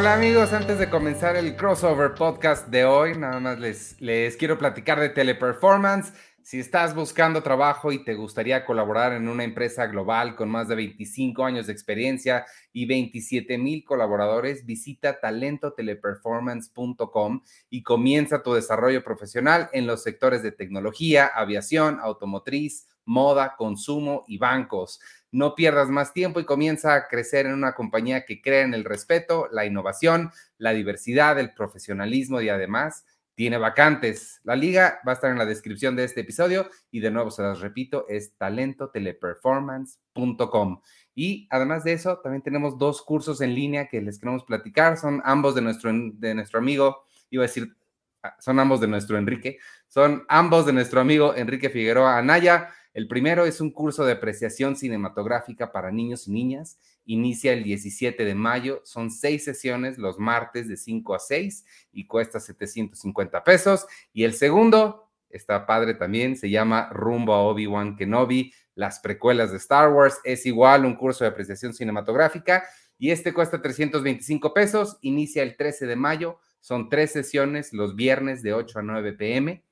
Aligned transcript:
Hola 0.00 0.14
amigos, 0.14 0.54
antes 0.54 0.78
de 0.78 0.88
comenzar 0.88 1.36
el 1.36 1.56
crossover 1.56 2.14
podcast 2.14 2.68
de 2.68 2.86
hoy, 2.86 3.18
nada 3.18 3.38
más 3.38 3.60
les, 3.60 4.00
les 4.00 4.34
quiero 4.38 4.56
platicar 4.56 4.98
de 4.98 5.10
Teleperformance. 5.10 6.14
Si 6.42 6.58
estás 6.58 6.94
buscando 6.94 7.42
trabajo 7.42 7.92
y 7.92 8.02
te 8.02 8.14
gustaría 8.14 8.64
colaborar 8.64 9.12
en 9.12 9.28
una 9.28 9.44
empresa 9.44 9.86
global 9.88 10.36
con 10.36 10.48
más 10.48 10.68
de 10.68 10.76
25 10.76 11.44
años 11.44 11.66
de 11.66 11.74
experiencia 11.74 12.46
y 12.72 12.86
27 12.86 13.58
mil 13.58 13.84
colaboradores, 13.84 14.64
visita 14.64 15.20
talentoteleperformance.com 15.20 17.42
y 17.68 17.82
comienza 17.82 18.42
tu 18.42 18.54
desarrollo 18.54 19.04
profesional 19.04 19.68
en 19.74 19.86
los 19.86 20.02
sectores 20.02 20.42
de 20.42 20.52
tecnología, 20.52 21.26
aviación, 21.26 22.00
automotriz, 22.00 22.86
moda, 23.04 23.54
consumo 23.56 24.24
y 24.28 24.38
bancos. 24.38 25.00
No 25.32 25.54
pierdas 25.54 25.88
más 25.88 26.12
tiempo 26.12 26.40
y 26.40 26.44
comienza 26.44 26.94
a 26.94 27.08
crecer 27.08 27.46
en 27.46 27.54
una 27.54 27.72
compañía 27.72 28.24
que 28.24 28.42
crea 28.42 28.62
en 28.62 28.74
el 28.74 28.84
respeto, 28.84 29.48
la 29.52 29.64
innovación, 29.64 30.32
la 30.58 30.72
diversidad, 30.72 31.38
el 31.38 31.54
profesionalismo 31.54 32.40
y 32.40 32.48
además 32.48 33.04
tiene 33.40 33.56
vacantes. 33.56 34.42
La 34.44 34.54
liga 34.54 35.00
va 35.08 35.12
a 35.12 35.14
estar 35.14 35.30
en 35.30 35.38
la 35.38 35.46
descripción 35.46 35.96
de 35.96 36.04
este 36.04 36.20
episodio 36.20 36.68
y 36.90 37.00
de 37.00 37.10
nuevo 37.10 37.30
se 37.30 37.40
las 37.40 37.60
repito, 37.60 38.04
es 38.06 38.36
talentoteleperformance.com. 38.36 40.82
Y 41.14 41.48
además 41.50 41.82
de 41.84 41.94
eso, 41.94 42.18
también 42.18 42.42
tenemos 42.42 42.76
dos 42.76 43.00
cursos 43.00 43.40
en 43.40 43.54
línea 43.54 43.88
que 43.88 44.02
les 44.02 44.18
queremos 44.18 44.44
platicar. 44.44 44.98
Son 44.98 45.22
ambos 45.24 45.54
de 45.54 45.62
nuestro, 45.62 45.90
de 45.94 46.34
nuestro 46.34 46.58
amigo, 46.58 47.06
iba 47.30 47.44
a 47.44 47.46
decir, 47.46 47.74
ah, 48.22 48.36
son 48.40 48.60
ambos 48.60 48.78
de 48.80 48.88
nuestro 48.88 49.16
Enrique, 49.16 49.56
son 49.88 50.26
ambos 50.28 50.66
de 50.66 50.74
nuestro 50.74 51.00
amigo 51.00 51.34
Enrique 51.34 51.70
Figueroa 51.70 52.18
Anaya. 52.18 52.74
El 52.92 53.06
primero 53.06 53.46
es 53.46 53.60
un 53.60 53.70
curso 53.70 54.04
de 54.04 54.12
apreciación 54.12 54.74
cinematográfica 54.74 55.70
para 55.70 55.92
niños 55.92 56.26
y 56.26 56.32
niñas. 56.32 56.78
Inicia 57.04 57.52
el 57.52 57.62
17 57.62 58.24
de 58.24 58.34
mayo. 58.34 58.80
Son 58.84 59.12
seis 59.12 59.44
sesiones 59.44 59.96
los 59.96 60.18
martes 60.18 60.66
de 60.68 60.76
5 60.76 61.14
a 61.14 61.20
6 61.20 61.64
y 61.92 62.06
cuesta 62.06 62.40
750 62.40 63.44
pesos. 63.44 63.86
Y 64.12 64.24
el 64.24 64.34
segundo, 64.34 65.08
está 65.28 65.66
padre 65.66 65.94
también, 65.94 66.36
se 66.36 66.50
llama 66.50 66.88
Rumbo 66.90 67.32
a 67.32 67.42
Obi-Wan 67.42 67.96
Kenobi, 67.96 68.52
las 68.74 68.98
precuelas 68.98 69.52
de 69.52 69.58
Star 69.58 69.92
Wars. 69.92 70.18
Es 70.24 70.44
igual 70.44 70.84
un 70.84 70.96
curso 70.96 71.22
de 71.22 71.30
apreciación 71.30 71.72
cinematográfica 71.72 72.64
y 72.98 73.12
este 73.12 73.32
cuesta 73.32 73.62
325 73.62 74.52
pesos. 74.52 74.98
Inicia 75.02 75.44
el 75.44 75.56
13 75.56 75.86
de 75.86 75.96
mayo. 75.96 76.40
Son 76.58 76.88
tres 76.88 77.12
sesiones 77.12 77.72
los 77.72 77.94
viernes 77.94 78.42
de 78.42 78.52
8 78.52 78.80
a 78.80 78.82
9 78.82 79.12
pm 79.12 79.62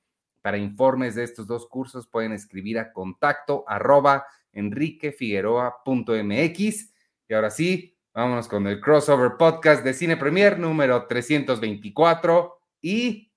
para 0.49 0.57
informes 0.57 1.13
de 1.13 1.25
estos 1.25 1.45
dos 1.45 1.67
cursos 1.67 2.07
pueden 2.07 2.31
escribir 2.31 2.79
a 2.79 2.91
contacto 2.91 3.63
arroba 3.67 4.25
enriquefigueroa.mx. 4.51 6.93
Y 7.27 7.33
ahora 7.35 7.51
sí, 7.51 7.95
vámonos 8.15 8.47
con 8.47 8.65
el 8.65 8.81
crossover 8.81 9.33
podcast 9.37 9.83
de 9.83 9.93
Cine 9.93 10.17
Premier 10.17 10.57
número 10.57 11.05
324 11.05 12.61
y... 12.81 13.31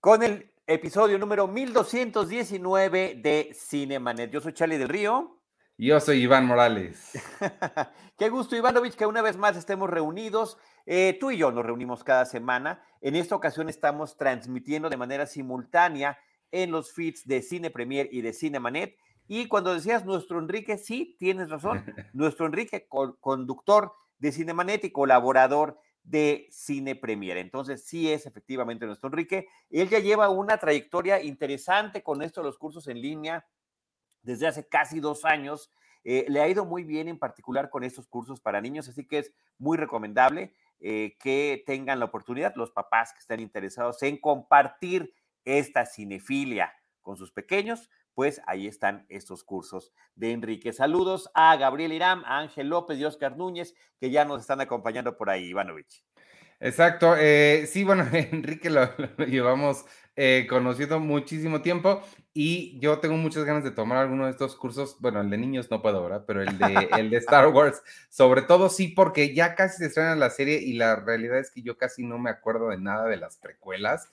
Con 0.00 0.24
el 0.24 0.52
episodio 0.66 1.20
número 1.20 1.46
1219 1.46 3.20
de 3.22 3.54
Cinemanet. 3.54 4.32
Yo 4.32 4.40
soy 4.40 4.54
Charlie 4.54 4.78
del 4.78 4.88
Río. 4.88 5.40
Yo 5.76 6.00
soy 6.00 6.22
Iván 6.22 6.46
Morales. 6.46 7.12
Qué 8.18 8.28
gusto, 8.28 8.56
Ivanovich, 8.56 8.96
que 8.96 9.06
una 9.06 9.22
vez 9.22 9.36
más 9.36 9.56
estemos 9.56 9.88
reunidos 9.88 10.58
eh, 10.90 11.18
tú 11.20 11.30
y 11.30 11.36
yo 11.36 11.52
nos 11.52 11.66
reunimos 11.66 12.02
cada 12.02 12.24
semana. 12.24 12.82
En 13.02 13.14
esta 13.14 13.36
ocasión 13.36 13.68
estamos 13.68 14.16
transmitiendo 14.16 14.88
de 14.88 14.96
manera 14.96 15.26
simultánea 15.26 16.18
en 16.50 16.70
los 16.70 16.94
feeds 16.94 17.26
de 17.26 17.42
Cine 17.42 17.68
Premier 17.68 18.08
y 18.10 18.22
de 18.22 18.32
Cinemanet. 18.32 18.96
Y 19.26 19.48
cuando 19.48 19.74
decías 19.74 20.06
nuestro 20.06 20.38
Enrique, 20.38 20.78
sí, 20.78 21.14
tienes 21.18 21.50
razón. 21.50 21.84
nuestro 22.14 22.46
Enrique, 22.46 22.88
conductor 23.20 23.92
de 24.18 24.32
Cinemanet 24.32 24.82
y 24.84 24.90
colaborador 24.90 25.78
de 26.04 26.48
Cine 26.50 26.96
Premier. 26.96 27.36
Entonces, 27.36 27.84
sí 27.84 28.10
es 28.10 28.24
efectivamente 28.24 28.86
nuestro 28.86 29.10
Enrique. 29.10 29.46
Él 29.68 29.90
ya 29.90 29.98
lleva 29.98 30.30
una 30.30 30.56
trayectoria 30.56 31.22
interesante 31.22 32.02
con 32.02 32.22
esto 32.22 32.40
de 32.40 32.46
los 32.46 32.56
cursos 32.56 32.88
en 32.88 33.02
línea 33.02 33.46
desde 34.22 34.46
hace 34.46 34.66
casi 34.66 35.00
dos 35.00 35.26
años. 35.26 35.70
Eh, 36.04 36.24
le 36.28 36.40
ha 36.40 36.48
ido 36.48 36.64
muy 36.64 36.84
bien 36.84 37.08
en 37.08 37.18
particular 37.18 37.68
con 37.68 37.84
estos 37.84 38.06
cursos 38.06 38.40
para 38.40 38.62
niños, 38.62 38.88
así 38.88 39.06
que 39.06 39.18
es 39.18 39.34
muy 39.58 39.76
recomendable. 39.76 40.54
Eh, 40.80 41.16
que 41.18 41.64
tengan 41.66 41.98
la 41.98 42.04
oportunidad, 42.04 42.54
los 42.54 42.70
papás 42.70 43.12
que 43.12 43.18
estén 43.18 43.40
interesados 43.40 44.00
en 44.04 44.16
compartir 44.16 45.12
esta 45.44 45.84
cinefilia 45.86 46.72
con 47.02 47.16
sus 47.16 47.32
pequeños, 47.32 47.90
pues 48.14 48.40
ahí 48.46 48.66
están 48.66 49.06
estos 49.08 49.44
cursos 49.44 49.92
de 50.14 50.32
Enrique. 50.32 50.72
Saludos 50.72 51.30
a 51.34 51.56
Gabriel 51.56 51.92
Irán, 51.92 52.22
a 52.26 52.38
Ángel 52.38 52.68
López 52.68 52.98
y 52.98 53.04
Oscar 53.04 53.36
Núñez, 53.36 53.74
que 53.98 54.10
ya 54.10 54.24
nos 54.24 54.40
están 54.40 54.60
acompañando 54.60 55.16
por 55.16 55.30
ahí, 55.30 55.46
Ivanovich. 55.46 56.04
Exacto. 56.60 57.14
Eh, 57.16 57.68
sí, 57.70 57.84
bueno, 57.84 58.06
Enrique 58.12 58.70
lo, 58.70 58.90
llevamos 59.26 59.84
eh, 60.16 60.46
conocido 60.48 60.98
muchísimo 60.98 61.62
tiempo 61.62 62.02
y 62.34 62.78
yo 62.80 62.98
tengo 62.98 63.16
muchas 63.16 63.44
ganas 63.44 63.62
de 63.62 63.70
tomar 63.70 63.98
alguno 63.98 64.24
de 64.24 64.32
estos 64.32 64.56
cursos. 64.56 64.96
Bueno, 65.00 65.20
el 65.20 65.30
de 65.30 65.38
niños 65.38 65.70
no 65.70 65.80
puedo, 65.80 66.02
¿verdad? 66.02 66.24
Pero 66.26 66.42
el 66.42 66.58
de, 66.58 66.88
el 66.98 67.10
de 67.10 67.18
Star 67.18 67.48
Wars, 67.48 67.82
sobre 68.08 68.42
todo 68.42 68.68
sí, 68.68 68.88
porque 68.88 69.34
ya 69.34 69.54
casi 69.54 69.78
se 69.78 69.86
estrena 69.86 70.16
la 70.16 70.30
serie 70.30 70.60
y 70.60 70.72
la 70.72 70.96
realidad 70.96 71.38
es 71.38 71.50
que 71.50 71.62
yo 71.62 71.76
casi 71.76 72.04
no 72.04 72.18
me 72.18 72.30
acuerdo 72.30 72.68
de 72.68 72.78
nada 72.78 73.06
de 73.06 73.16
las 73.16 73.36
precuelas. 73.36 74.08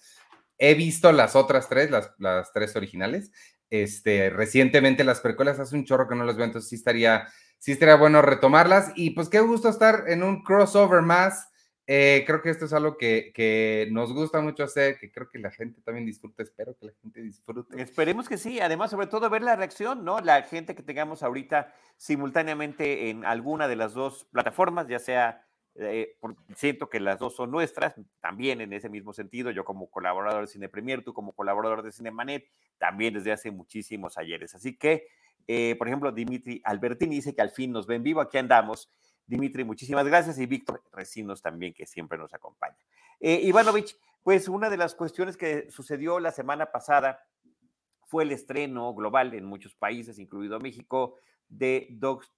He 0.57 0.75
visto 0.75 1.11
las 1.11 1.35
otras 1.35 1.67
tres, 1.67 1.89
las, 1.89 2.11
las 2.19 2.53
tres 2.53 2.75
originales. 2.75 3.31
Este, 3.71 4.29
recientemente 4.29 5.03
las 5.03 5.19
precuelas 5.19 5.59
hace 5.59 5.75
un 5.75 5.85
chorro 5.85 6.07
que 6.07 6.15
no 6.15 6.23
las 6.23 6.37
veo, 6.37 6.45
entonces 6.45 6.69
sí 6.69 6.75
estaría, 6.75 7.27
sí 7.57 7.71
estaría 7.71 7.95
bueno 7.95 8.21
retomarlas. 8.21 8.91
Y 8.95 9.09
pues 9.09 9.27
qué 9.27 9.39
gusto 9.39 9.67
estar 9.67 10.05
en 10.07 10.21
un 10.21 10.43
crossover 10.43 11.01
más 11.01 11.49
eh, 11.87 12.23
creo 12.25 12.41
que 12.41 12.49
esto 12.49 12.65
es 12.65 12.73
algo 12.73 12.97
que, 12.97 13.87
nos 13.91 14.11
gusta 14.11 14.41
mucho 14.41 14.63
hacer, 14.63 14.97
que 14.97 15.11
creo 15.11 15.29
que 15.29 15.37
la 15.37 15.51
gente 15.51 15.81
también 15.81 16.05
disfruta, 16.05 16.41
espero 16.41 16.75
que 16.77 16.87
la 16.87 16.93
gente 17.01 17.21
disfrute. 17.21 17.79
Esperemos 17.79 18.27
que 18.27 18.37
sí, 18.37 18.59
además 18.59 18.89
sobre 18.89 19.07
todo 19.07 19.29
ver 19.29 19.43
la 19.43 19.55
reacción, 19.55 20.03
¿no? 20.03 20.19
La 20.19 20.41
gente 20.43 20.75
que 20.75 20.81
tengamos 20.81 21.21
ahorita 21.21 21.73
simultáneamente 21.97 23.09
en 23.09 23.23
alguna 23.23 23.67
de 23.67 23.75
las 23.75 23.93
dos 23.93 24.25
plataformas, 24.31 24.87
ya 24.87 24.97
sea, 24.97 25.45
eh, 25.75 26.17
siento 26.55 26.89
que 26.89 26.99
las 26.99 27.19
dos 27.19 27.35
son 27.35 27.51
nuestras, 27.51 27.93
también 28.19 28.61
en 28.61 28.73
ese 28.73 28.89
mismo 28.89 29.13
sentido, 29.13 29.51
yo 29.51 29.63
como 29.63 29.91
colaborador 29.91 30.41
de 30.41 30.47
Cine 30.47 30.69
Premier, 30.69 31.03
tú 31.03 31.13
como 31.13 31.33
colaborador 31.33 31.83
de 31.83 31.91
Cinemanet, 31.91 32.49
también 32.79 33.13
desde 33.13 33.31
hace 33.31 33.51
muchísimos 33.51 34.17
ayeres. 34.17 34.55
Así 34.55 34.75
que, 34.75 35.07
eh, 35.47 35.75
por 35.77 35.87
ejemplo, 35.87 36.11
Dimitri 36.11 36.61
Albertini 36.63 37.15
dice 37.15 37.35
que 37.35 37.41
al 37.41 37.51
fin 37.51 37.71
nos 37.71 37.85
ven 37.85 38.01
vivo, 38.01 38.21
aquí 38.21 38.39
andamos. 38.39 38.89
Dimitri, 39.27 39.63
muchísimas 39.63 40.05
gracias. 40.05 40.37
Y 40.39 40.45
Víctor 40.45 40.83
Recinos 40.91 41.41
también, 41.41 41.73
que 41.73 41.85
siempre 41.85 42.17
nos 42.17 42.33
acompaña. 42.33 42.77
Eh, 43.19 43.41
Ivanovich, 43.43 43.97
pues 44.23 44.47
una 44.47 44.69
de 44.69 44.77
las 44.77 44.95
cuestiones 44.95 45.37
que 45.37 45.69
sucedió 45.71 46.19
la 46.19 46.31
semana 46.31 46.71
pasada 46.71 47.19
fue 48.05 48.23
el 48.23 48.31
estreno 48.31 48.93
global 48.93 49.33
en 49.33 49.45
muchos 49.45 49.75
países, 49.75 50.19
incluido 50.19 50.59
México, 50.59 51.15
de 51.47 51.87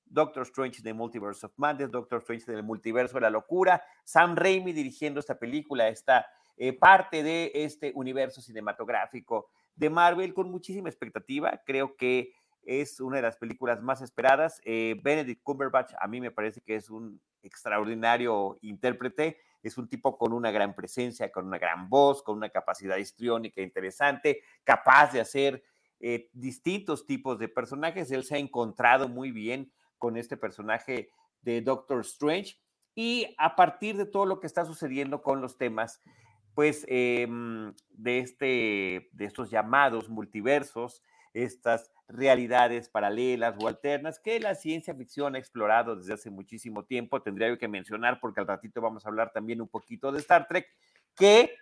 Doctor 0.05 0.43
Strange 0.43 0.81
The 0.81 0.93
Multiverse 0.93 1.45
of 1.45 1.53
Madness, 1.57 1.91
Doctor 1.91 2.19
Strange 2.19 2.51
del 2.51 2.63
Multiverso 2.63 3.15
de 3.15 3.21
la 3.21 3.29
Locura, 3.29 3.81
Sam 4.03 4.35
Raimi 4.35 4.73
dirigiendo 4.73 5.19
esta 5.19 5.39
película, 5.39 5.87
esta 5.87 6.25
eh, 6.57 6.73
parte 6.73 7.23
de 7.23 7.51
este 7.53 7.91
universo 7.95 8.41
cinematográfico 8.41 9.49
de 9.75 9.89
Marvel 9.89 10.33
con 10.33 10.49
muchísima 10.49 10.89
expectativa. 10.89 11.61
Creo 11.65 11.95
que 11.95 12.33
es 12.67 12.99
una 12.99 13.15
de 13.15 13.21
las 13.21 13.37
películas 13.37 13.81
más 13.81 14.01
esperadas. 14.01 14.61
Eh, 14.65 14.99
Benedict 15.01 15.41
Cumberbatch 15.41 15.93
a 15.99 16.07
mí 16.07 16.19
me 16.19 16.31
parece 16.31 16.61
que 16.61 16.75
es 16.75 16.89
un 16.89 17.19
extraordinario 17.41 18.57
intérprete, 18.61 19.37
es 19.63 19.77
un 19.77 19.87
tipo 19.87 20.17
con 20.17 20.33
una 20.33 20.51
gran 20.51 20.75
presencia, 20.75 21.31
con 21.31 21.47
una 21.47 21.57
gran 21.57 21.89
voz, 21.89 22.21
con 22.21 22.35
una 22.35 22.49
capacidad 22.49 22.97
histriónica 22.97 23.61
interesante, 23.61 24.41
capaz 24.65 25.13
de 25.13 25.21
hacer 25.21 25.63
eh, 26.01 26.29
distintos 26.33 27.05
tipos 27.05 27.39
de 27.39 27.47
personajes. 27.47 28.11
Él 28.11 28.25
se 28.25 28.35
ha 28.35 28.39
encontrado 28.39 29.07
muy 29.07 29.31
bien 29.31 29.71
con 29.97 30.17
este 30.17 30.35
personaje 30.35 31.09
de 31.41 31.61
Doctor 31.61 32.01
Strange 32.01 32.59
y 32.95 33.33
a 33.37 33.55
partir 33.55 33.95
de 33.95 34.05
todo 34.05 34.25
lo 34.25 34.41
que 34.41 34.47
está 34.47 34.65
sucediendo 34.65 35.21
con 35.21 35.39
los 35.39 35.57
temas, 35.57 36.01
pues 36.53 36.83
em, 36.89 37.73
de, 37.91 38.19
este, 38.19 39.09
de 39.13 39.25
estos 39.25 39.49
llamados 39.49 40.09
multiversos, 40.09 41.01
estas 41.33 41.91
realidades 42.07 42.89
paralelas 42.89 43.55
o 43.59 43.67
alternas 43.67 44.19
que 44.19 44.39
la 44.39 44.55
ciencia 44.55 44.95
ficción 44.95 45.35
ha 45.35 45.39
explorado 45.39 45.95
desde 45.95 46.13
hace 46.13 46.29
muchísimo 46.29 46.85
tiempo. 46.85 47.21
Tendría 47.21 47.55
que 47.57 47.67
mencionar, 47.67 48.19
porque 48.19 48.39
al 48.39 48.47
ratito 48.47 48.81
vamos 48.81 49.05
a 49.05 49.09
hablar 49.09 49.31
también 49.33 49.61
un 49.61 49.67
poquito 49.67 50.11
de 50.11 50.19
Star 50.19 50.47
Trek, 50.47 50.67
que 51.15 51.55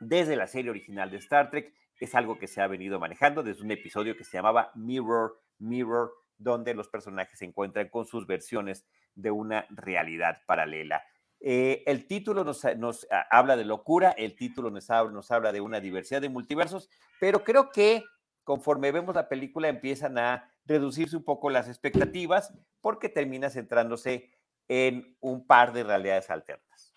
desde 0.00 0.36
la 0.36 0.46
serie 0.46 0.70
original 0.70 1.10
de 1.10 1.18
Star 1.18 1.50
Trek 1.50 1.72
es 1.98 2.14
algo 2.14 2.38
que 2.38 2.46
se 2.46 2.60
ha 2.60 2.66
venido 2.66 3.00
manejando 3.00 3.42
desde 3.42 3.62
un 3.62 3.70
episodio 3.70 4.16
que 4.16 4.24
se 4.24 4.36
llamaba 4.36 4.70
Mirror, 4.74 5.40
Mirror, 5.58 6.12
donde 6.36 6.74
los 6.74 6.88
personajes 6.88 7.38
se 7.38 7.46
encuentran 7.46 7.88
con 7.88 8.04
sus 8.04 8.26
versiones 8.26 8.86
de 9.14 9.30
una 9.30 9.66
realidad 9.70 10.42
paralela. 10.46 11.02
Eh, 11.40 11.82
el 11.86 12.06
título 12.06 12.44
nos, 12.44 13.06
habla 13.30 13.56
de 13.56 13.64
locura, 13.64 14.10
el 14.10 14.36
título 14.36 14.70
nos 14.70 14.88
nos 14.88 15.30
habla 15.30 15.52
de 15.52 15.60
una 15.60 15.80
diversidad 15.80 16.20
de 16.20 16.28
multiversos, 16.28 16.90
pero 17.20 17.44
creo 17.44 17.70
que 17.70 18.04
conforme 18.46 18.92
vemos 18.92 19.16
la 19.16 19.28
película 19.28 19.68
empiezan 19.68 20.18
a 20.18 20.48
reducirse 20.64 21.16
un 21.16 21.24
poco 21.24 21.50
las 21.50 21.66
expectativas 21.66 22.54
porque 22.80 23.08
termina 23.08 23.50
centrándose 23.50 24.30
en 24.68 25.16
un 25.20 25.44
par 25.46 25.72
de 25.72 25.82
realidades 25.82 26.30
alternas. 26.30 26.94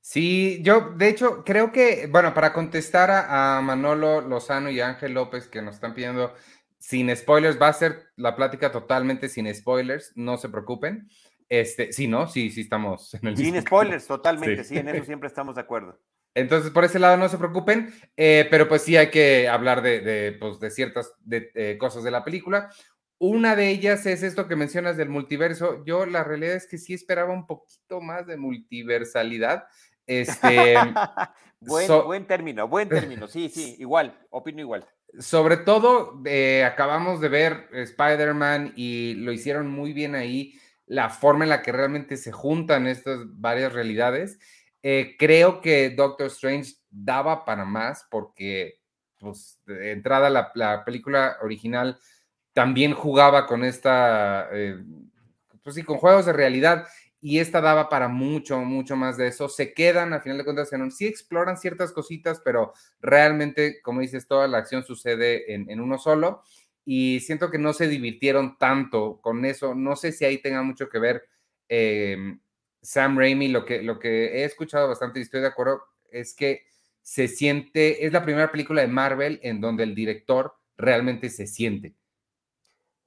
Sí, 0.00 0.60
yo 0.62 0.94
de 0.96 1.10
hecho 1.10 1.44
creo 1.44 1.70
que, 1.70 2.08
bueno, 2.10 2.32
para 2.32 2.54
contestar 2.54 3.10
a, 3.10 3.60
Manolo 3.60 4.22
Lozano 4.22 4.70
y 4.70 4.80
Ángel 4.80 5.12
López 5.12 5.48
que 5.48 5.60
nos 5.60 5.74
están 5.74 5.92
pidiendo 5.92 6.32
sin 6.78 7.14
spoilers, 7.14 7.60
va 7.60 7.68
a 7.68 7.74
ser 7.74 8.06
la 8.16 8.34
plática 8.34 8.72
totalmente 8.72 9.28
sin 9.28 9.54
spoilers, 9.54 10.12
no 10.16 10.38
se 10.38 10.48
preocupen. 10.48 11.10
Este, 11.50 11.92
sí, 11.92 12.08
¿no? 12.08 12.26
Sí, 12.26 12.50
sí 12.50 12.62
estamos 12.62 13.12
en 13.12 13.28
el 13.28 13.36
Sin 13.36 13.60
spoilers, 13.60 14.06
totalmente, 14.06 14.64
sí. 14.64 14.78
en 14.78 14.88
eso 14.88 15.04
siempre 15.04 15.26
estamos 15.28 15.56
de 15.56 15.60
acuerdo. 15.60 16.00
Entonces, 16.34 16.70
por 16.70 16.84
ese 16.84 16.98
lado 16.98 17.16
no 17.16 17.28
se 17.28 17.38
preocupen, 17.38 17.92
eh, 18.16 18.46
pero 18.50 18.68
pues 18.68 18.82
sí 18.82 18.96
hay 18.96 19.10
que 19.10 19.48
hablar 19.48 19.82
de, 19.82 20.00
de, 20.00 20.32
pues, 20.32 20.60
de 20.60 20.70
ciertas 20.70 21.12
de, 21.20 21.50
eh, 21.54 21.76
cosas 21.78 22.04
de 22.04 22.10
la 22.10 22.24
película. 22.24 22.70
Una 23.18 23.54
de 23.54 23.68
ellas 23.68 24.06
es 24.06 24.22
esto 24.22 24.48
que 24.48 24.56
mencionas 24.56 24.96
del 24.96 25.10
multiverso. 25.10 25.84
Yo 25.84 26.06
la 26.06 26.24
realidad 26.24 26.54
es 26.54 26.66
que 26.66 26.78
sí 26.78 26.94
esperaba 26.94 27.32
un 27.32 27.46
poquito 27.46 28.00
más 28.00 28.26
de 28.26 28.36
multiversalidad. 28.36 29.64
Este, 30.06 30.74
buen, 31.60 32.26
término, 32.26 32.66
buen 32.66 32.88
término. 32.88 33.28
Sí, 33.28 33.48
sí, 33.48 33.76
igual, 33.78 34.18
opino 34.30 34.60
igual. 34.60 34.86
Sobre 35.18 35.56
todo, 35.56 36.22
eh, 36.24 36.64
acabamos 36.64 37.20
de 37.20 37.28
ver 37.28 37.68
Spider-Man 37.72 38.72
y 38.76 39.14
lo 39.14 39.32
hicieron 39.32 39.68
muy 39.68 39.92
bien 39.92 40.14
ahí, 40.14 40.58
la 40.86 41.10
forma 41.10 41.44
en 41.44 41.50
la 41.50 41.62
que 41.62 41.72
realmente 41.72 42.16
se 42.16 42.32
juntan 42.32 42.86
estas 42.86 43.20
varias 43.38 43.72
realidades. 43.72 44.38
Eh, 44.82 45.16
creo 45.18 45.60
que 45.60 45.90
Doctor 45.90 46.28
Strange 46.28 46.74
daba 46.88 47.44
para 47.44 47.64
más 47.64 48.06
porque, 48.10 48.80
pues, 49.18 49.60
de 49.66 49.92
entrada 49.92 50.30
la, 50.30 50.84
película 50.84 51.36
original 51.42 51.98
también 52.52 52.94
jugaba 52.94 53.46
con 53.46 53.64
esta, 53.64 54.48
eh, 54.52 54.82
pues 55.62 55.76
sí, 55.76 55.82
con 55.82 55.98
juegos 55.98 56.26
de 56.26 56.32
realidad 56.32 56.86
y 57.20 57.38
esta 57.38 57.60
daba 57.60 57.88
para 57.88 58.08
mucho, 58.08 58.60
mucho 58.60 58.96
más 58.96 59.16
de 59.16 59.28
eso. 59.28 59.48
Se 59.48 59.74
quedan, 59.74 60.12
a 60.14 60.20
final 60.20 60.38
de 60.38 60.44
cuentas, 60.44 60.72
en 60.72 60.82
un, 60.82 60.90
sí 60.90 61.06
exploran 61.06 61.58
ciertas 61.58 61.92
cositas, 61.92 62.40
pero 62.42 62.72
realmente, 63.00 63.82
como 63.82 64.00
dices, 64.00 64.26
toda 64.26 64.48
la 64.48 64.58
acción 64.58 64.84
sucede 64.84 65.52
en, 65.52 65.80
uno 65.80 65.98
solo 65.98 66.42
y 66.84 67.20
siento 67.20 67.50
que 67.50 67.58
no 67.58 67.74
se 67.74 67.88
divirtieron 67.88 68.56
tanto 68.58 69.20
con 69.20 69.44
eso. 69.44 69.74
No 69.74 69.96
sé 69.96 70.12
si 70.12 70.24
ahí 70.24 70.38
tenga 70.38 70.62
mucho 70.62 70.88
que 70.88 70.98
ver. 70.98 71.28
Em, 71.68 72.40
Sam 72.82 73.18
Raimi, 73.18 73.48
lo 73.48 73.64
que, 73.64 73.82
lo 73.82 73.98
que 73.98 74.40
he 74.40 74.44
escuchado 74.44 74.88
bastante 74.88 75.18
y 75.18 75.22
estoy 75.22 75.40
de 75.40 75.48
acuerdo, 75.48 75.82
es 76.10 76.34
que 76.34 76.64
se 77.02 77.28
siente, 77.28 78.06
es 78.06 78.12
la 78.12 78.22
primera 78.22 78.50
película 78.50 78.82
de 78.82 78.88
Marvel 78.88 79.40
en 79.42 79.60
donde 79.60 79.84
el 79.84 79.94
director 79.94 80.54
realmente 80.76 81.28
se 81.28 81.46
siente. 81.46 81.94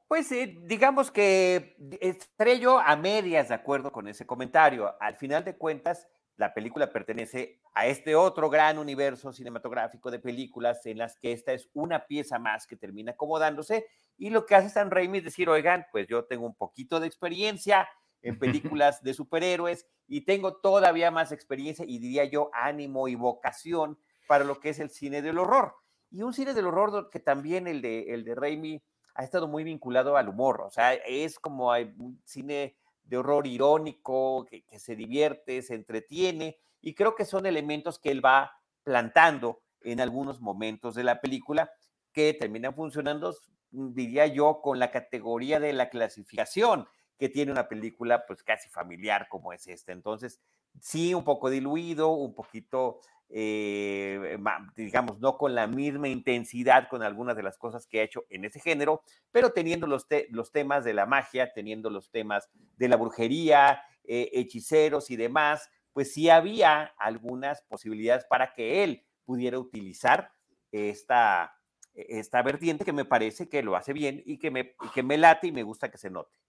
Pues 0.08 0.32
eh, 0.32 0.58
digamos 0.62 1.10
que 1.10 1.76
estaré 2.00 2.60
yo 2.60 2.80
a 2.80 2.96
medias 2.96 3.50
de 3.50 3.56
acuerdo 3.56 3.92
con 3.92 4.08
ese 4.08 4.28
comentario. 4.28 4.94
Al 5.00 5.16
final 5.16 5.44
de 5.44 5.56
cuentas, 5.56 6.08
la 6.36 6.54
película 6.54 6.92
pertenece 6.92 7.60
a 7.74 7.88
este 7.88 8.16
otro 8.16 8.50
gran 8.50 8.78
universo 8.78 9.32
cinematográfico 9.34 10.12
de 10.12 10.20
películas 10.20 10.86
en 10.86 10.98
las 10.98 11.18
que 11.18 11.32
esta 11.32 11.54
es 11.54 11.70
una 11.74 12.06
pieza 12.06 12.40
más 12.40 12.68
que 12.68 12.76
termina 12.76 13.12
acomodándose 13.12 13.86
y 14.18 14.30
lo 14.30 14.46
que 14.46 14.56
hace 14.56 14.70
Sam 14.70 14.90
Raimi 14.90 15.20
es 15.20 15.24
decir, 15.26 15.50
oigan, 15.50 15.86
pues 15.92 16.08
yo 16.08 16.26
tengo 16.26 16.46
un 16.46 16.56
poquito 16.56 17.00
de 17.00 17.08
experiencia, 17.08 17.88
en 18.24 18.40
películas 18.74 19.04
de 19.04 19.14
superhéroes 19.14 19.86
y 20.08 20.22
tengo 20.22 20.56
todavía 20.56 21.12
más 21.12 21.32
experiencia 21.32 21.86
y 21.88 22.00
diría 22.00 22.26
yo 22.26 22.50
ánimo 22.54 23.08
y 23.08 23.16
vocación 23.16 24.00
para 24.28 24.44
lo 24.44 24.60
que 24.60 24.70
es 24.70 24.80
el 24.80 24.90
cine 24.90 25.22
del 25.22 25.38
horror. 25.38 25.76
Y 26.10 26.24
un 26.24 26.34
cine 26.34 26.54
del 26.54 26.68
horror 26.68 27.10
que 27.12 27.20
también 27.20 27.68
el 27.68 27.82
de, 27.82 28.14
el 28.14 28.24
de 28.24 28.36
Raimi 28.36 28.84
ha 29.16 29.24
estado 29.24 29.48
muy 29.48 29.64
vinculado 29.64 30.18
al 30.18 30.30
humor, 30.30 30.62
o 30.62 30.72
sea, 30.72 30.94
es 30.94 31.38
como 31.38 31.72
hay 31.72 31.94
un 32.00 32.20
cine 32.26 32.76
de 33.04 33.18
horror 33.18 33.46
irónico, 33.46 34.46
que, 34.50 34.64
que 34.64 34.80
se 34.80 34.96
divierte, 34.96 35.62
se 35.62 35.76
entretiene, 35.76 36.58
y 36.82 36.96
creo 36.96 37.14
que 37.16 37.26
son 37.26 37.46
elementos 37.46 38.00
que 38.00 38.10
él 38.10 38.26
va 38.26 38.52
plantando 38.84 39.62
en 39.82 40.02
algunos 40.02 40.42
momentos 40.42 40.96
de 40.96 41.04
la 41.04 41.22
película 41.22 41.72
que 42.12 42.34
terminan 42.34 42.74
funcionando, 42.74 43.36
diría 43.72 44.26
yo, 44.28 44.62
con 44.62 44.80
la 44.80 44.92
categoría 44.92 45.60
de 45.60 45.74
la 45.74 45.90
clasificación 45.90 46.88
que 47.18 47.30
tiene 47.30 47.52
una 47.52 47.68
película 47.68 48.26
pues 48.26 48.44
casi 48.44 48.70
familiar 48.70 49.28
como 49.30 49.54
es 49.54 49.68
esta. 49.68 49.92
Entonces, 49.92 50.40
sí, 50.80 51.14
un 51.14 51.24
poco 51.24 51.50
diluido, 51.50 52.12
un 52.12 52.34
poquito, 52.34 53.00
eh, 53.30 54.38
digamos, 54.76 55.20
no 55.20 55.38
con 55.38 55.56
la 55.56 55.68
misma 55.68 56.08
intensidad 56.08 56.88
con 56.90 57.04
algunas 57.04 57.36
de 57.36 57.44
las 57.44 57.58
cosas 57.58 57.88
que 57.88 58.00
ha 58.00 58.04
hecho 58.04 58.26
en 58.30 58.46
ese 58.46 58.60
género, 58.60 59.04
pero 59.32 59.52
teniendo 59.52 59.88
los, 59.88 60.08
los 60.30 60.52
temas 60.52 60.84
de 60.84 60.94
la 60.94 61.06
magia, 61.06 61.54
teniendo 61.54 61.90
los 61.90 62.10
temas 62.10 62.50
de 62.78 62.88
la 62.88 62.98
brujería, 62.98 63.82
eh, 64.04 64.30
hechiceros 64.34 65.10
y 65.12 65.16
demás, 65.16 65.70
pues 65.94 66.14
sí 66.14 66.30
había 66.30 66.84
algunas 66.98 67.62
posibilidades 67.64 68.26
para 68.26 68.54
que 68.54 68.84
él 68.84 69.06
pudiera 69.26 69.60
utilizar 69.60 70.32
esta, 70.72 71.54
esta 71.94 72.42
vertiente 72.42 72.84
que 72.84 72.94
me 72.94 73.06
parece 73.06 73.48
que 73.48 73.64
lo 73.64 73.76
hace 73.76 73.94
bien 73.94 74.22
y 74.26 74.40
que 74.40 74.52
me, 74.52 74.76
que 74.94 75.04
me 75.04 75.18
late 75.18 75.48
y 75.48 75.52
me 75.52 75.64
gusta 75.64 75.90
que 75.90 75.98
se 75.98 76.10
note. 76.10 76.43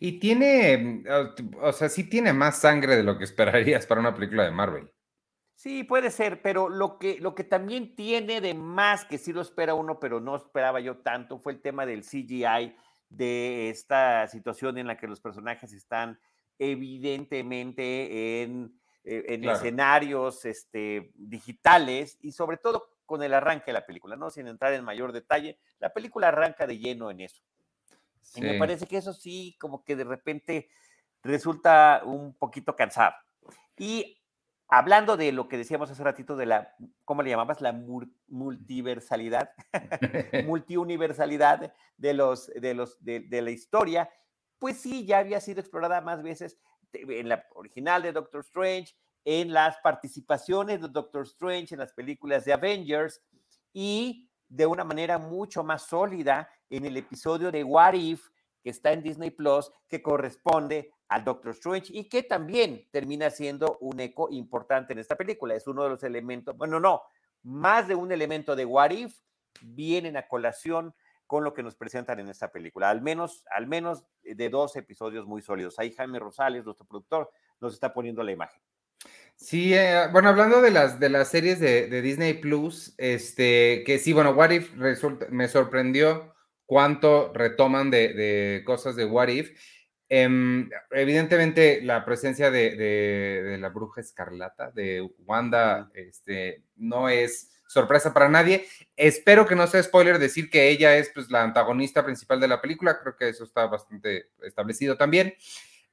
Y 0.00 0.18
tiene, 0.18 0.78
mm, 0.78 1.04
o 1.60 1.72
sea, 1.72 1.88
sí 1.88 2.04
tiene 2.04 2.32
más 2.32 2.60
sangre 2.60 2.96
de 2.96 3.02
lo 3.02 3.18
que 3.18 3.24
esperarías 3.24 3.86
para 3.86 4.00
una 4.00 4.14
película 4.14 4.44
de 4.44 4.50
Marvel. 4.50 4.92
Sí, 5.54 5.82
puede 5.82 6.12
ser, 6.12 6.40
pero 6.40 6.68
lo 6.68 6.98
que, 6.98 7.18
lo 7.18 7.34
que 7.34 7.42
también 7.42 7.96
tiene 7.96 8.40
de 8.40 8.54
más, 8.54 9.04
que 9.04 9.18
sí 9.18 9.32
lo 9.32 9.40
espera 9.40 9.74
uno, 9.74 9.98
pero 9.98 10.20
no 10.20 10.36
esperaba 10.36 10.78
yo 10.78 10.98
tanto, 10.98 11.40
fue 11.40 11.52
el 11.52 11.60
tema 11.60 11.84
del 11.84 12.04
CGI, 12.04 12.76
de 13.08 13.70
esta 13.70 14.28
situación 14.28 14.78
en 14.78 14.86
la 14.86 14.96
que 14.96 15.08
los 15.08 15.20
personajes 15.20 15.72
están 15.72 16.20
evidentemente 16.58 18.42
en, 18.42 18.78
eh, 19.04 19.24
en 19.28 19.48
escenarios 19.48 20.44
este, 20.44 21.10
digitales 21.14 22.18
y 22.20 22.32
sobre 22.32 22.58
todo 22.58 22.90
con 23.06 23.22
el 23.22 23.32
arranque 23.32 23.66
de 23.66 23.72
la 23.72 23.86
película, 23.86 24.16
¿no? 24.16 24.28
Sin 24.30 24.46
entrar 24.46 24.74
en 24.74 24.84
mayor 24.84 25.12
detalle, 25.12 25.58
la 25.78 25.92
película 25.92 26.28
arranca 26.28 26.66
de 26.66 26.78
lleno 26.78 27.10
en 27.10 27.20
eso. 27.20 27.42
Y 28.34 28.40
me 28.40 28.58
parece 28.58 28.86
que 28.86 28.98
eso 28.98 29.12
sí, 29.12 29.56
como 29.60 29.84
que 29.84 29.96
de 29.96 30.04
repente 30.04 30.68
resulta 31.22 32.02
un 32.04 32.34
poquito 32.34 32.76
cansado. 32.76 33.14
Y 33.76 34.22
hablando 34.68 35.16
de 35.16 35.32
lo 35.32 35.48
que 35.48 35.56
decíamos 35.56 35.90
hace 35.90 36.02
ratito 36.02 36.36
de 36.36 36.46
la, 36.46 36.74
¿cómo 37.04 37.22
le 37.22 37.30
llamabas? 37.30 37.60
La 37.60 37.72
multiversalidad, 37.72 39.50
multiuniversalidad 40.46 41.72
de, 41.96 42.14
los, 42.14 42.48
de, 42.48 42.74
los, 42.74 43.02
de, 43.04 43.20
de, 43.20 43.42
la 43.42 43.50
historia, 43.50 44.10
pues 44.58 44.78
sí, 44.78 45.06
ya 45.06 45.18
había 45.18 45.40
sido 45.40 45.60
explorada 45.60 46.00
más 46.00 46.22
veces 46.22 46.58
en 46.92 47.28
la 47.28 47.46
original 47.54 48.02
de 48.02 48.12
Doctor 48.12 48.40
Strange, 48.40 48.94
en 49.24 49.52
las 49.52 49.76
participaciones 49.78 50.80
de 50.80 50.88
Doctor 50.88 51.24
Strange 51.24 51.74
en 51.74 51.80
las 51.80 51.92
películas 51.92 52.44
de 52.44 52.52
Avengers 52.52 53.22
y 53.72 54.27
de 54.48 54.66
una 54.66 54.84
manera 54.84 55.18
mucho 55.18 55.62
más 55.62 55.82
sólida 55.82 56.50
en 56.70 56.84
el 56.84 56.96
episodio 56.96 57.50
de 57.50 57.64
What 57.64 57.94
If, 57.94 58.28
que 58.62 58.70
está 58.70 58.92
en 58.92 59.02
Disney 59.02 59.30
Plus, 59.30 59.70
que 59.88 60.02
corresponde 60.02 60.92
al 61.08 61.24
Doctor 61.24 61.52
Strange 61.52 61.92
y 61.92 62.08
que 62.08 62.22
también 62.22 62.86
termina 62.90 63.30
siendo 63.30 63.78
un 63.80 64.00
eco 64.00 64.28
importante 64.30 64.92
en 64.92 64.98
esta 64.98 65.16
película. 65.16 65.54
Es 65.54 65.66
uno 65.66 65.84
de 65.84 65.90
los 65.90 66.02
elementos, 66.02 66.56
bueno, 66.56 66.80
no, 66.80 67.02
más 67.42 67.88
de 67.88 67.94
un 67.94 68.12
elemento 68.12 68.56
de 68.56 68.64
What 68.64 68.90
If 68.90 69.18
vienen 69.62 70.16
a 70.16 70.28
colación 70.28 70.94
con 71.26 71.44
lo 71.44 71.52
que 71.52 71.62
nos 71.62 71.76
presentan 71.76 72.20
en 72.20 72.28
esta 72.28 72.50
película, 72.50 72.88
al 72.88 73.02
menos, 73.02 73.44
al 73.50 73.66
menos 73.66 74.06
de 74.22 74.48
dos 74.48 74.74
episodios 74.76 75.26
muy 75.26 75.42
sólidos. 75.42 75.78
Ahí 75.78 75.92
Jaime 75.92 76.18
Rosales, 76.18 76.64
nuestro 76.64 76.86
productor, 76.86 77.30
nos 77.60 77.74
está 77.74 77.92
poniendo 77.92 78.22
la 78.22 78.32
imagen. 78.32 78.62
Sí, 79.40 79.72
eh, 79.72 80.08
bueno, 80.10 80.30
hablando 80.30 80.60
de 80.60 80.72
las, 80.72 80.98
de 80.98 81.08
las 81.08 81.28
series 81.28 81.60
de, 81.60 82.02
Disney 82.02 82.34
Plus, 82.34 82.92
este, 82.98 83.84
que 83.86 84.00
sí, 84.00 84.12
bueno, 84.12 84.32
What 84.32 84.50
If 84.50 84.74
me 85.30 85.46
sorprendió 85.46 86.34
cuánto 86.66 87.32
retoman 87.32 87.88
de, 87.88 88.62
cosas 88.66 88.96
de 88.96 89.04
What 89.04 89.28
If. 89.28 89.52
Em, 90.08 90.68
evidentemente, 90.90 91.80
la 91.82 92.04
presencia 92.04 92.50
de, 92.50 93.56
la 93.60 93.68
bruja 93.68 94.00
escarlata, 94.00 94.72
de 94.72 95.08
Wanda, 95.20 95.88
este, 95.94 96.64
no 96.74 97.08
es 97.08 97.62
sorpresa 97.68 98.12
para 98.12 98.28
nadie. 98.28 98.66
Espero 98.96 99.46
que 99.46 99.54
no 99.54 99.68
sea 99.68 99.82
spoiler 99.84 100.18
decir 100.18 100.50
que 100.50 100.68
ella 100.68 100.96
es 100.96 101.10
pues, 101.10 101.30
la 101.30 101.44
antagonista 101.44 102.04
principal 102.04 102.40
de 102.40 102.48
la 102.48 102.60
película, 102.60 102.98
creo 103.00 103.16
que 103.16 103.28
eso 103.28 103.44
está 103.44 103.66
bastante 103.66 104.30
establecido 104.42 104.96
también. 104.96 105.32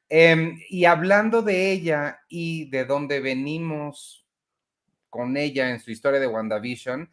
Em, 0.09 0.59
y 0.69 0.85
hablando 0.85 1.41
de 1.41 1.71
ella 1.71 2.19
y 2.29 2.69
de 2.69 2.85
dónde 2.85 3.19
venimos 3.19 4.27
con 5.09 5.37
ella 5.37 5.71
en 5.71 5.79
su 5.79 5.91
historia 5.91 6.19
de 6.19 6.27
WandaVision, 6.27 7.09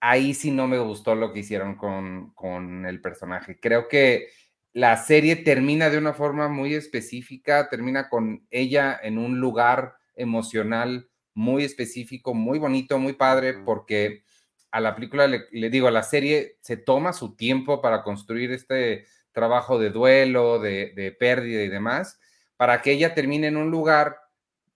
ahí 0.00 0.34
sí 0.34 0.50
no 0.50 0.68
me 0.68 0.78
gustó 0.78 1.14
lo 1.14 1.32
que 1.32 1.40
hicieron 1.40 1.76
con, 1.76 2.32
con 2.34 2.86
el 2.86 3.00
personaje. 3.00 3.58
Creo 3.60 3.88
que 3.88 4.28
la 4.72 4.96
serie 4.96 5.36
termina 5.36 5.90
de 5.90 5.98
una 5.98 6.12
forma 6.12 6.48
muy 6.48 6.74
específica, 6.74 7.68
termina 7.68 8.08
con 8.08 8.46
ella 8.50 8.98
en 9.02 9.18
un 9.18 9.40
lugar 9.40 9.96
emocional 10.14 11.08
muy 11.34 11.64
específico, 11.64 12.34
muy 12.34 12.58
bonito, 12.58 12.98
muy 12.98 13.14
padre, 13.14 13.54
porque 13.64 14.22
a 14.70 14.80
la 14.80 14.94
película, 14.94 15.26
le, 15.26 15.70
digo, 15.70 15.88
a 15.88 15.92
la 15.92 16.02
serie 16.02 16.58
se 16.60 16.76
toma 16.76 17.12
su 17.12 17.34
tiempo 17.34 17.80
para 17.80 18.02
construir 18.02 18.52
este 18.52 19.06
trabajo 19.32 19.78
de 19.78 19.90
duelo, 19.90 20.58
de, 20.58 21.16
pérdida 21.18 21.62
y 21.62 21.68
demás, 21.68 22.20
para 22.56 22.82
que 22.82 22.92
ella 22.92 23.14
termine 23.14 23.48
en 23.48 23.56
un 23.56 23.70
lugar, 23.70 24.18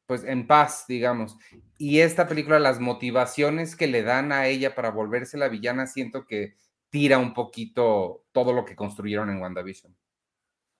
pues 0.07 0.25
en 0.25 0.47
paz, 0.47 0.85
digamos. 0.89 1.37
Y 1.79 2.01
esta 2.01 2.27
película, 2.27 2.59
las 2.59 2.81
motivaciones 2.81 3.77
que 3.77 3.87
le 3.87 4.03
dan 4.03 4.33
a 4.33 4.47
ella 4.47 4.75
para 4.75 4.91
volverse 4.91 5.37
la 5.37 5.49
villana, 5.49 5.87
siento 5.87 6.27
que 6.27 6.57
tira 6.91 7.19
un 7.19 7.35
poquito 7.35 8.25
todo 8.33 8.53
lo 8.53 8.65
que 8.65 8.77
construyeron 8.77 9.31
en 9.31 9.41
WandaVision. 9.41 9.95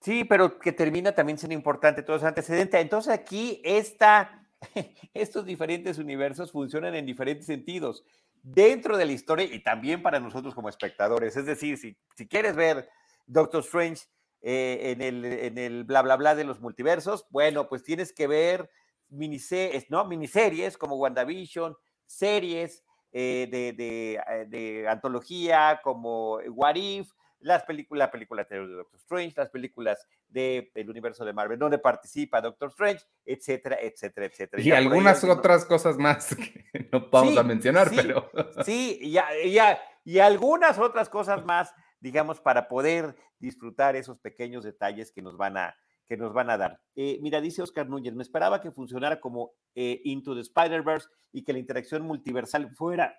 Sí, 0.01 0.23
pero 0.23 0.59
que 0.59 0.71
termina 0.71 1.13
también 1.13 1.37
siendo 1.37 1.55
importante 1.55 2.03
todo 2.03 2.17
ese 2.17 2.27
antecedente. 2.27 2.79
Entonces 2.79 3.11
aquí 3.11 3.61
esta, 3.63 4.47
estos 5.13 5.45
diferentes 5.45 5.97
universos 5.97 6.51
funcionan 6.51 6.95
en 6.95 7.05
diferentes 7.05 7.47
sentidos 7.47 8.05
dentro 8.41 8.97
de 8.97 9.05
la 9.05 9.11
historia 9.13 9.45
y 9.45 9.63
también 9.63 10.03
para 10.03 10.19
nosotros 10.19 10.53
como 10.53 10.69
espectadores. 10.69 11.35
Es 11.35 11.47
decir, 11.47 11.77
si 11.77 12.27
quieres 12.27 12.55
ver 12.55 12.87
Doctor 13.25 13.61
Strange 13.61 14.03
eh, 14.41 14.91
en, 14.91 15.01
el, 15.01 15.25
en 15.25 15.57
el 15.57 15.83
bla, 15.85 16.01
bla, 16.01 16.15
bla 16.15 16.35
de 16.35 16.43
los 16.43 16.61
multiversos, 16.61 17.25
bueno, 17.29 17.67
pues 17.67 17.83
tienes 17.83 18.13
que 18.13 18.27
ver 18.27 18.69
miniseries, 19.09 19.89
¿no? 19.89 20.05
miniseries 20.05 20.77
como 20.77 20.97
WandaVision, 20.97 21.75
series 22.05 22.83
eh, 23.11 23.47
de, 23.49 23.73
de, 23.73 24.13
eh, 24.15 24.45
de, 24.47 24.87
antología 24.87 25.79
como 25.83 26.35
What 26.49 26.75
If, 26.75 27.11
las 27.39 27.63
películas, 27.63 28.07
la 28.07 28.11
película 28.11 28.43
de 28.43 28.57
Doctor 28.57 28.99
Strange, 28.99 29.33
las 29.37 29.49
películas 29.49 30.07
del 30.27 30.89
universo 30.89 31.23
de 31.23 31.31
Marvel, 31.31 31.57
donde 31.57 31.77
participa 31.77 32.41
Doctor 32.41 32.69
Strange, 32.69 33.03
etcétera, 33.25 33.77
etcétera, 33.81 34.25
etcétera. 34.25 34.61
Y, 34.61 34.71
algunas 34.71 35.23
otras 35.23 35.63
cosas 35.65 35.97
más 35.97 36.35
que 36.35 36.89
no 36.91 37.07
vamos 37.09 37.37
a 37.37 37.43
mencionar, 37.43 37.89
pero. 37.95 38.29
Sí, 38.63 38.99
y, 39.01 39.11
ya, 39.11 39.79
y 40.03 40.19
algunas 40.19 40.77
otras 40.77 41.07
cosas 41.09 41.45
más, 41.45 41.73
digamos, 42.05 42.39
para 42.39 42.67
poder 42.67 43.15
disfrutar 43.39 43.95
esos 43.95 44.19
pequeños 44.19 44.63
detalles 44.63 45.11
que 45.11 45.21
nos 45.21 45.37
van 45.37 45.57
a, 45.57 45.75
que 46.07 46.15
nos 46.15 46.33
van 46.33 46.49
a 46.49 46.57
dar. 46.57 46.79
Eh, 46.95 47.19
mira, 47.21 47.41
dice 47.41 47.61
Oscar 47.61 47.89
Núñez, 47.89 48.13
me 48.13 48.23
esperaba 48.23 48.61
que 48.61 48.71
funcionara 48.71 49.19
como 49.19 49.53
eh, 49.73 50.01
Into 50.05 50.35
the 50.35 50.41
Spider-Verse 50.41 51.09
y 51.31 51.43
que 51.43 51.53
la 51.53 51.59
interacción 51.59 52.03
multiversal 52.03 52.69
fuera 52.75 53.17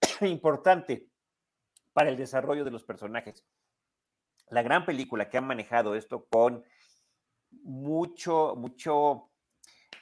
importante 0.22 1.08
para 1.92 2.10
el 2.10 2.16
desarrollo 2.16 2.64
de 2.64 2.70
los 2.70 2.84
personajes 2.84 3.44
la 4.50 4.62
gran 4.62 4.84
película 4.84 5.28
que 5.28 5.38
han 5.38 5.46
manejado 5.46 5.94
esto 5.94 6.26
con 6.26 6.64
mucho, 7.50 8.54
mucho, 8.56 9.30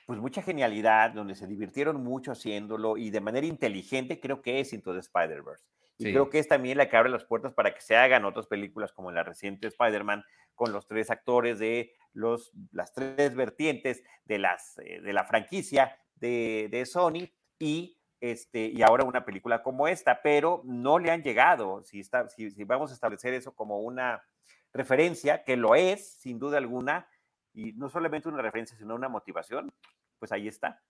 pues 0.06 0.18
mucha 0.18 0.42
genialidad, 0.42 1.12
donde 1.12 1.34
se 1.34 1.46
divirtieron 1.46 2.02
mucho 2.02 2.32
haciéndolo 2.32 2.96
y 2.96 3.10
de 3.10 3.20
manera 3.20 3.46
inteligente, 3.46 4.20
creo 4.20 4.42
que 4.42 4.60
es 4.60 4.72
Into 4.72 4.92
the 4.92 5.00
Spider-Verse. 5.00 5.64
Y 5.98 6.12
creo 6.12 6.28
que 6.28 6.38
es 6.38 6.48
también 6.48 6.76
la 6.76 6.88
que 6.88 6.96
abre 6.96 7.10
las 7.10 7.24
puertas 7.24 7.54
para 7.54 7.72
que 7.72 7.80
se 7.80 7.96
hagan 7.96 8.24
otras 8.24 8.46
películas 8.46 8.92
como 8.92 9.10
la 9.12 9.22
reciente 9.22 9.68
Spider-Man, 9.68 10.24
con 10.54 10.72
los 10.72 10.86
tres 10.86 11.10
actores 11.10 11.58
de 11.58 11.94
los, 12.12 12.52
las 12.72 12.92
tres 12.92 13.34
vertientes 13.34 14.02
de, 14.24 14.38
las, 14.38 14.78
eh, 14.78 15.00
de 15.00 15.12
la 15.12 15.24
franquicia 15.24 15.98
de, 16.16 16.68
de 16.70 16.84
Sony 16.84 17.30
y 17.58 17.96
este, 18.20 18.66
y 18.66 18.82
ahora 18.82 19.04
una 19.04 19.24
película 19.24 19.62
como 19.62 19.88
esta, 19.88 20.22
pero 20.22 20.62
no 20.64 20.98
le 20.98 21.10
han 21.10 21.22
llegado. 21.22 21.82
Si, 21.84 22.00
está, 22.00 22.28
si, 22.28 22.48
vamos 22.64 22.90
a 22.90 22.94
establecer 22.94 23.34
eso 23.34 23.54
como 23.54 23.80
una 23.80 24.24
referencia, 24.72 25.44
que 25.44 25.56
lo 25.56 25.74
es, 25.74 26.14
sin 26.18 26.38
duda 26.38 26.58
alguna, 26.58 27.08
y 27.52 27.72
no 27.72 27.88
solamente 27.88 28.28
una 28.28 28.42
referencia, 28.42 28.76
sino 28.76 28.94
una 28.94 29.08
motivación, 29.08 29.72
pues 30.18 30.32
ahí 30.32 30.48
está. 30.48 30.82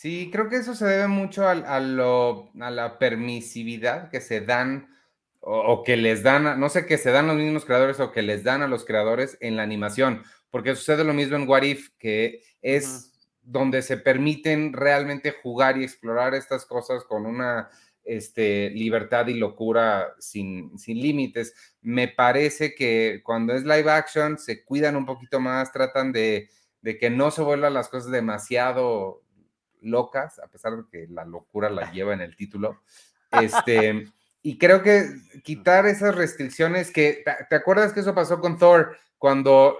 Sí, 0.00 0.30
creo 0.30 0.48
que 0.48 0.54
eso 0.54 0.76
se 0.76 0.84
debe 0.86 1.08
mucho 1.08 1.44
a, 1.44 1.50
a, 1.50 1.80
lo, 1.80 2.52
a 2.60 2.70
la 2.70 3.00
permisividad 3.00 4.10
que 4.10 4.20
se 4.20 4.40
dan 4.40 4.94
o, 5.40 5.82
que 5.82 5.96
les 5.96 6.22
dan, 6.22 6.60
no 6.60 6.68
sé, 6.68 6.86
que 6.86 6.98
se 6.98 7.10
dan 7.10 7.26
los 7.26 7.34
mismos 7.34 7.64
creadores 7.64 7.98
o 7.98 8.12
que 8.12 8.22
les 8.22 8.44
dan 8.44 8.62
a 8.62 8.68
los 8.68 8.84
creadores 8.84 9.36
en 9.40 9.56
la 9.56 9.64
animación, 9.64 10.22
porque 10.50 10.76
sucede 10.76 11.02
lo 11.02 11.14
mismo 11.14 11.34
en 11.34 11.48
What 11.48 11.62
If, 11.62 11.88
que 11.98 12.44
es 12.62 13.10
donde 13.42 13.82
se 13.82 13.96
permiten 13.96 14.72
realmente 14.72 15.34
jugar 15.42 15.76
y 15.78 15.82
explorar 15.82 16.32
estas 16.32 16.64
cosas 16.64 17.02
con 17.02 17.26
una 17.26 17.68
este, 18.04 18.70
libertad 18.70 19.26
y 19.26 19.34
locura 19.34 20.14
sin, 20.20 20.78
sin 20.78 21.00
límites. 21.00 21.54
Me 21.82 22.06
parece 22.06 22.76
que 22.76 23.20
cuando 23.24 23.52
es 23.52 23.64
live 23.64 23.90
action 23.90 24.38
se 24.38 24.64
cuidan 24.64 24.94
un 24.94 25.06
poquito 25.06 25.40
más, 25.40 25.72
tratan 25.72 26.12
de, 26.12 26.50
de 26.82 26.98
que 26.98 27.10
no 27.10 27.32
se 27.32 27.42
vuelvan 27.42 27.74
las 27.74 27.88
cosas 27.88 28.12
demasiado 28.12 29.24
locas, 29.82 30.38
a 30.38 30.48
pesar 30.48 30.76
de 30.76 30.84
que 30.90 31.06
la 31.08 31.24
locura 31.24 31.70
la 31.70 31.90
lleva 31.92 32.14
en 32.14 32.20
el 32.20 32.36
título. 32.36 32.82
Este, 33.30 34.06
y 34.42 34.58
creo 34.58 34.82
que 34.82 35.10
quitar 35.42 35.86
esas 35.86 36.14
restricciones 36.14 36.90
que, 36.90 37.24
¿te 37.48 37.56
acuerdas 37.56 37.92
que 37.92 38.00
eso 38.00 38.14
pasó 38.14 38.40
con 38.40 38.58
Thor? 38.58 38.96
Cuando 39.18 39.78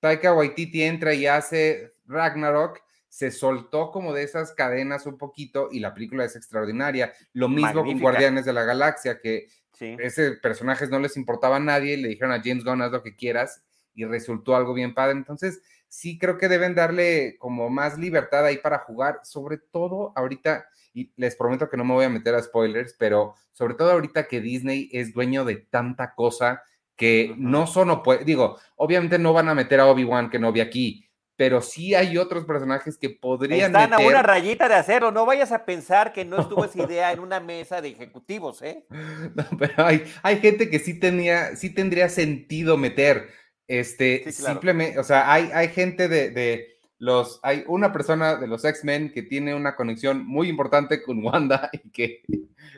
Taika 0.00 0.34
Waititi 0.34 0.82
entra 0.82 1.14
y 1.14 1.26
hace 1.26 1.94
Ragnarok, 2.06 2.80
se 3.08 3.30
soltó 3.30 3.90
como 3.90 4.12
de 4.12 4.22
esas 4.22 4.52
cadenas 4.52 5.06
un 5.06 5.18
poquito 5.18 5.68
y 5.72 5.80
la 5.80 5.94
película 5.94 6.24
es 6.24 6.36
extraordinaria. 6.36 7.12
Lo 7.32 7.48
mismo 7.48 7.84
con 7.84 7.98
Guardianes 7.98 8.44
de 8.44 8.52
la 8.52 8.64
Galaxia, 8.64 9.20
que 9.20 9.48
ese 9.80 10.32
personaje 10.32 10.86
no 10.88 10.98
les 10.98 11.16
importaba 11.16 11.56
a 11.56 11.60
nadie, 11.60 11.96
le 11.96 12.08
dijeron 12.08 12.32
a 12.32 12.42
James 12.42 12.64
Gunn 12.64 12.82
haz 12.82 12.92
lo 12.92 13.02
que 13.02 13.16
quieras 13.16 13.62
y 13.94 14.04
resultó 14.04 14.54
algo 14.56 14.74
bien 14.74 14.94
padre. 14.94 15.16
Entonces, 15.16 15.60
sí 15.88 16.18
creo 16.18 16.38
que 16.38 16.48
deben 16.48 16.74
darle 16.74 17.36
como 17.38 17.70
más 17.70 17.98
libertad 17.98 18.44
ahí 18.44 18.58
para 18.58 18.78
jugar, 18.78 19.20
sobre 19.24 19.58
todo 19.58 20.12
ahorita, 20.16 20.66
y 20.94 21.12
les 21.16 21.36
prometo 21.36 21.68
que 21.68 21.76
no 21.76 21.84
me 21.84 21.94
voy 21.94 22.04
a 22.04 22.10
meter 22.10 22.34
a 22.34 22.42
spoilers, 22.42 22.94
pero 22.98 23.34
sobre 23.52 23.74
todo 23.74 23.90
ahorita 23.92 24.28
que 24.28 24.40
Disney 24.40 24.88
es 24.92 25.12
dueño 25.12 25.44
de 25.44 25.56
tanta 25.56 26.14
cosa 26.14 26.62
que 26.96 27.34
no 27.38 27.66
son, 27.66 28.02
digo, 28.24 28.58
obviamente 28.76 29.18
no 29.18 29.32
van 29.32 29.48
a 29.48 29.54
meter 29.54 29.80
a 29.80 29.86
Obi-Wan 29.86 30.30
que 30.30 30.38
no 30.38 30.52
vi 30.52 30.60
aquí, 30.60 31.08
pero 31.38 31.62
sí 31.62 31.94
hay 31.94 32.18
otros 32.18 32.44
personajes 32.44 32.98
que 32.98 33.10
podrían 33.10 33.66
Están 33.66 33.94
a 33.94 33.98
una 33.98 34.22
rayita 34.22 34.68
de 34.68 34.74
acero, 34.74 35.12
no 35.12 35.24
vayas 35.24 35.52
a 35.52 35.64
pensar 35.64 36.12
que 36.12 36.24
no 36.24 36.40
estuvo 36.40 36.64
esa 36.64 36.82
idea 36.82 37.12
en 37.12 37.20
una 37.20 37.38
mesa 37.38 37.80
de 37.80 37.90
ejecutivos, 37.90 38.60
¿eh? 38.62 38.84
No, 39.36 39.44
pero 39.56 39.86
hay, 39.86 40.02
hay 40.24 40.40
gente 40.40 40.68
que 40.68 40.80
sí 40.80 40.98
tenía, 40.98 41.54
sí 41.54 41.70
tendría 41.70 42.08
sentido 42.08 42.76
meter, 42.76 43.28
este, 43.68 44.32
simplemente, 44.32 44.98
o 44.98 45.04
sea, 45.04 45.30
hay, 45.30 45.50
hay 45.52 45.68
gente 45.68 46.08
de, 46.08 46.30
de 46.30 46.78
los, 46.98 47.38
hay 47.42 47.64
una 47.68 47.92
persona 47.92 48.36
de 48.36 48.48
los 48.48 48.64
X-Men 48.64 49.12
que 49.12 49.22
tiene 49.22 49.54
una 49.54 49.76
conexión 49.76 50.26
muy 50.26 50.48
importante 50.48 51.02
con 51.02 51.22
Wanda 51.24 51.70
y 51.72 51.90
que 51.90 52.22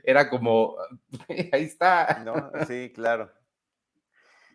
era 0.05 0.29
como, 0.29 0.77
ahí 1.53 1.65
está. 1.65 2.23
No, 2.25 2.51
sí, 2.67 2.93
claro. 2.95 3.31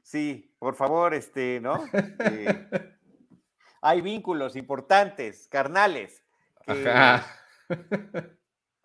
Sí, 0.03 0.53
por 0.59 0.75
favor, 0.75 1.15
este, 1.15 1.59
¿no? 1.59 1.83
Eh, 2.19 2.69
hay 3.81 4.01
vínculos 4.01 4.55
importantes, 4.55 5.47
carnales, 5.47 6.23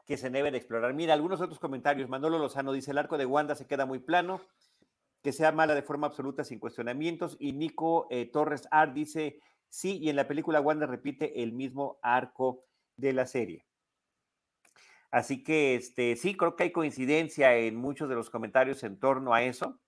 que, 0.07 0.16
se 0.16 0.30
deben 0.30 0.54
explorar. 0.54 0.95
Mira, 0.95 1.12
algunos 1.12 1.40
otros 1.40 1.59
comentarios. 1.61 2.09
Manolo 2.09 2.38
Lozano 2.38 2.73
dice, 2.73 2.90
el 2.90 2.99
arco 2.99 3.19
de 3.19 3.26
Wanda 3.26 3.54
se 3.54 3.66
queda 3.66 3.85
muy 3.85 3.99
plano, 3.99 4.40
que 5.23 5.33
sea 5.33 5.53
mala 5.53 5.75
de 5.75 5.83
forma 5.83 6.07
absoluta 6.07 6.45
sin 6.45 6.59
cuestionamientos. 6.59 7.37
Y 7.39 7.53
Nico 7.53 8.07
eh, 8.11 8.27
Torres 8.27 8.67
Art 8.71 8.93
dice, 8.93 9.39
sí, 9.69 9.99
y 9.99 10.11
en 10.11 10.17
la 10.17 10.29
película 10.29 10.61
Wanda 10.61 10.87
repite 10.87 11.43
el 11.43 11.53
mismo 11.53 11.99
arco 12.03 12.65
de 12.97 13.12
la 13.12 13.27
serie. 13.27 13.67
Así 15.11 15.43
que 15.43 15.75
este, 15.75 16.17
sí, 16.17 16.37
creo 16.37 16.55
que 16.55 16.65
hay 16.65 16.73
coincidencia 16.73 17.57
en 17.57 17.77
muchos 17.77 18.09
de 18.09 18.15
los 18.15 18.31
comentarios 18.31 18.85
en 18.85 18.99
torno 18.99 19.35
a 19.35 19.43
eso, 19.43 19.81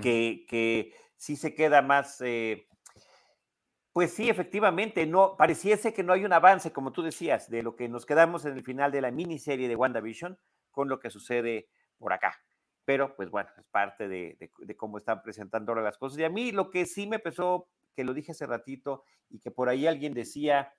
que, 0.00 0.44
que, 0.48 0.94
sí 1.16 1.36
se 1.36 1.54
queda 1.54 1.82
más... 1.82 2.20
Eh, 2.20 2.66
pues 3.92 4.12
sí, 4.12 4.28
efectivamente, 4.28 5.06
no 5.06 5.36
pareciese 5.36 5.92
que 5.92 6.02
no 6.02 6.12
hay 6.12 6.24
un 6.24 6.32
avance, 6.32 6.72
como 6.72 6.92
tú 6.92 7.02
decías, 7.02 7.50
de 7.50 7.62
lo 7.62 7.76
que 7.76 7.88
nos 7.88 8.06
quedamos 8.06 8.44
en 8.44 8.54
el 8.54 8.64
final 8.64 8.90
de 8.90 9.02
la 9.02 9.10
miniserie 9.10 9.68
de 9.68 9.76
WandaVision 9.76 10.38
con 10.70 10.88
lo 10.88 10.98
que 10.98 11.10
sucede 11.10 11.68
por 11.98 12.12
acá. 12.12 12.42
Pero, 12.84 13.14
pues 13.14 13.30
bueno, 13.30 13.48
es 13.58 13.66
parte 13.66 14.08
de, 14.08 14.50
cómo 14.76 14.98
están 14.98 15.22
presentando 15.22 15.72
ahora 15.72 15.82
las 15.82 15.98
cosas. 15.98 16.18
Y 16.18 16.24
a 16.24 16.30
mí 16.30 16.52
lo 16.52 16.70
que 16.70 16.86
sí 16.86 17.06
me 17.06 17.18
pesó, 17.18 17.68
que 17.94 18.04
lo 18.04 18.14
dije 18.14 18.32
hace 18.32 18.46
ratito, 18.46 19.04
y 19.30 19.38
que 19.38 19.50
por 19.50 19.68
ahí 19.68 19.86
alguien 19.86 20.14
decía, 20.14 20.74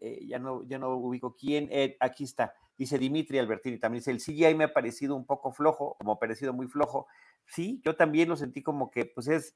eh, 0.00 0.26
ya, 0.26 0.38
no, 0.38 0.66
ya 0.68 0.78
no 0.78 0.94
ubico 0.96 1.34
quién, 1.34 1.68
eh, 1.70 1.96
aquí 2.00 2.24
está, 2.24 2.54
dice 2.76 2.98
Dimitri 2.98 3.38
Albertini, 3.38 3.78
también 3.78 4.00
dice, 4.00 4.10
el 4.10 4.20
CGI 4.20 4.54
me 4.54 4.64
ha 4.64 4.72
parecido 4.72 5.16
un 5.16 5.24
poco 5.24 5.52
flojo, 5.52 5.96
como 5.98 6.12
ha 6.12 6.18
parecido 6.18 6.52
muy 6.52 6.68
flojo. 6.68 7.06
Sí, 7.46 7.80
yo 7.84 7.96
también 7.96 8.28
lo 8.28 8.36
sentí 8.36 8.62
como 8.62 8.90
que, 8.90 9.06
pues 9.06 9.28
es 9.28 9.54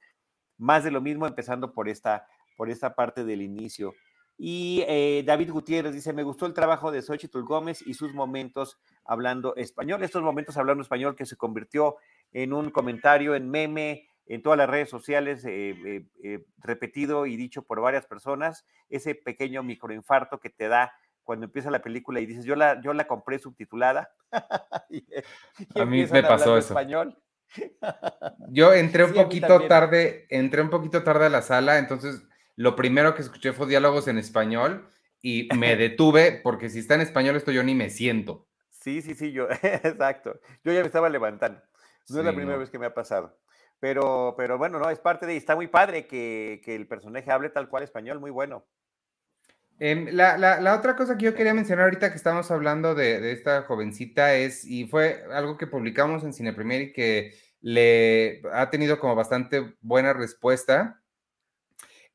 más 0.57 0.85
de 0.85 0.91
lo 0.91 1.01
mismo, 1.01 1.27
empezando 1.27 1.75
por 1.75 1.89
esta 1.89 2.27
por 2.57 2.71
esta 2.71 2.95
parte 2.95 3.25
del 3.25 3.43
inicio. 3.43 3.95
Y 4.39 4.85
eh, 4.89 5.23
David 5.25 5.51
Gutiérrez 5.51 5.95
dice, 5.95 6.13
me 6.13 6.23
gustó 6.23 6.47
el 6.47 6.55
trabajo 6.55 6.91
de 6.91 7.03
Xochitl 7.03 7.43
Gómez 7.43 7.83
y 7.87 7.95
sus 7.95 8.13
momentos 8.13 8.79
hablando 9.05 9.55
español, 9.57 10.03
estos 10.03 10.23
momentos 10.23 10.57
hablando 10.57 10.83
español 10.83 11.15
que 11.15 11.27
se 11.27 11.37
convirtió 11.37 11.97
en 12.33 12.53
un 12.53 12.71
comentario, 12.71 13.35
en 13.35 13.51
meme, 13.51 14.09
en 14.27 14.43
todas 14.43 14.57
las 14.57 14.69
redes 14.69 14.89
sociales, 14.89 15.45
eh, 15.45 16.07
eh, 16.23 16.45
repetido 16.59 17.27
y 17.27 17.37
dicho 17.37 17.63
por 17.63 17.81
varias 17.81 18.07
personas, 18.07 18.67
ese 18.89 19.15
pequeño 19.15 19.63
microinfarto 19.63 20.41
que 20.41 20.51
te 20.51 20.69
da 20.69 20.93
cuando 21.23 21.47
empieza 21.47 21.71
la 21.71 21.83
película 21.83 22.21
y 22.21 22.27
dices, 22.27 22.45
yo 22.45 22.57
la, 22.57 22.81
yo 22.81 22.93
la 22.95 23.07
compré 23.07 23.39
subtitulada. 23.39 24.11
a 24.33 25.85
mí 25.85 26.07
me 26.07 26.23
pasó 26.23 26.57
eso. 26.57 26.69
Español. 26.69 27.17
Yo 28.49 28.73
entré 28.73 29.05
un 29.05 29.13
poquito 29.13 29.67
tarde, 29.67 30.27
entré 30.31 30.63
un 30.63 30.71
poquito 30.71 31.03
tarde 31.03 31.27
a 31.27 31.31
la 31.31 31.43
sala, 31.43 31.79
entonces 31.79 32.23
lo 32.57 32.77
primero 32.77 33.15
que 33.15 33.23
escuché 33.23 33.53
fue 33.53 33.67
diálogos 33.67 34.09
en 34.09 34.19
español 34.19 34.89
y 35.21 35.49
me 35.57 35.77
detuve 35.77 36.41
porque 36.43 36.69
si 36.69 36.81
está 36.81 36.95
en 36.95 37.01
español 37.03 37.37
esto 37.37 37.53
yo 37.53 37.63
ni 37.63 37.75
me 37.75 37.91
siento. 37.91 38.47
Sí, 38.71 39.01
sí, 39.03 39.15
sí, 39.15 39.33
yo, 39.33 39.49
exacto. 39.63 40.41
Yo 40.65 40.73
ya 40.73 40.81
me 40.81 40.87
estaba 40.87 41.09
levantando. 41.09 41.61
No 42.09 42.19
es 42.19 42.25
la 42.25 42.35
primera 42.35 42.59
vez 42.59 42.69
que 42.69 42.79
me 42.79 42.87
ha 42.87 42.95
pasado. 42.95 43.39
Pero, 43.79 44.35
pero 44.37 44.59
bueno, 44.59 44.79
no, 44.79 44.91
es 44.91 45.01
parte 45.01 45.27
de, 45.27 45.37
está 45.37 45.57
muy 45.57 45.67
padre 45.67 46.07
que, 46.07 46.61
que 46.65 46.75
el 46.75 46.87
personaje 46.87 47.31
hable 47.31 47.51
tal 47.51 47.69
cual 47.69 47.83
español, 47.83 48.21
muy 48.21 48.31
bueno. 48.31 48.65
Em, 49.79 50.07
la, 50.13 50.39
la, 50.39 50.61
la, 50.61 50.77
otra 50.77 50.95
cosa 50.95 51.19
que 51.19 51.25
yo 51.25 51.35
quería 51.35 51.55
mencionar 51.55 51.87
ahorita 51.87 52.11
que 52.11 52.17
estamos 52.17 52.51
hablando 52.53 52.95
de, 52.95 53.21
de, 53.21 53.33
esta 53.33 53.63
jovencita 53.63 54.35
es, 54.37 54.65
y 54.65 54.87
fue 54.87 55.25
algo 55.33 55.57
que 55.57 55.67
publicamos 55.67 56.23
en 56.23 56.33
Cine 56.33 56.53
Premier 56.53 56.83
y 56.83 56.93
que 56.93 57.35
le 57.61 58.43
ha 58.53 58.71
tenido 58.71 59.01
como 59.01 59.17
bastante 59.17 59.75
buena 59.81 60.13
respuesta, 60.13 61.02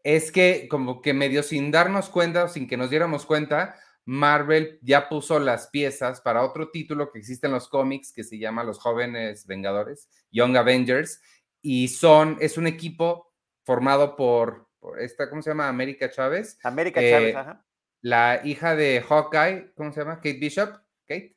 es 0.07 0.31
que 0.31 0.69
como 0.69 1.01
que 1.01 1.13
medio 1.13 1.43
sin 1.43 1.69
darnos 1.69 2.07
cuenta 2.07 2.45
o 2.45 2.47
sin 2.47 2.65
que 2.65 2.77
nos 2.77 2.89
diéramos 2.89 3.25
cuenta, 3.25 3.77
Marvel 4.05 4.79
ya 4.81 5.09
puso 5.09 5.37
las 5.37 5.67
piezas 5.67 6.21
para 6.21 6.45
otro 6.45 6.71
título 6.71 7.11
que 7.11 7.19
existe 7.19 7.47
en 7.47 7.51
los 7.51 7.67
cómics 7.67 8.13
que 8.13 8.23
se 8.23 8.39
llama 8.39 8.63
Los 8.63 8.79
Jóvenes 8.79 9.45
Vengadores, 9.45 10.07
Young 10.31 10.55
Avengers, 10.55 11.21
y 11.61 11.89
son, 11.89 12.37
es 12.39 12.57
un 12.57 12.67
equipo 12.67 13.33
formado 13.65 14.15
por, 14.15 14.69
por 14.79 15.01
esta, 15.01 15.29
¿cómo 15.29 15.41
se 15.41 15.49
llama? 15.49 15.67
América 15.67 16.09
Chávez. 16.09 16.57
América 16.63 17.01
eh, 17.01 17.11
Chávez, 17.11 17.35
ajá. 17.35 17.65
La 17.99 18.39
hija 18.45 18.77
de 18.77 19.01
Hawkeye, 19.01 19.73
¿cómo 19.75 19.91
se 19.91 19.99
llama? 19.99 20.15
Kate 20.15 20.39
Bishop, 20.39 20.69
Kate. 21.05 21.35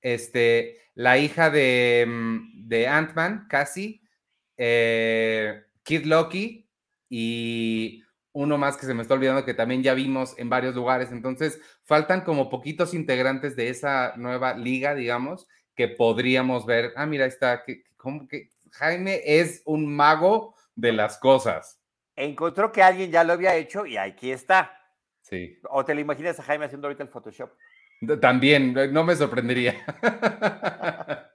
Este, 0.00 0.80
la 0.94 1.18
hija 1.18 1.50
de, 1.50 2.06
mm, 2.08 2.68
de 2.68 2.88
Ant-Man, 2.88 3.48
Cassie, 3.50 4.00
eh, 4.56 5.62
Kid 5.82 6.06
Loki 6.06 6.67
y 7.08 8.02
uno 8.32 8.58
más 8.58 8.76
que 8.76 8.86
se 8.86 8.94
me 8.94 9.02
está 9.02 9.14
olvidando 9.14 9.44
que 9.44 9.54
también 9.54 9.82
ya 9.82 9.94
vimos 9.94 10.38
en 10.38 10.48
varios 10.48 10.74
lugares. 10.74 11.10
Entonces, 11.10 11.60
faltan 11.84 12.20
como 12.22 12.48
poquitos 12.48 12.94
integrantes 12.94 13.56
de 13.56 13.68
esa 13.68 14.14
nueva 14.16 14.54
liga, 14.54 14.94
digamos, 14.94 15.48
que 15.74 15.88
podríamos 15.88 16.66
ver. 16.66 16.92
Ah, 16.96 17.06
mira, 17.06 17.26
está, 17.26 17.64
que, 17.64 17.84
como 17.96 18.28
que 18.28 18.50
Jaime 18.72 19.22
es 19.24 19.62
un 19.64 19.92
mago 19.94 20.54
de 20.74 20.92
las 20.92 21.18
cosas. 21.18 21.80
Encontró 22.14 22.70
que 22.70 22.82
alguien 22.82 23.10
ya 23.10 23.24
lo 23.24 23.32
había 23.32 23.56
hecho 23.56 23.86
y 23.86 23.96
aquí 23.96 24.30
está. 24.30 24.72
Sí. 25.22 25.58
¿O 25.70 25.84
te 25.84 25.94
lo 25.94 26.00
imaginas 26.00 26.38
a 26.38 26.42
Jaime 26.42 26.66
haciendo 26.66 26.88
ahorita 26.88 27.02
el 27.02 27.10
Photoshop? 27.10 27.50
También, 28.20 28.74
no 28.92 29.04
me 29.04 29.16
sorprendería. 29.16 29.74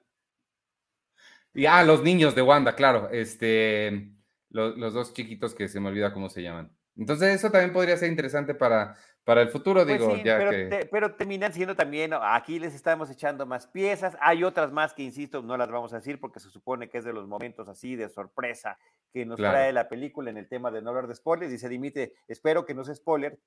y 1.53 1.65
ah, 1.65 1.83
los 1.83 2.01
niños 2.01 2.35
de 2.35 2.41
Wanda, 2.41 2.75
claro. 2.75 3.09
Este, 3.11 4.13
los, 4.53 4.77
los 4.77 4.93
dos 4.93 5.13
chiquitos 5.13 5.53
que 5.53 5.67
se 5.67 5.81
me 5.81 5.89
olvida 5.89 6.13
cómo 6.13 6.29
se 6.29 6.41
llaman. 6.41 6.71
Entonces, 6.95 7.35
eso 7.35 7.49
también 7.49 7.73
podría 7.73 7.97
ser 7.97 8.09
interesante 8.09 8.53
para, 8.53 8.95
para 9.23 9.41
el 9.41 9.49
futuro, 9.49 9.83
pues 9.83 9.99
digo, 9.99 10.15
ya 10.17 10.37
pero, 10.37 10.51
que... 10.51 10.87
pero 10.91 11.15
terminan 11.15 11.51
siendo 11.51 11.75
también, 11.75 12.11
aquí 12.13 12.59
les 12.59 12.75
estamos 12.75 13.09
echando 13.09 13.47
más 13.47 13.65
piezas, 13.65 14.15
hay 14.21 14.43
otras 14.43 14.71
más 14.71 14.93
que, 14.93 15.01
insisto, 15.01 15.41
no 15.41 15.57
las 15.57 15.71
vamos 15.71 15.91
a 15.93 15.97
decir 15.97 16.19
porque 16.19 16.39
se 16.39 16.51
supone 16.51 16.89
que 16.89 16.99
es 16.99 17.03
de 17.03 17.13
los 17.13 17.27
momentos 17.27 17.67
así 17.67 17.95
de 17.95 18.09
sorpresa 18.09 18.77
que 19.11 19.25
nos 19.25 19.37
claro. 19.37 19.55
trae 19.55 19.73
la 19.73 19.89
película 19.89 20.29
en 20.29 20.37
el 20.37 20.47
tema 20.47 20.69
de 20.69 20.83
no 20.83 20.89
hablar 20.89 21.07
de 21.07 21.15
spoilers, 21.15 21.51
y 21.51 21.57
se 21.57 21.67
dimite, 21.67 22.13
espero 22.27 22.63
que 22.65 22.75
no 22.75 22.83
sea 22.83 22.93
spoiler, 22.93 23.39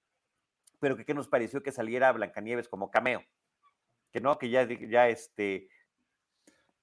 pero 0.80 0.96
que 0.96 1.04
qué 1.04 1.14
nos 1.14 1.28
pareció 1.28 1.62
que 1.62 1.70
saliera 1.70 2.10
Blancanieves 2.12 2.68
como 2.68 2.90
cameo, 2.90 3.22
que 4.10 4.20
no, 4.20 4.38
que 4.38 4.50
ya, 4.50 4.66
ya 4.66 5.08
este, 5.08 5.68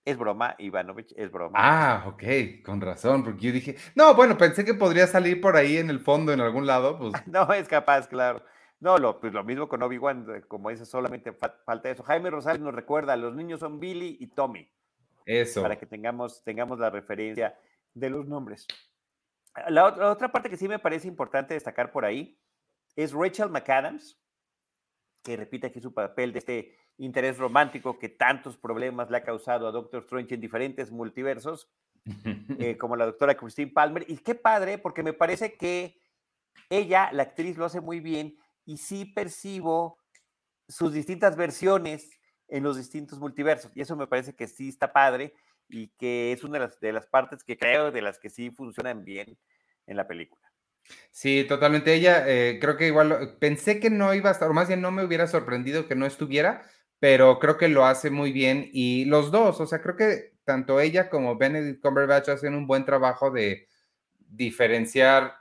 es 0.06 0.18
broma, 0.18 0.56
Ivanovich, 0.58 1.13
es 1.16 1.32
broma. 1.32 1.58
Ah, 1.62 2.04
ok, 2.08 2.24
con 2.63 2.82
razón, 2.82 3.24
porque 3.24 3.48
yo 3.48 3.52
dije, 3.54 3.78
no, 3.96 4.13
bueno, 4.16 4.38
pensé 4.38 4.66
que 4.66 4.74
podría 4.74 5.08
salir 5.08 5.39
por 5.39 5.56
ahí 5.56 5.78
en 5.78 5.89
el 5.89 6.00
fondo, 6.00 6.34
en 6.34 6.42
algún 6.42 6.68
lado, 6.68 6.98
pues. 6.98 7.13
no, 7.28 7.52
es 7.54 7.68
capaz, 7.68 8.08
claro. 8.08 8.44
No, 8.80 8.98
lo, 8.98 9.22
pues 9.22 9.32
lo 9.32 9.46
mismo 9.46 9.70
con 9.70 9.82
Obi-Wan, 9.82 10.28
eh, 10.30 10.42
como 10.42 10.70
dice, 10.70 10.86
solamente 10.86 11.32
fa 11.32 11.56
falta 11.66 11.89
eso. 11.89 12.04
Jaime 12.04 12.30
Rosales 12.30 12.62
nos 12.62 12.74
recuerda, 12.76 13.16
los 13.16 13.34
niños 13.34 13.62
son 13.62 13.80
Billy 13.80 14.18
y 14.20 14.28
Tommy. 14.28 14.70
Eso. 15.26 15.62
Para 15.62 15.78
que 15.78 15.86
tengamos, 15.86 16.44
tengamos 16.44 16.80
la 16.80 16.89
referencia 16.89 17.58
de 17.94 18.10
los 18.10 18.28
nombres. 18.28 18.68
La 19.70 19.86
otra, 19.86 20.04
la 20.04 20.12
otra 20.12 20.32
parte 20.34 20.50
que 20.50 20.58
sí 20.58 20.68
me 20.68 20.80
parece 20.80 21.08
importante 21.08 21.54
destacar 21.54 21.94
por 21.94 22.04
ahí 22.04 22.38
es 22.98 23.13
Rachel 23.13 23.50
McAdams, 23.50 24.20
que 25.24 25.38
repite 25.38 25.68
aquí 25.68 25.80
su 25.80 25.94
papel 25.94 26.34
de 26.34 26.39
este 26.39 26.78
interés 26.97 27.38
romántico 27.38 27.99
que 27.99 28.10
tantos 28.10 28.58
problemas 28.58 29.10
le 29.10 29.17
ha 29.17 29.23
causado 29.23 29.67
a 29.67 29.71
Doctor 29.71 30.03
Strange 30.03 30.36
en 30.36 30.41
diferentes 30.41 30.91
multiversos, 30.91 31.69
eh, 32.60 32.77
como 32.79 32.95
la 32.95 33.06
doctora 33.06 33.36
Christine 33.36 33.71
Palmer. 33.71 34.06
Y 34.08 34.17
qué 34.17 34.36
padre, 34.36 34.77
porque 34.77 35.03
me 35.03 35.13
parece 35.13 35.53
que 35.53 35.99
ella, 36.69 37.10
la 37.12 37.23
actriz, 37.23 37.58
lo 37.58 37.65
hace 37.65 37.82
muy 37.82 37.99
bien 37.99 38.38
y 38.65 38.77
sí 38.77 39.06
percibo 39.06 39.97
sus 40.67 40.93
distintas 40.93 41.36
versiones 41.36 42.10
en 42.47 42.63
los 42.63 42.77
distintos 42.77 43.19
multiversos. 43.19 43.71
Y 43.75 43.82
eso 43.82 43.95
me 43.95 44.08
parece 44.08 44.36
que 44.36 44.47
sí 44.47 44.69
está 44.69 44.93
padre 44.93 45.34
y 45.69 45.89
que 45.97 46.32
es 46.32 46.43
una 46.43 46.53
de 46.53 46.65
las, 46.65 46.79
de 46.79 46.93
las 46.93 47.08
partes 47.08 47.43
que 47.43 47.58
creo 47.58 47.91
de 47.91 48.01
las 48.01 48.19
que 48.19 48.29
sí 48.29 48.51
funcionan 48.51 49.03
bien 49.03 49.38
en 49.88 49.97
la 49.97 50.08
película. 50.08 50.43
Sí, 51.12 51.45
totalmente. 51.47 51.93
Ella, 51.93 52.25
eh, 52.27 52.60
creo 52.60 52.77
que 52.77 52.88
igual, 52.88 53.38
pensé 53.39 53.79
que 53.79 53.89
no 53.89 54.13
iba 54.13 54.29
a 54.29 54.34
estar, 54.34 54.49
o 54.49 54.53
más 54.53 54.67
bien 54.67 54.82
no 54.82 54.91
me 54.91 55.03
hubiera 55.03 55.27
sorprendido 55.27 55.88
que 55.88 55.95
no 55.95 56.06
estuviera, 56.06 56.63
pero 57.04 57.38
creo 57.38 57.58
que 57.58 57.68
lo 57.68 57.86
hace 57.86 58.10
muy 58.10 58.32
bien 58.32 58.70
y 58.72 59.04
los 59.04 59.30
dos, 59.30 59.60
o 59.60 59.66
sea, 59.66 59.82
creo 59.82 59.98
que 59.98 60.36
tanto 60.46 60.80
ella 60.80 61.10
como 61.10 61.38
Benedict 61.38 61.82
Cumberbatch 61.82 62.30
hacen 62.30 62.56
un 62.56 62.66
buen 62.66 62.86
trabajo 62.86 63.30
de 63.30 63.68
diferenciar 64.18 65.36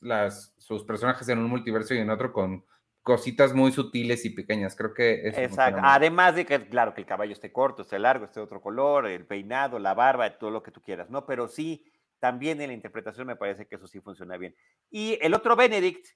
las, 0.00 0.52
sus 0.58 0.84
personajes 0.84 1.26
en 1.30 1.38
un 1.38 1.46
multiverso 1.46 1.94
y 1.94 2.00
en 2.00 2.10
otro 2.10 2.34
con 2.34 2.66
cositas 3.00 3.54
muy 3.54 3.72
sutiles 3.72 4.26
y 4.26 4.28
pequeñas. 4.28 4.76
Creo 4.76 4.92
que 4.92 5.26
eso 5.26 5.40
Exacto. 5.40 5.80
Además 5.82 6.34
de 6.34 6.44
que, 6.44 6.68
claro, 6.68 6.92
que 6.92 7.00
el 7.00 7.06
caballo 7.06 7.32
esté 7.32 7.50
corto, 7.50 7.80
esté 7.80 7.98
largo, 7.98 8.26
esté 8.26 8.40
de 8.40 8.44
otro 8.44 8.60
color, 8.60 9.06
el 9.06 9.24
peinado, 9.24 9.78
la 9.78 9.94
barba, 9.94 10.36
todo 10.36 10.50
lo 10.50 10.62
que 10.62 10.70
tú 10.70 10.82
quieras, 10.82 11.08
¿no? 11.08 11.24
Pero 11.24 11.48
sí, 11.48 11.90
también 12.18 12.60
en 12.60 12.68
la 12.68 12.74
interpretación 12.74 13.26
me 13.26 13.36
parece 13.36 13.66
que 13.66 13.76
eso 13.76 13.86
sí 13.86 14.02
funciona 14.02 14.36
bien. 14.36 14.54
Y 14.90 15.18
el 15.22 15.32
otro 15.32 15.56
Benedict 15.56 16.08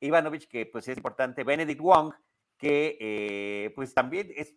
Ivanovich, 0.00 0.48
que 0.48 0.64
pues 0.64 0.88
es 0.88 0.96
importante, 0.96 1.44
Benedict 1.44 1.82
Wong, 1.82 2.14
que 2.60 2.96
eh, 3.00 3.72
pues 3.74 3.94
también 3.94 4.30
es, 4.36 4.54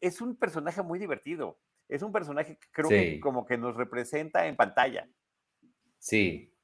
es 0.00 0.20
un 0.20 0.36
personaje 0.36 0.82
muy 0.82 0.98
divertido. 0.98 1.58
Es 1.88 2.02
un 2.02 2.12
personaje 2.12 2.56
que 2.56 2.68
creo 2.70 2.88
sí. 2.88 2.94
que 2.94 3.20
como 3.20 3.44
que 3.44 3.58
nos 3.58 3.76
representa 3.76 4.46
en 4.46 4.56
pantalla. 4.56 5.08
Sí. 5.98 6.54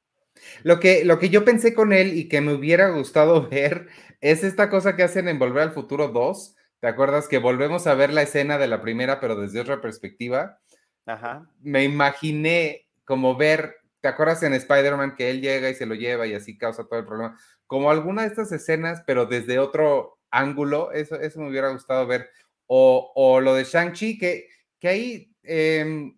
Lo 0.63 0.79
que, 0.79 1.03
lo 1.03 1.19
que 1.19 1.29
yo 1.29 1.43
pensé 1.43 1.73
con 1.73 1.91
él 1.91 2.17
y 2.17 2.29
que 2.29 2.41
me 2.41 2.53
hubiera 2.53 2.89
gustado 2.89 3.47
ver 3.49 3.87
es 4.21 4.43
esta 4.43 4.69
cosa 4.69 4.95
que 4.95 5.03
hacen 5.03 5.27
en 5.27 5.39
Volver 5.39 5.63
al 5.63 5.73
Futuro 5.73 6.07
2. 6.07 6.55
¿Te 6.79 6.87
acuerdas 6.87 7.27
que 7.27 7.39
volvemos 7.39 7.87
a 7.87 7.95
ver 7.95 8.13
la 8.13 8.21
escena 8.21 8.57
de 8.57 8.67
la 8.67 8.81
primera, 8.81 9.19
pero 9.19 9.35
desde 9.35 9.59
otra 9.59 9.81
perspectiva? 9.81 10.59
Ajá. 11.05 11.49
Me 11.59 11.83
imaginé 11.83 12.87
como 13.03 13.35
ver, 13.35 13.77
¿te 13.99 14.07
acuerdas 14.07 14.43
en 14.43 14.53
Spider-Man 14.53 15.15
que 15.15 15.29
él 15.29 15.41
llega 15.41 15.69
y 15.69 15.75
se 15.75 15.85
lo 15.85 15.95
lleva 15.95 16.27
y 16.27 16.33
así 16.35 16.57
causa 16.57 16.85
todo 16.87 16.99
el 16.99 17.05
problema? 17.05 17.37
Como 17.65 17.89
alguna 17.89 18.21
de 18.21 18.27
estas 18.27 18.51
escenas, 18.51 19.03
pero 19.07 19.25
desde 19.25 19.59
otro 19.59 20.16
ángulo, 20.31 20.91
eso, 20.91 21.15
eso 21.19 21.39
me 21.39 21.49
hubiera 21.49 21.69
gustado 21.69 22.05
ver. 22.07 22.29
O, 22.65 23.11
o 23.15 23.39
lo 23.39 23.53
de 23.53 23.63
Shang-Chi, 23.63 24.17
que, 24.17 24.47
que 24.79 24.87
ahí, 24.87 25.35
eh, 25.43 26.11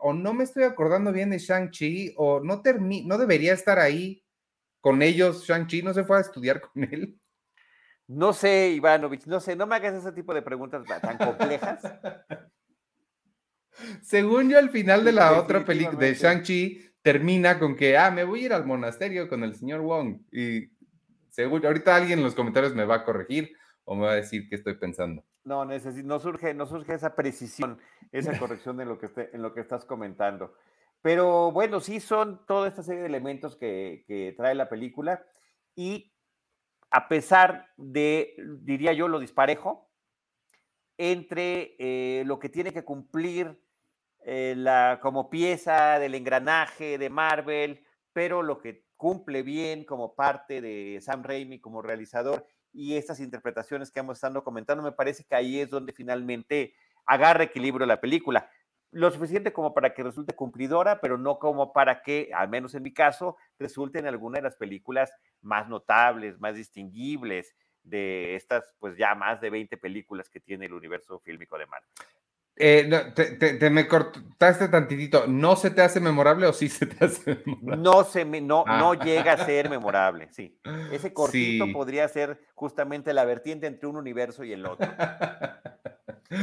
o 0.00 0.12
no 0.12 0.34
me 0.34 0.44
estoy 0.44 0.64
acordando 0.64 1.12
bien 1.12 1.30
de 1.30 1.38
Shang-Chi, 1.38 2.14
o 2.16 2.40
no, 2.40 2.62
no 3.04 3.18
debería 3.18 3.52
estar 3.52 3.78
ahí 3.78 4.24
con 4.80 5.02
ellos, 5.02 5.44
Shang-Chi, 5.46 5.82
no 5.82 5.94
se 5.94 6.04
fue 6.04 6.18
a 6.18 6.20
estudiar 6.20 6.60
con 6.60 6.84
él. 6.84 7.18
No 8.06 8.32
sé, 8.32 8.70
Ivanovich, 8.70 9.26
no 9.26 9.38
sé, 9.38 9.54
no 9.54 9.66
me 9.66 9.76
hagas 9.76 9.94
ese 9.94 10.12
tipo 10.12 10.32
de 10.32 10.42
preguntas 10.42 10.82
tan 11.00 11.18
complejas. 11.18 11.82
Según 14.02 14.48
yo, 14.48 14.58
al 14.58 14.70
final 14.70 15.04
de 15.04 15.12
la 15.12 15.38
otra 15.38 15.64
película 15.64 15.98
de 15.98 16.14
Shang-Chi, 16.14 16.90
termina 17.02 17.58
con 17.58 17.76
que, 17.76 17.96
ah, 17.96 18.10
me 18.10 18.24
voy 18.24 18.42
a 18.42 18.44
ir 18.46 18.52
al 18.52 18.66
monasterio 18.66 19.28
con 19.28 19.44
el 19.44 19.54
señor 19.54 19.82
Wong. 19.82 20.20
Y 20.32 20.70
Seguro, 21.30 21.68
ahorita 21.68 21.94
alguien 21.94 22.18
en 22.18 22.24
los 22.24 22.34
comentarios 22.34 22.74
me 22.74 22.84
va 22.84 22.96
a 22.96 23.04
corregir 23.04 23.56
o 23.84 23.94
me 23.94 24.06
va 24.06 24.12
a 24.12 24.16
decir 24.16 24.48
qué 24.48 24.56
estoy 24.56 24.74
pensando. 24.74 25.24
No, 25.44 25.64
no 25.64 26.18
surge, 26.18 26.52
no 26.54 26.66
surge 26.66 26.94
esa 26.94 27.14
precisión, 27.14 27.78
esa 28.12 28.38
corrección 28.38 28.80
en 28.80 28.88
lo 28.88 28.98
que, 28.98 29.06
esté, 29.06 29.34
en 29.34 29.42
lo 29.42 29.54
que 29.54 29.60
estás 29.60 29.84
comentando. 29.84 30.54
Pero 31.00 31.52
bueno, 31.52 31.80
sí 31.80 32.00
son 32.00 32.44
toda 32.46 32.68
esta 32.68 32.82
serie 32.82 33.02
de 33.02 33.08
elementos 33.08 33.56
que, 33.56 34.04
que 34.06 34.34
trae 34.36 34.54
la 34.54 34.68
película 34.68 35.24
y 35.74 36.12
a 36.90 37.08
pesar 37.08 37.68
de, 37.76 38.34
diría 38.60 38.92
yo, 38.92 39.08
lo 39.08 39.18
disparejo 39.18 39.88
entre 40.96 41.76
eh, 41.78 42.24
lo 42.26 42.38
que 42.38 42.48
tiene 42.48 42.72
que 42.72 42.84
cumplir 42.84 43.62
eh, 44.24 44.54
la, 44.56 44.98
como 45.00 45.30
pieza 45.30 45.98
del 45.98 46.14
engranaje 46.14 46.98
de 46.98 47.08
Marvel, 47.08 47.84
pero 48.12 48.42
lo 48.42 48.58
que 48.58 48.87
cumple 48.98 49.42
bien 49.42 49.84
como 49.84 50.14
parte 50.14 50.60
de 50.60 50.98
Sam 51.00 51.22
Raimi 51.22 51.60
como 51.60 51.80
realizador 51.80 52.44
y 52.72 52.96
estas 52.96 53.20
interpretaciones 53.20 53.90
que 53.90 54.00
hemos 54.00 54.18
estado 54.18 54.44
comentando, 54.44 54.82
me 54.82 54.92
parece 54.92 55.24
que 55.24 55.34
ahí 55.34 55.60
es 55.60 55.70
donde 55.70 55.94
finalmente 55.94 56.74
agarra 57.06 57.44
equilibrio 57.44 57.86
la 57.86 58.00
película. 58.00 58.50
lo 58.90 59.10
suficiente 59.10 59.52
como 59.52 59.74
para 59.74 59.92
que 59.92 60.02
resulte 60.02 60.34
cumplidora, 60.34 61.00
pero 61.00 61.18
no 61.18 61.38
como 61.38 61.74
para 61.74 62.02
que, 62.02 62.30
al 62.34 62.48
menos 62.48 62.74
en 62.74 62.82
mi 62.82 62.92
caso, 62.92 63.36
resulte 63.58 63.98
en 63.98 64.06
alguna 64.06 64.38
de 64.38 64.44
las 64.44 64.56
películas 64.56 65.12
más 65.42 65.68
notables, 65.68 66.40
más 66.40 66.54
distinguibles 66.54 67.54
de 67.82 68.34
estas, 68.34 68.74
pues 68.78 68.96
ya 68.96 69.14
más 69.14 69.42
de 69.42 69.50
20 69.50 69.76
películas 69.76 70.30
que 70.30 70.40
tiene 70.40 70.66
el 70.66 70.72
universo 70.72 71.20
fílmico 71.20 71.58
de 71.58 71.66
Marvel. 71.66 71.90
Eh, 72.60 73.12
te, 73.14 73.70
me 73.70 73.86
cortaste 73.86 74.68
tantitito. 74.68 75.26
¿No 75.28 75.54
se 75.54 75.70
te 75.70 75.80
hace 75.80 76.00
memorable 76.00 76.46
o 76.46 76.52
sí 76.52 76.68
se 76.68 76.86
te 76.86 77.04
hace 77.04 77.40
memorable? 77.44 77.82
No, 77.82 78.04
se 78.04 78.24
me, 78.24 78.40
no, 78.40 78.64
no 78.66 78.92
ah. 78.92 79.04
llega 79.04 79.32
a 79.32 79.36
ser 79.46 79.70
memorable, 79.70 80.28
sí. 80.32 80.58
Ese 80.92 81.12
cortito 81.12 81.66
podría 81.72 82.08
ser 82.08 82.40
justamente 82.54 83.12
la 83.12 83.24
vertiente 83.24 83.66
entre 83.66 83.88
un 83.88 83.96
universo 83.96 84.42
y 84.42 84.52
el 84.52 84.66
otro. 84.66 84.88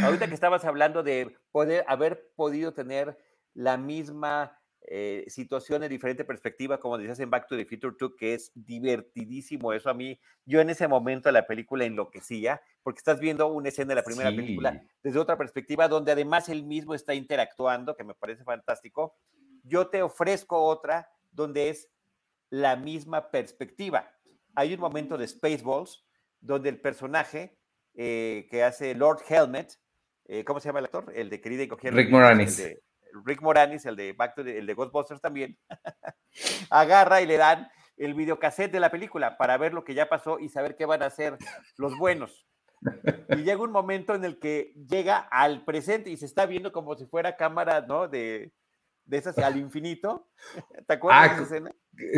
Ahorita 0.03 0.27
que 0.27 0.33
estabas 0.33 0.63
hablando 0.63 1.03
de 1.03 1.35
poder 1.51 1.83
haber 1.87 2.31
podido 2.35 2.73
tener 2.73 3.17
la 3.53 3.77
misma 3.77 4.57
eh, 4.87 5.25
situación 5.27 5.83
en 5.83 5.89
diferente 5.89 6.23
perspectiva, 6.23 6.79
como 6.79 6.97
decías 6.97 7.19
en 7.19 7.29
Back 7.29 7.47
to 7.47 7.57
the 7.57 7.65
Future 7.65 7.95
2, 7.99 8.11
que 8.17 8.33
es 8.35 8.51
divertidísimo 8.53 9.73
eso 9.73 9.89
a 9.89 9.93
mí. 9.93 10.19
Yo 10.45 10.61
en 10.61 10.69
ese 10.69 10.87
momento 10.87 11.31
la 11.31 11.47
película 11.47 11.85
enloquecía, 11.85 12.61
porque 12.83 12.99
estás 12.99 13.19
viendo 13.19 13.47
una 13.47 13.69
escena 13.69 13.89
de 13.89 13.95
la 13.95 14.03
primera 14.03 14.29
película 14.29 14.83
desde 15.01 15.19
otra 15.19 15.37
perspectiva, 15.37 15.87
donde 15.87 16.11
además 16.11 16.49
él 16.49 16.63
mismo 16.63 16.93
está 16.93 17.15
interactuando, 17.15 17.95
que 17.95 18.03
me 18.03 18.13
parece 18.13 18.43
fantástico. 18.43 19.15
Yo 19.63 19.87
te 19.87 20.03
ofrezco 20.03 20.63
otra 20.63 21.09
donde 21.31 21.69
es 21.69 21.89
la 22.49 22.75
misma 22.75 23.31
perspectiva. 23.31 24.11
Hay 24.53 24.73
un 24.73 24.79
momento 24.79 25.17
de 25.17 25.27
Spaceballs 25.27 26.05
donde 26.39 26.69
el 26.69 26.79
personaje 26.79 27.57
eh, 27.95 28.47
que 28.51 28.63
hace 28.63 28.93
Lord 28.93 29.23
Helmet, 29.27 29.79
eh, 30.27 30.43
¿cómo 30.43 30.59
se 30.59 30.69
llama 30.69 30.79
el 30.79 30.85
actor? 30.85 31.11
El 31.15 31.29
de 31.29 31.41
Querida 31.41 31.63
y 31.63 31.89
Rick 31.89 32.09
Moranis. 32.09 32.61
Rick 33.23 33.41
Moranis, 33.41 33.85
el 33.85 33.95
de, 33.95 34.13
Back 34.13 34.37
el 34.39 34.65
de 34.65 34.73
Ghostbusters 34.73 35.21
también, 35.21 35.57
agarra 36.69 37.21
y 37.21 37.25
le 37.25 37.37
dan 37.37 37.69
el 37.97 38.13
videocassette 38.13 38.71
de 38.71 38.79
la 38.79 38.91
película 38.91 39.37
para 39.37 39.57
ver 39.57 39.73
lo 39.73 39.83
que 39.83 39.93
ya 39.93 40.09
pasó 40.09 40.39
y 40.39 40.49
saber 40.49 40.75
qué 40.75 40.85
van 40.85 41.03
a 41.03 41.07
hacer 41.07 41.37
los 41.77 41.97
buenos. 41.97 42.45
Y 43.29 43.37
llega 43.37 43.61
un 43.61 43.71
momento 43.71 44.13
en 44.15 44.25
el 44.25 44.37
que 44.37 44.73
llega 44.87 45.17
al 45.17 45.63
presente 45.63 46.09
y 46.09 46.17
se 46.17 46.25
está 46.25 46.45
viendo 46.45 46.71
como 46.71 46.95
si 46.95 47.05
fuera 47.05 47.35
cámara, 47.35 47.81
¿no? 47.81 48.07
De, 48.07 48.51
de 49.05 49.17
esas 49.17 49.37
al 49.39 49.57
infinito. 49.57 50.27
¿Te 50.85 50.93
acuerdas 50.93 51.21
de 51.21 51.27
esa 51.27 51.41
ah, 51.41 51.45
escena? 51.45 51.71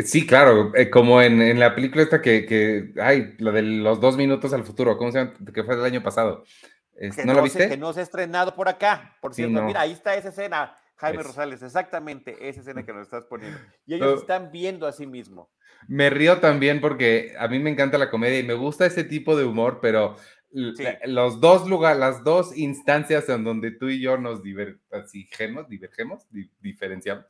Sí, 0.04 0.26
claro, 0.26 0.74
eh, 0.74 0.90
como 0.90 1.22
en, 1.22 1.58
la 1.58 1.74
película 1.74 2.02
esta 2.02 2.20
que, 2.20 2.44
que, 2.44 2.92
ay, 3.00 3.36
lo 3.38 3.52
de 3.52 3.62
los 3.62 4.00
dos 4.00 4.16
minutos 4.16 4.52
al 4.52 4.64
futuro, 4.64 4.98
¿cómo 4.98 5.12
se 5.12 5.18
llama? 5.18 5.34
Que 5.54 5.62
fue 5.62 5.74
el 5.74 5.84
año 5.84 6.02
pasado. 6.02 6.44
¿No, 7.24 7.32
lo 7.32 7.42
viste? 7.42 7.68
que 7.68 7.76
no 7.76 7.92
se 7.92 8.00
ha 8.00 8.02
estrenado 8.02 8.56
por 8.56 8.68
acá, 8.68 9.16
por 9.20 9.32
cierto. 9.32 9.62
Mira, 9.62 9.82
ahí 9.82 9.92
está 9.92 10.16
esa 10.16 10.30
escena 10.30 10.74
Jaime 10.98 11.22
Rosales, 11.22 11.62
exactamente 11.62 12.48
esa 12.48 12.60
escena 12.60 12.84
que 12.84 12.92
nos 12.92 13.02
estás 13.02 13.24
poniendo. 13.24 13.58
Y 13.86 13.94
ellos 13.94 14.20
están 14.20 14.50
viendo 14.50 14.86
a 14.86 14.92
sí 14.92 15.06
mismo. 15.06 15.50
Me 15.86 16.10
río 16.10 16.40
también 16.40 16.80
porque 16.80 17.34
a 17.38 17.46
mí 17.46 17.58
me 17.60 17.70
encanta 17.70 17.98
la 17.98 18.10
comedia 18.10 18.40
y 18.40 18.42
me 18.42 18.54
gusta 18.54 18.84
ese 18.84 19.04
tipo 19.04 19.36
de 19.36 19.44
humor, 19.44 19.78
pero 19.80 20.16
los 20.50 21.40
dos 21.40 21.68
lugares, 21.68 22.00
las 22.00 22.24
dos 22.24 22.56
instancias 22.56 23.28
en 23.28 23.44
donde 23.44 23.70
tú 23.70 23.88
y 23.88 24.00
yo 24.00 24.18
nos 24.18 24.42
divergemos, 24.42 25.68
divergemos, 25.68 26.26
diferenciamos, 26.60 27.26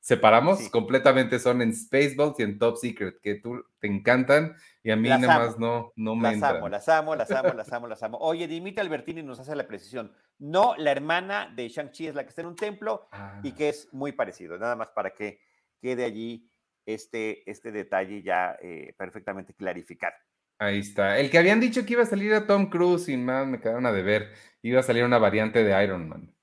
separamos 0.00 0.68
completamente 0.70 1.38
son 1.38 1.60
en 1.60 1.74
Spaceballs 1.74 2.38
y 2.38 2.44
en 2.44 2.58
Top 2.58 2.76
Secret, 2.76 3.20
que 3.20 3.34
tú 3.34 3.62
te 3.80 3.86
encantan 3.86 4.56
y 4.82 4.92
a 4.92 4.96
mí 4.96 5.08
nada 5.08 5.38
más 5.38 5.58
no, 5.58 5.92
no 5.96 6.16
me 6.16 6.36
las 6.36 6.42
amo, 6.42 6.68
las 6.68 6.88
amo, 6.88 7.16
las 7.16 7.30
amo, 7.30 7.52
las 7.52 7.72
amo, 7.72 7.86
las 7.86 8.02
amo. 8.02 8.18
Oye, 8.18 8.48
Dimita 8.48 8.80
Albertini 8.80 9.22
nos 9.22 9.40
hace 9.40 9.54
la 9.54 9.66
precisión. 9.66 10.12
No, 10.40 10.74
la 10.76 10.90
hermana 10.90 11.52
de 11.54 11.68
Shang-Chi 11.68 12.08
es 12.08 12.14
la 12.14 12.24
que 12.24 12.30
está 12.30 12.40
en 12.42 12.48
un 12.48 12.56
templo 12.56 13.08
y 13.42 13.50
ah. 13.50 13.54
que 13.56 13.68
es 13.68 13.88
muy 13.92 14.12
parecido. 14.12 14.58
Nada 14.58 14.74
más 14.74 14.88
para 14.90 15.14
que 15.14 15.40
quede 15.80 16.04
allí 16.04 16.50
este, 16.84 17.48
este 17.48 17.70
detalle 17.70 18.22
ya 18.22 18.56
eh, 18.60 18.94
perfectamente 18.98 19.54
clarificado. 19.54 20.14
Ahí 20.58 20.80
está. 20.80 21.18
El 21.18 21.30
que 21.30 21.38
habían 21.38 21.60
dicho 21.60 21.86
que 21.86 21.92
iba 21.92 22.02
a 22.02 22.06
salir 22.06 22.34
a 22.34 22.46
Tom 22.46 22.68
Cruise, 22.68 23.04
sin 23.04 23.24
más, 23.24 23.46
me 23.46 23.60
quedaron 23.60 23.86
a 23.86 23.92
deber. 23.92 24.32
Iba 24.62 24.80
a 24.80 24.82
salir 24.82 25.04
una 25.04 25.18
variante 25.18 25.62
de 25.62 25.84
Iron 25.84 26.08
Man. 26.08 26.34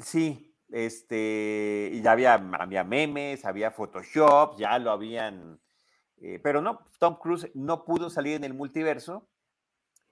Sí, 0.00 0.54
este, 0.70 1.90
y 1.92 2.02
ya 2.02 2.12
había, 2.12 2.34
había 2.34 2.84
memes, 2.84 3.44
había 3.44 3.70
Photoshop, 3.70 4.58
ya 4.58 4.78
lo 4.78 4.90
habían 4.90 5.60
eh, 6.22 6.38
pero 6.40 6.62
no, 6.62 6.86
Tom 7.00 7.16
Cruise 7.16 7.50
no 7.54 7.84
pudo 7.84 8.08
salir 8.08 8.36
en 8.36 8.44
el 8.44 8.54
multiverso, 8.54 9.28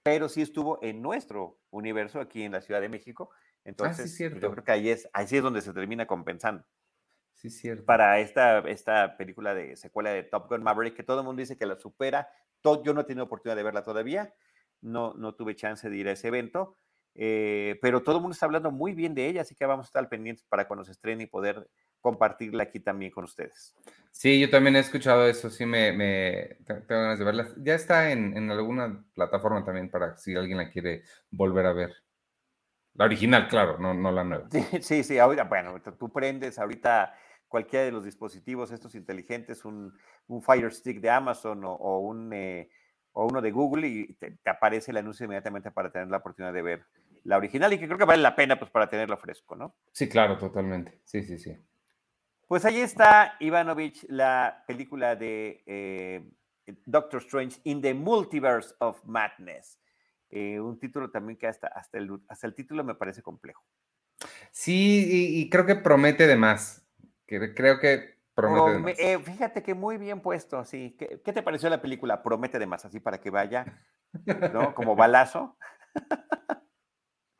pero 0.03 0.29
sí 0.29 0.41
estuvo 0.41 0.79
en 0.81 1.01
nuestro 1.01 1.59
universo 1.69 2.19
aquí 2.19 2.43
en 2.43 2.51
la 2.51 2.61
Ciudad 2.61 2.81
de 2.81 2.89
México. 2.89 3.29
Ah, 3.33 3.61
Entonces, 3.65 4.17
yo 4.17 4.51
creo 4.51 4.63
que 4.63 4.71
ahí 4.71 4.89
es, 4.89 5.07
ahí 5.13 5.27
sí 5.27 5.37
es 5.37 5.43
donde 5.43 5.61
se 5.61 5.73
termina 5.73 6.07
compensando. 6.07 6.65
Sí, 7.35 7.49
cierto. 7.49 7.85
Para 7.85 8.19
esta, 8.19 8.59
esta 8.59 9.17
película 9.17 9.53
de 9.53 9.75
secuela 9.75 10.11
de 10.11 10.23
Top 10.23 10.47
Gun 10.49 10.63
Maverick, 10.63 10.95
que 10.95 11.03
todo 11.03 11.19
el 11.19 11.25
mundo 11.25 11.39
dice 11.39 11.57
que 11.57 11.65
la 11.65 11.79
supera. 11.79 12.29
yo 12.63 12.93
no 12.93 13.01
he 13.01 13.03
tenido 13.03 13.25
oportunidad 13.25 13.55
de 13.55 13.63
verla 13.63 13.83
todavía, 13.83 14.33
no, 14.81 15.13
no 15.15 15.33
tuve 15.35 15.55
chance 15.55 15.89
de 15.89 15.97
ir 15.97 16.07
a 16.07 16.11
ese 16.11 16.27
evento, 16.27 16.77
eh, 17.15 17.79
pero 17.81 18.03
todo 18.03 18.17
el 18.17 18.21
mundo 18.21 18.33
está 18.33 18.45
hablando 18.45 18.71
muy 18.71 18.93
bien 18.93 19.15
de 19.15 19.27
ella, 19.27 19.41
así 19.41 19.55
que 19.55 19.65
vamos 19.65 19.87
a 19.87 19.89
estar 19.89 20.07
pendientes 20.07 20.45
para 20.45 20.67
cuando 20.67 20.85
se 20.85 20.91
estrene 20.91 21.23
y 21.23 21.27
poder 21.27 21.69
compartirla 22.01 22.63
aquí 22.63 22.79
también 22.79 23.11
con 23.11 23.23
ustedes. 23.23 23.75
Sí, 24.11 24.39
yo 24.39 24.49
también 24.49 24.75
he 24.75 24.79
escuchado 24.79 25.25
eso, 25.27 25.49
sí 25.49 25.65
me, 25.65 25.93
me 25.93 26.57
tengo 26.65 26.83
ganas 26.87 27.19
de 27.19 27.25
verla. 27.25 27.47
Ya 27.57 27.75
está 27.75 28.11
en, 28.11 28.35
en, 28.35 28.51
alguna 28.51 29.05
plataforma 29.13 29.63
también 29.63 29.89
para 29.89 30.17
si 30.17 30.35
alguien 30.35 30.57
la 30.57 30.69
quiere 30.69 31.03
volver 31.29 31.65
a 31.65 31.73
ver. 31.73 31.93
La 32.95 33.05
original, 33.05 33.47
claro, 33.47 33.77
no, 33.77 33.93
no 33.93 34.11
la 34.11 34.23
nueva. 34.23 34.49
Sí, 34.51 34.63
sí, 34.81 35.03
sí, 35.03 35.17
ahorita, 35.17 35.45
bueno, 35.45 35.81
tú 35.97 36.11
prendes 36.11 36.59
ahorita 36.59 37.15
cualquiera 37.47 37.85
de 37.85 37.91
los 37.91 38.03
dispositivos 38.03 38.71
estos 38.71 38.95
inteligentes, 38.95 39.63
un, 39.65 39.93
un 40.27 40.41
Fire 40.41 40.73
Stick 40.73 40.99
de 40.99 41.09
Amazon 41.09 41.61
o, 41.63 41.99
un, 41.99 42.33
eh, 42.33 42.69
o 43.13 43.27
uno 43.27 43.41
de 43.41 43.51
Google 43.51 43.87
y 43.87 44.13
te, 44.13 44.31
te, 44.31 44.49
aparece 44.49 44.91
el 44.91 44.97
anuncio 44.97 45.25
inmediatamente 45.25 45.71
para 45.71 45.91
tener 45.91 46.09
la 46.09 46.17
oportunidad 46.17 46.53
de 46.53 46.61
ver 46.61 46.85
la 47.23 47.37
original 47.37 47.71
y 47.73 47.77
que 47.77 47.85
creo 47.85 47.97
que 47.97 48.05
vale 48.05 48.21
la 48.21 48.35
pena 48.35 48.57
pues 48.57 48.71
para 48.71 48.87
tenerlo 48.87 49.17
fresco, 49.17 49.55
¿no? 49.55 49.75
Sí, 49.91 50.09
claro, 50.09 50.37
totalmente. 50.37 51.01
Sí, 51.05 51.23
sí, 51.23 51.37
sí. 51.37 51.57
Pues 52.51 52.65
ahí 52.65 52.81
está, 52.81 53.37
Ivanovich, 53.39 54.05
la 54.09 54.65
película 54.67 55.15
de 55.15 55.63
eh, 55.65 56.29
Doctor 56.85 57.21
Strange 57.21 57.61
in 57.63 57.81
the 57.81 57.93
Multiverse 57.93 58.75
of 58.79 59.01
Madness. 59.05 59.79
Eh, 60.29 60.59
un 60.59 60.77
título 60.77 61.09
también 61.09 61.39
que 61.39 61.47
hasta, 61.47 61.67
hasta, 61.67 61.97
el, 61.97 62.11
hasta 62.27 62.47
el 62.47 62.53
título 62.53 62.83
me 62.83 62.93
parece 62.93 63.21
complejo. 63.21 63.63
Sí, 64.51 65.07
y, 65.39 65.49
creo 65.49 65.65
que 65.65 65.75
promete 65.75 66.27
de 66.27 66.35
más. 66.35 66.85
creo 67.25 67.79
que 67.79 68.17
promete 68.35 68.71
de 68.71 68.79
más. 68.79 68.99
Eh, 68.99 69.17
fíjate 69.23 69.63
que 69.63 69.73
muy 69.73 69.97
bien 69.97 70.19
puesto, 70.19 70.65
sí. 70.65 70.93
¿Qué, 70.99 71.21
¿Qué, 71.23 71.31
te 71.31 71.43
pareció 71.43 71.69
la 71.69 71.81
película? 71.81 72.21
Promete 72.21 72.59
de 72.59 72.65
más, 72.65 72.83
así 72.83 72.99
para 72.99 73.21
que 73.21 73.29
vaya, 73.29 73.81
¿no? 74.51 74.75
Como 74.75 74.97
balazo. 74.97 75.57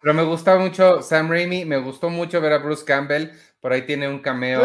Pero 0.01 0.15
me 0.15 0.23
gusta 0.23 0.57
mucho 0.57 1.03
Sam 1.03 1.29
Raimi, 1.29 1.63
me 1.63 1.77
gustó 1.77 2.09
mucho 2.09 2.41
ver 2.41 2.53
a 2.53 2.57
Bruce 2.57 2.83
Campbell, 2.83 3.29
por 3.59 3.71
ahí 3.71 3.85
tiene 3.85 4.09
un 4.09 4.19
cameo. 4.19 4.59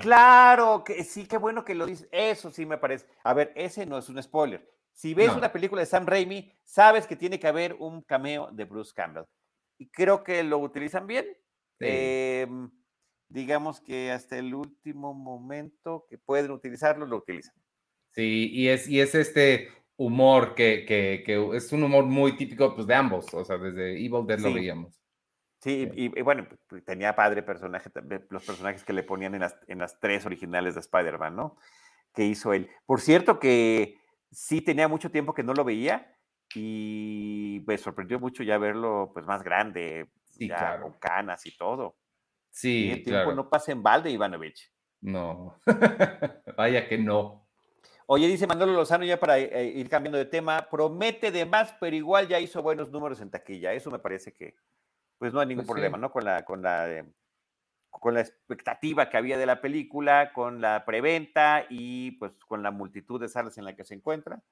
Claro, 0.00 0.78
eh, 0.78 0.82
que 0.86 1.04
sí, 1.04 1.26
qué 1.26 1.36
bueno 1.36 1.64
que 1.64 1.74
lo 1.74 1.84
dices. 1.84 2.08
Eso 2.10 2.50
sí 2.50 2.64
me 2.64 2.78
parece. 2.78 3.06
A 3.22 3.34
ver, 3.34 3.52
ese 3.54 3.84
no 3.84 3.98
es 3.98 4.08
un 4.08 4.22
spoiler. 4.22 4.66
Si 4.94 5.12
ves 5.12 5.32
una 5.32 5.52
película 5.52 5.80
de 5.80 5.86
Sam 5.86 6.06
Raimi, 6.06 6.50
sabes 6.64 7.06
que 7.06 7.14
tiene 7.14 7.38
que 7.38 7.46
haber 7.46 7.74
un 7.74 8.02
cameo 8.02 8.48
de 8.52 8.64
Bruce 8.64 8.92
Campbell. 8.94 9.24
Y 9.78 9.90
creo 9.90 10.24
que 10.24 10.42
lo 10.42 10.58
utilizan 10.58 11.06
bien. 11.06 11.26
Em, 11.78 12.70
digamos 13.28 13.80
que 13.80 14.10
hasta 14.10 14.38
el 14.38 14.54
último 14.54 15.12
momento 15.12 16.06
que 16.08 16.16
pueden 16.16 16.50
utilizarlo, 16.50 17.06
lo 17.06 17.16
utilizan. 17.16 17.54
Sí, 18.12 18.50
y 18.52 18.68
es, 18.68 18.88
y 18.88 19.00
es 19.00 19.14
este 19.14 19.68
humor 20.00 20.54
que, 20.54 20.86
que, 20.86 21.22
que, 21.26 21.56
es 21.56 21.70
un 21.74 21.82
humor 21.82 22.06
muy 22.06 22.34
típico 22.34 22.74
pues, 22.74 22.86
de 22.86 22.94
ambos, 22.94 23.34
o 23.34 23.44
sea, 23.44 23.58
desde 23.58 24.02
Evil 24.02 24.26
Dead 24.26 24.38
lo 24.38 24.54
veíamos. 24.54 24.98
Sí, 25.60 25.90
y, 25.94 26.08
bueno, 26.22 26.46
pues, 26.68 26.82
tenía 26.86 27.14
padre 27.14 27.42
personaje, 27.42 27.90
los 28.30 28.42
personajes 28.42 28.82
que 28.82 28.94
le 28.94 29.02
ponían 29.02 29.34
en 29.34 29.42
las, 29.42 29.58
en 29.68 29.78
las 29.78 30.00
tres 30.00 30.24
originales 30.24 30.74
de 30.74 30.80
Spider-Man, 30.80 31.36
¿no? 31.36 31.58
Que 32.14 32.24
hizo 32.24 32.54
él. 32.54 32.70
Por 32.86 33.02
cierto 33.02 33.38
que 33.38 33.98
sí 34.30 34.62
tenía 34.62 34.88
mucho 34.88 35.10
tiempo 35.10 35.34
que 35.34 35.42
no 35.42 35.52
lo 35.52 35.64
veía 35.64 36.16
y 36.54 37.62
me 37.66 37.76
sorprendió 37.76 38.18
mucho 38.18 38.42
ya 38.42 38.56
verlo 38.56 39.10
pues 39.12 39.26
más 39.26 39.42
grande, 39.42 40.08
ya 40.38 40.80
con 40.80 40.94
canas 40.94 41.44
y 41.44 41.54
todo. 41.58 41.98
Sí, 42.48 42.90
el 42.90 43.02
tiempo 43.02 43.34
no 43.34 43.50
pasa 43.50 43.70
en 43.72 43.82
balde, 43.82 44.10
Ivanovich. 44.10 44.72
No, 45.02 45.60
vaya 46.56 46.88
que 46.88 46.96
no. 46.96 47.49
Oye, 48.12 48.26
dice 48.26 48.48
Manolo 48.48 48.72
Lozano, 48.72 49.04
ya 49.04 49.20
para 49.20 49.38
eh, 49.38 49.66
ir 49.66 49.88
cambiando 49.88 50.18
de 50.18 50.24
tema, 50.24 50.68
promete 50.68 51.30
de 51.30 51.46
más, 51.46 51.76
pero 51.78 51.94
igual 51.94 52.26
ya 52.26 52.40
hizo 52.40 52.60
buenos 52.60 52.90
números 52.90 53.20
en 53.20 53.30
taquilla. 53.30 53.72
Eso 53.72 53.88
me 53.88 54.00
parece 54.00 54.32
que, 54.32 54.56
pues 55.16 55.32
no 55.32 55.38
hay 55.38 55.46
ningún 55.46 55.64
pues 55.64 55.74
problema, 55.74 55.96
¿no? 55.96 56.10
Con 56.10 56.24
la, 56.24 56.44
con 56.44 56.60
la, 56.60 56.90
eh, 56.90 57.04
con 57.88 58.14
la 58.14 58.20
expectativa 58.22 59.08
que 59.08 59.16
había 59.16 59.38
de 59.38 59.46
la 59.46 59.60
película, 59.60 60.32
con 60.32 60.60
la 60.60 60.84
preventa 60.84 61.66
y 61.70 62.10
pues 62.18 62.32
con 62.48 62.64
la 62.64 62.72
multitud 62.72 63.20
de 63.20 63.28
salas 63.28 63.56
en 63.58 63.64
la 63.64 63.76
que 63.76 63.84
se 63.84 63.94
encuentra, 63.94 64.42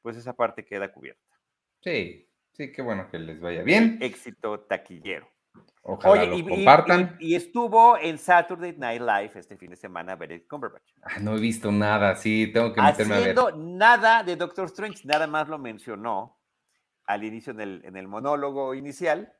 pues 0.00 0.16
esa 0.16 0.34
parte 0.34 0.64
queda 0.64 0.92
cubierta. 0.92 1.40
Sí, 1.80 2.30
sí, 2.52 2.70
qué 2.70 2.82
bueno 2.82 3.10
que 3.10 3.18
les 3.18 3.40
vaya 3.40 3.64
bien. 3.64 3.98
Éxito 4.00 4.60
taquillero. 4.60 5.28
Ojalá 5.82 6.24
lo 6.24 6.46
compartan. 6.46 7.16
Y, 7.18 7.34
estuvo 7.34 7.96
en 7.96 8.18
Saturday 8.18 8.76
Night 8.76 9.00
Live 9.00 9.32
este 9.36 9.56
fin 9.56 9.70
de 9.70 9.76
semana 9.76 10.16
Benedict 10.16 10.48
Cumberbatch. 10.48 10.92
Ah, 11.02 11.18
no 11.20 11.36
he 11.36 11.40
visto 11.40 11.72
nada, 11.72 12.14
sí, 12.14 12.50
tengo 12.52 12.72
que 12.72 12.82
meterme 12.82 13.14
a 13.14 13.20
ver. 13.20 13.56
nada 13.56 14.22
de 14.22 14.36
Doctor 14.36 14.66
Strange, 14.66 15.06
nada 15.06 15.26
más 15.26 15.48
lo 15.48 15.58
mencionó 15.58 16.38
al 17.06 17.24
inicio 17.24 17.52
en 17.52 17.60
el, 17.60 17.84
en 17.84 17.96
el 17.96 18.06
monólogo 18.06 18.74
inicial. 18.74 19.32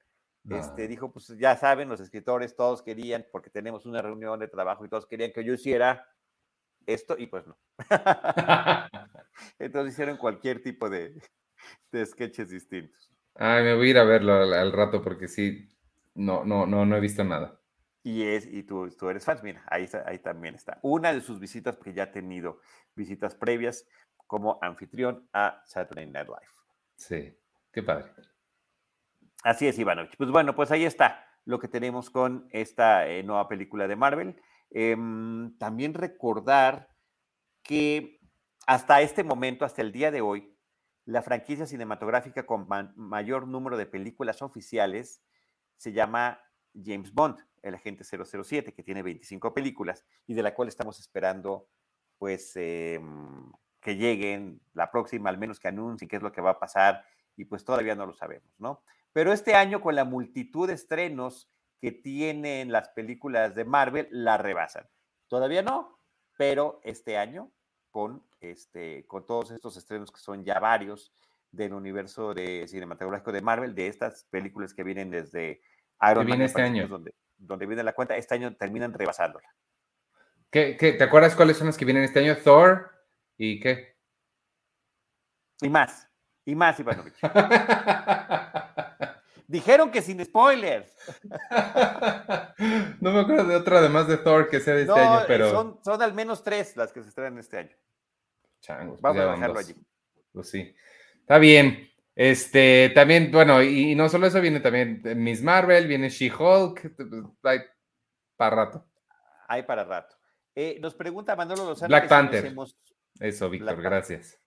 Este, 0.48 0.88
dijo, 0.88 1.12
pues 1.12 1.28
ya 1.38 1.56
saben, 1.56 1.90
los 1.90 2.00
escritores 2.00 2.56
todos 2.56 2.82
querían, 2.82 3.26
porque 3.30 3.50
tenemos 3.50 3.84
una 3.84 4.00
reunión 4.00 4.40
de 4.40 4.48
trabajo 4.48 4.86
y 4.86 4.88
todos 4.88 5.06
querían 5.06 5.30
que 5.32 5.44
yo 5.44 5.52
hiciera 5.52 6.06
esto, 6.86 7.16
y 7.18 7.26
pues 7.26 7.46
no. 7.46 7.58
Entonces 9.58 9.92
hicieron 9.92 10.16
cualquier 10.16 10.62
tipo 10.62 10.88
de, 10.88 11.20
de 11.92 12.06
sketches 12.06 12.48
distintos. 12.48 13.12
Ay, 13.34 13.62
me 13.62 13.74
voy 13.74 13.88
a 13.88 13.90
ir 13.90 13.98
a 13.98 14.04
verlo 14.04 14.32
al 14.32 14.72
rato 14.72 15.02
porque 15.02 15.28
sí, 15.28 15.68
no, 16.18 16.44
no, 16.44 16.66
no, 16.66 16.84
no 16.84 16.96
he 16.96 17.00
visto 17.00 17.22
nada. 17.24 17.60
Y, 18.02 18.22
es, 18.24 18.46
y 18.46 18.64
tú, 18.64 18.90
tú 18.90 19.08
eres 19.08 19.24
fan, 19.24 19.38
mira, 19.42 19.64
ahí, 19.68 19.88
ahí 20.06 20.18
también 20.18 20.54
está. 20.54 20.78
Una 20.82 21.12
de 21.12 21.20
sus 21.20 21.38
visitas, 21.38 21.76
porque 21.76 21.92
ya 21.92 22.04
ha 22.04 22.12
tenido 22.12 22.60
visitas 22.94 23.34
previas 23.34 23.86
como 24.26 24.58
anfitrión 24.60 25.28
a 25.32 25.62
Saturday 25.66 26.06
Night 26.06 26.28
Live. 26.28 26.52
Sí, 26.96 27.38
qué 27.72 27.82
padre. 27.82 28.10
Así 29.44 29.66
es, 29.68 29.78
Ivanovich. 29.78 30.16
Pues 30.16 30.30
bueno, 30.30 30.54
pues 30.54 30.70
ahí 30.70 30.84
está 30.84 31.24
lo 31.44 31.58
que 31.58 31.68
tenemos 31.68 32.10
con 32.10 32.48
esta 32.50 33.08
eh, 33.08 33.22
nueva 33.22 33.48
película 33.48 33.86
de 33.86 33.96
Marvel. 33.96 34.40
Em, 34.70 35.56
también 35.58 35.94
recordar 35.94 36.88
que 37.62 38.20
hasta 38.66 39.00
este 39.00 39.22
momento, 39.22 39.64
hasta 39.64 39.82
el 39.82 39.92
día 39.92 40.10
de 40.10 40.20
hoy, 40.20 40.54
la 41.04 41.22
franquicia 41.22 41.66
cinematográfica 41.66 42.44
con 42.44 42.66
mayor 42.96 43.46
número 43.46 43.76
de 43.76 43.86
películas 43.86 44.42
oficiales 44.42 45.22
se 45.78 45.92
llama 45.92 46.38
James 46.74 47.12
Bond, 47.12 47.38
el 47.62 47.74
agente 47.74 48.04
007, 48.04 48.74
que 48.74 48.82
tiene 48.82 49.02
25 49.02 49.54
películas 49.54 50.04
y 50.26 50.34
de 50.34 50.42
la 50.42 50.54
cual 50.54 50.68
estamos 50.68 51.00
esperando 51.00 51.68
pues 52.18 52.52
em, 52.56 53.50
que 53.80 53.96
lleguen 53.96 54.60
la 54.74 54.90
próxima, 54.90 55.30
al 55.30 55.38
menos 55.38 55.58
que 55.58 55.68
anuncien 55.68 56.08
qué 56.08 56.16
es 56.16 56.22
lo 56.22 56.32
que 56.32 56.40
va 56.40 56.50
a 56.50 56.58
pasar 56.58 57.04
y 57.36 57.44
pues 57.44 57.64
todavía 57.64 57.94
no 57.94 58.06
lo 58.06 58.12
sabemos, 58.12 58.52
¿no? 58.58 58.82
Pero 59.12 59.32
este 59.32 59.54
año 59.54 59.80
con 59.80 59.94
la 59.94 60.04
multitud 60.04 60.66
de 60.66 60.74
estrenos 60.74 61.48
que 61.80 61.92
tienen 61.92 62.72
las 62.72 62.88
películas 62.90 63.54
de 63.54 63.64
Marvel, 63.64 64.08
la 64.10 64.36
rebasan. 64.36 64.88
Todavía 65.28 65.62
no, 65.62 65.98
pero 66.36 66.80
este 66.82 67.16
año 67.16 67.52
con, 67.90 68.24
este, 68.40 69.06
con 69.06 69.24
todos 69.26 69.52
estos 69.52 69.76
estrenos 69.76 70.10
que 70.10 70.20
son 70.20 70.44
ya 70.44 70.58
varios, 70.58 71.12
del 71.50 71.72
universo 71.72 72.34
de 72.34 72.66
cinematográfico 72.68 73.32
de 73.32 73.42
Marvel, 73.42 73.74
de 73.74 73.86
estas 73.86 74.24
películas 74.24 74.74
que 74.74 74.84
vienen 74.84 75.10
desde 75.10 75.60
Iron 76.10 76.26
Man. 76.26 76.42
este 76.42 76.62
año. 76.62 76.88
Donde, 76.88 77.14
donde 77.36 77.66
viene 77.66 77.82
la 77.82 77.94
cuenta, 77.94 78.16
este 78.16 78.34
año 78.34 78.54
terminan 78.56 78.92
rebasándola. 78.92 79.48
¿Qué, 80.50 80.76
qué, 80.78 80.92
te 80.92 81.04
acuerdas 81.04 81.34
cuáles 81.36 81.56
son 81.56 81.66
las 81.66 81.76
que 81.76 81.84
vienen 81.84 82.04
este 82.04 82.20
año? 82.20 82.36
Thor 82.36 82.90
y 83.36 83.60
qué? 83.60 83.96
Y 85.60 85.68
más, 85.68 86.08
y 86.44 86.54
más, 86.54 86.78
Ivanovich. 86.80 87.18
Dijeron 89.48 89.90
que 89.90 90.02
sin 90.02 90.22
spoilers. 90.24 90.94
no 93.00 93.12
me 93.12 93.20
acuerdo 93.20 93.44
de 93.46 93.56
otra 93.56 93.78
además 93.78 94.06
de 94.06 94.18
Thor 94.18 94.50
que 94.50 94.60
sea 94.60 94.74
de 94.74 94.82
este 94.82 95.00
año, 95.00 95.24
pero. 95.26 95.50
Son, 95.50 95.80
son 95.82 96.02
al 96.02 96.12
menos 96.12 96.42
tres 96.42 96.76
las 96.76 96.92
que 96.92 97.02
se 97.02 97.08
estrenan 97.08 97.38
este 97.38 97.58
año. 97.58 97.74
Changos, 98.60 99.00
pues 99.00 99.02
Vamos 99.02 99.22
a 99.22 99.32
dejarlo 99.32 99.58
allí. 99.58 99.74
Pues 100.32 100.50
sí. 100.50 100.74
Está 101.28 101.36
bien. 101.36 101.90
Este, 102.14 102.90
también, 102.94 103.30
bueno, 103.30 103.62
y, 103.62 103.94
no 103.94 104.08
solo 104.08 104.26
eso, 104.26 104.40
viene 104.40 104.60
también 104.60 105.02
Miss 105.16 105.42
Marvel, 105.42 105.86
viene 105.86 106.08
She-Hulk, 106.08 106.94
hay 107.42 107.58
para 108.34 108.56
rato. 108.56 108.86
Hay 109.46 109.62
para 109.64 109.84
rato. 109.84 110.16
Eh, 110.54 110.78
nos 110.80 110.94
pregunta 110.94 111.36
Manolo 111.36 111.66
Lozano. 111.66 111.88
Black 111.88 112.08
Panther. 112.08 112.54
Eso, 113.20 113.50
Víctor, 113.50 113.82
gracias. 113.82 114.40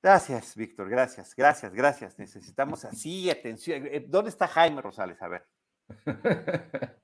Gracias, 0.00 0.54
Víctor, 0.54 0.88
gracias, 0.88 1.34
gracias, 1.34 1.74
gracias. 1.74 2.16
Necesitamos 2.20 2.84
así 2.84 3.28
atención. 3.28 3.88
Eh, 3.88 4.04
¿Dónde 4.06 4.30
está 4.30 4.46
Jaime 4.46 4.80
Rosales? 4.80 5.20
A 5.20 5.26
ver. 5.28 5.44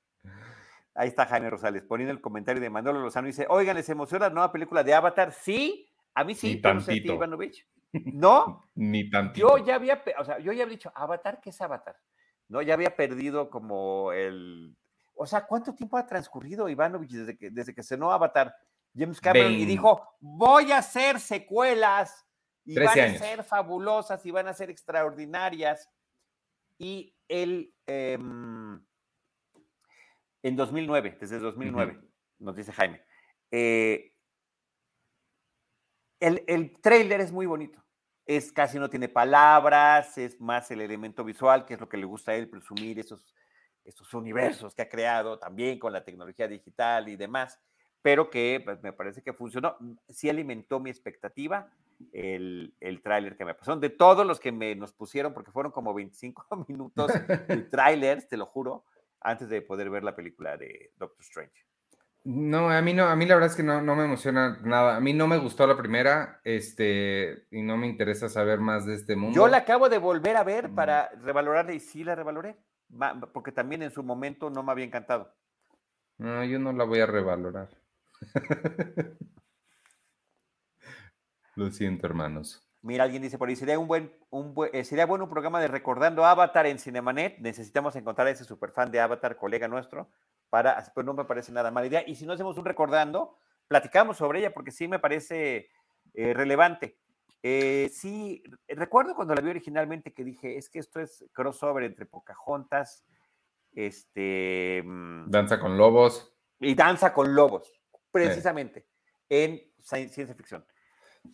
Ahí 0.94 1.08
está 1.08 1.26
Jaime 1.26 1.50
Rosales 1.50 1.82
poniendo 1.82 2.12
el 2.12 2.20
comentario 2.20 2.62
de 2.62 2.70
Manolo 2.70 3.00
Lozano. 3.00 3.26
Dice, 3.26 3.46
oigan, 3.48 3.74
¿les 3.74 3.88
emociona 3.88 4.28
la 4.28 4.32
nueva 4.32 4.52
película 4.52 4.84
de 4.84 4.94
Avatar? 4.94 5.32
Sí, 5.32 5.90
a 6.14 6.22
mí 6.22 6.36
sí, 6.36 6.60
pero 6.62 6.80
Ivanovich. 6.88 7.66
No. 8.04 8.68
Ni 8.74 9.08
tantito. 9.10 9.58
Yo 9.58 9.64
ya 9.64 9.76
había, 9.76 10.02
o 10.18 10.24
sea, 10.24 10.38
yo 10.38 10.52
ya 10.52 10.62
había 10.62 10.76
dicho, 10.76 10.92
Avatar, 10.94 11.40
¿qué 11.40 11.50
es 11.50 11.60
Avatar? 11.60 11.96
No, 12.48 12.62
ya 12.62 12.74
había 12.74 12.94
perdido 12.94 13.50
como 13.50 14.12
el. 14.12 14.76
O 15.14 15.26
sea, 15.26 15.46
¿cuánto 15.46 15.74
tiempo 15.74 15.96
ha 15.96 16.06
transcurrido 16.06 16.68
Ivanovich 16.68 17.10
desde 17.10 17.36
que, 17.36 17.50
desde 17.50 17.74
que 17.74 17.82
cenó 17.82 18.12
Avatar? 18.12 18.54
James 18.96 19.20
Cameron 19.20 19.52
y 19.52 19.64
dijo, 19.66 20.16
voy 20.20 20.72
a 20.72 20.78
hacer 20.78 21.20
secuelas 21.20 22.26
y 22.64 22.78
van 22.78 22.98
a 22.98 23.18
ser 23.18 23.44
fabulosas 23.44 24.24
y 24.24 24.30
van 24.30 24.48
a 24.48 24.54
ser 24.54 24.70
extraordinarias. 24.70 25.90
Y 26.78 27.14
él, 27.28 27.74
em, 27.86 28.82
en 30.42 30.56
2009, 30.56 31.16
desde 31.20 31.38
2009, 31.38 32.00
nos 32.38 32.56
dice 32.56 32.72
Jaime, 32.72 33.02
eh, 33.50 34.12
el, 36.20 36.42
el 36.46 36.80
trailer 36.80 37.20
es 37.20 37.32
muy 37.32 37.46
bonito. 37.46 37.85
Es 38.26 38.52
casi 38.52 38.78
no 38.78 38.90
tiene 38.90 39.08
palabras, 39.08 40.18
es 40.18 40.40
más 40.40 40.70
el 40.70 40.80
elemento 40.80 41.24
visual, 41.24 41.64
que 41.64 41.74
es 41.74 41.80
lo 41.80 41.88
que 41.88 41.96
le 41.96 42.06
gusta 42.06 42.32
a 42.32 42.34
él, 42.34 42.48
presumir 42.48 42.98
esos, 42.98 43.34
esos 43.84 44.12
universos 44.14 44.74
que 44.74 44.82
ha 44.82 44.88
creado 44.88 45.38
también 45.38 45.78
con 45.78 45.92
la 45.92 46.04
tecnología 46.04 46.48
digital 46.48 47.08
y 47.08 47.16
demás, 47.16 47.60
pero 48.02 48.28
que 48.28 48.60
pues, 48.64 48.82
me 48.82 48.92
parece 48.92 49.22
que 49.22 49.32
funcionó. 49.32 49.76
Sí 50.08 50.28
alimentó 50.28 50.80
mi 50.80 50.90
expectativa 50.90 51.70
el, 52.12 52.74
el 52.80 53.02
tráiler 53.02 53.36
que 53.36 53.44
me 53.44 53.54
pasó. 53.54 53.76
De 53.76 53.90
todos 53.90 54.26
los 54.26 54.40
que 54.40 54.52
me, 54.52 54.74
nos 54.74 54.92
pusieron, 54.92 55.32
porque 55.32 55.50
fueron 55.50 55.72
como 55.72 55.94
25 55.94 56.46
minutos 56.68 57.12
de 57.48 57.56
trailers, 57.70 58.28
te 58.28 58.36
lo 58.36 58.46
juro, 58.46 58.84
antes 59.20 59.48
de 59.48 59.62
poder 59.62 59.90
ver 59.90 60.04
la 60.04 60.14
película 60.14 60.56
de 60.56 60.92
Doctor 60.96 61.24
Strange. 61.24 61.65
No, 62.28 62.70
a 62.70 62.82
mí 62.82 62.92
no, 62.92 63.04
a 63.04 63.14
mí 63.14 63.24
la 63.24 63.36
verdad 63.36 63.50
es 63.50 63.56
que 63.56 63.62
no, 63.62 63.80
no 63.82 63.94
me 63.94 64.04
emociona 64.04 64.58
nada. 64.64 64.96
A 64.96 65.00
mí 65.00 65.12
no 65.12 65.28
me 65.28 65.38
gustó 65.38 65.64
la 65.64 65.76
primera, 65.76 66.40
este, 66.42 67.46
y 67.52 67.62
no 67.62 67.76
me 67.76 67.86
interesa 67.86 68.28
saber 68.28 68.58
más 68.58 68.84
de 68.84 68.96
este 68.96 69.14
mundo. 69.14 69.36
Yo 69.36 69.46
la 69.46 69.58
acabo 69.58 69.88
de 69.88 69.98
volver 69.98 70.36
a 70.36 70.42
ver 70.42 70.68
para 70.70 71.08
revalorarla 71.22 71.72
y 71.72 71.78
sí 71.78 72.02
la 72.02 72.16
revaloré, 72.16 72.56
porque 73.32 73.52
también 73.52 73.82
en 73.82 73.92
su 73.92 74.02
momento 74.02 74.50
no 74.50 74.64
me 74.64 74.72
había 74.72 74.84
encantado. 74.84 75.32
No, 76.18 76.42
yo 76.42 76.58
no 76.58 76.72
la 76.72 76.82
voy 76.82 76.98
a 76.98 77.06
revalorar. 77.06 77.68
Lo 81.54 81.70
siento, 81.70 82.08
hermanos. 82.08 82.68
Mira, 82.82 83.04
alguien 83.04 83.22
dice 83.22 83.38
por 83.38 83.48
ahí, 83.48 83.54
sería 83.54 83.78
un 83.78 83.86
buen, 83.86 84.12
un 84.30 84.52
eh, 84.72 84.82
sería 84.82 85.06
bueno 85.06 85.24
un 85.24 85.30
programa 85.30 85.60
de 85.60 85.68
recordando 85.68 86.24
Avatar 86.24 86.66
en 86.66 86.80
Cinemanet. 86.80 87.38
Necesitamos 87.38 87.94
encontrar 87.94 88.26
a 88.26 88.30
ese 88.30 88.42
superfan 88.42 88.90
de 88.90 88.98
Avatar, 88.98 89.36
colega 89.36 89.68
nuestro, 89.68 90.10
para, 90.50 90.84
pues 90.94 91.04
no 91.04 91.14
me 91.14 91.24
parece 91.24 91.52
nada 91.52 91.70
mala 91.70 91.86
idea. 91.86 92.04
Y 92.06 92.14
si 92.14 92.26
no 92.26 92.32
hacemos 92.32 92.56
un 92.58 92.64
recordando, 92.64 93.36
platicamos 93.68 94.16
sobre 94.16 94.40
ella 94.40 94.52
porque 94.52 94.70
sí 94.70 94.88
me 94.88 94.98
parece 94.98 95.68
eh, 96.14 96.34
relevante. 96.34 96.98
Eh, 97.42 97.90
sí, 97.92 98.42
recuerdo 98.68 99.14
cuando 99.14 99.34
la 99.34 99.40
vi 99.40 99.50
originalmente 99.50 100.12
que 100.12 100.24
dije, 100.24 100.56
es 100.56 100.68
que 100.68 100.78
esto 100.78 101.00
es 101.00 101.24
crossover 101.32 101.84
entre 101.84 102.06
Pocahontas, 102.06 103.04
este... 103.72 104.82
Mm, 104.84 105.30
danza 105.30 105.60
con 105.60 105.76
lobos. 105.76 106.34
Y 106.58 106.74
danza 106.74 107.12
con 107.12 107.34
lobos, 107.34 107.80
precisamente, 108.10 108.88
en 109.28 109.62
ciencia 109.82 110.34
ficción. 110.34 110.64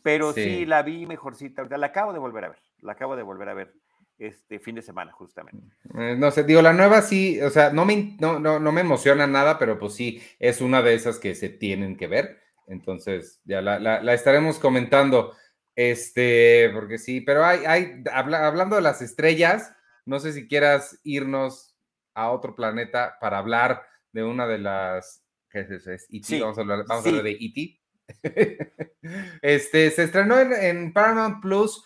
Pero 0.02 0.32
sí. 0.32 0.66
la 0.66 0.82
vi 0.82 1.06
mejorcita, 1.06 1.64
la 1.64 1.86
acabo 1.86 2.12
de 2.12 2.18
volver 2.18 2.44
a 2.44 2.48
ver, 2.50 2.62
la 2.80 2.92
acabo 2.92 3.14
de 3.14 3.22
volver 3.22 3.48
a 3.48 3.54
ver 3.54 3.74
este 4.18 4.58
fin 4.58 4.74
de 4.74 4.82
semana, 4.82 5.12
justamente. 5.12 5.74
Eh, 5.98 6.16
no 6.16 6.30
sé, 6.30 6.44
digo, 6.44 6.62
la 6.62 6.72
nueva 6.72 7.02
sí, 7.02 7.40
o 7.40 7.50
sea, 7.50 7.70
no 7.70 7.84
me, 7.84 8.16
no, 8.20 8.38
no, 8.38 8.72
me 8.72 8.80
emociona 8.80 9.26
nada, 9.26 9.58
pero 9.58 9.78
pues 9.78 9.94
sí, 9.94 10.22
es 10.38 10.60
una 10.60 10.82
de 10.82 10.94
esas 10.94 11.18
que 11.18 11.34
se 11.34 11.48
tienen 11.48 11.96
que 11.96 12.06
ver. 12.06 12.40
Entonces, 12.66 13.40
ya 13.44 13.60
la, 13.60 14.14
estaremos 14.14 14.58
comentando. 14.58 15.34
Este, 15.74 16.70
porque 16.74 16.98
sí, 16.98 17.22
pero 17.22 17.44
hay, 17.44 17.64
hay 17.64 18.04
hablando 18.12 18.76
de 18.76 18.82
las 18.82 19.00
estrellas, 19.00 19.74
no 20.04 20.20
sé 20.20 20.34
si 20.34 20.46
quieras 20.46 21.00
irnos 21.02 21.74
a 22.14 22.30
otro 22.30 22.54
planeta 22.54 23.16
para 23.20 23.38
hablar 23.38 23.82
de 24.12 24.22
una 24.22 24.46
de 24.46 24.58
las. 24.58 25.24
¿Qué 25.50 25.60
es 25.60 25.70
eso? 25.70 25.90
¿Es 25.90 26.06
E.T.? 26.10 26.40
Vamos 26.40 26.58
a 26.58 26.60
hablar, 26.60 26.84
vamos 26.86 27.06
a 27.06 27.08
hablar 27.08 27.24
de 27.24 27.38
E.T. 27.40 27.80
este, 29.42 29.90
se 29.90 30.02
estrenó 30.04 30.38
en, 30.38 30.52
en 30.52 30.92
Paramount 30.92 31.40
Plus 31.40 31.82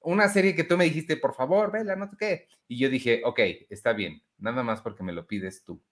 una 0.00 0.28
serie 0.28 0.54
que 0.54 0.64
tú 0.64 0.76
me 0.76 0.84
dijiste, 0.84 1.16
por 1.16 1.34
favor, 1.34 1.72
vela, 1.72 1.96
no 1.96 2.08
sé 2.08 2.16
qué. 2.18 2.48
Y 2.66 2.78
yo 2.78 2.88
dije, 2.88 3.22
ok, 3.24 3.40
está 3.70 3.92
bien, 3.92 4.22
nada 4.38 4.62
más 4.62 4.80
porque 4.80 5.02
me 5.02 5.12
lo 5.12 5.26
pides 5.26 5.64
tú. 5.64 5.82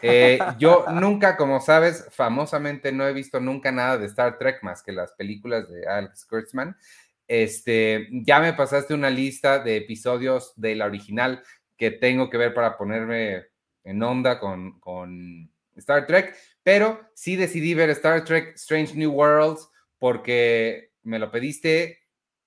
Eh, 0.00 0.38
yo 0.58 0.84
nunca, 0.92 1.36
como 1.36 1.60
sabes, 1.60 2.06
famosamente 2.10 2.92
no 2.92 3.06
he 3.06 3.12
visto 3.12 3.40
nunca 3.40 3.72
nada 3.72 3.98
de 3.98 4.06
Star 4.06 4.38
Trek 4.38 4.62
más 4.62 4.82
que 4.82 4.92
las 4.92 5.12
películas 5.12 5.68
de 5.68 5.86
Alex 5.86 6.24
Kurtzman. 6.26 6.76
Este, 7.26 8.08
ya 8.10 8.40
me 8.40 8.52
pasaste 8.52 8.94
una 8.94 9.10
lista 9.10 9.58
de 9.58 9.76
episodios 9.76 10.52
de 10.56 10.74
la 10.74 10.86
original 10.86 11.42
que 11.76 11.90
tengo 11.90 12.28
que 12.28 12.36
ver 12.36 12.54
para 12.54 12.76
ponerme 12.76 13.46
en 13.84 14.02
onda 14.02 14.38
con, 14.38 14.78
con 14.80 15.50
Star 15.76 16.06
Trek, 16.06 16.36
pero 16.62 17.00
sí 17.14 17.36
decidí 17.36 17.74
ver 17.74 17.90
Star 17.90 18.24
Trek 18.24 18.54
Strange 18.54 18.94
New 18.94 19.12
Worlds 19.12 19.68
porque 19.98 20.92
me 21.02 21.18
lo 21.18 21.30
pediste. 21.30 22.01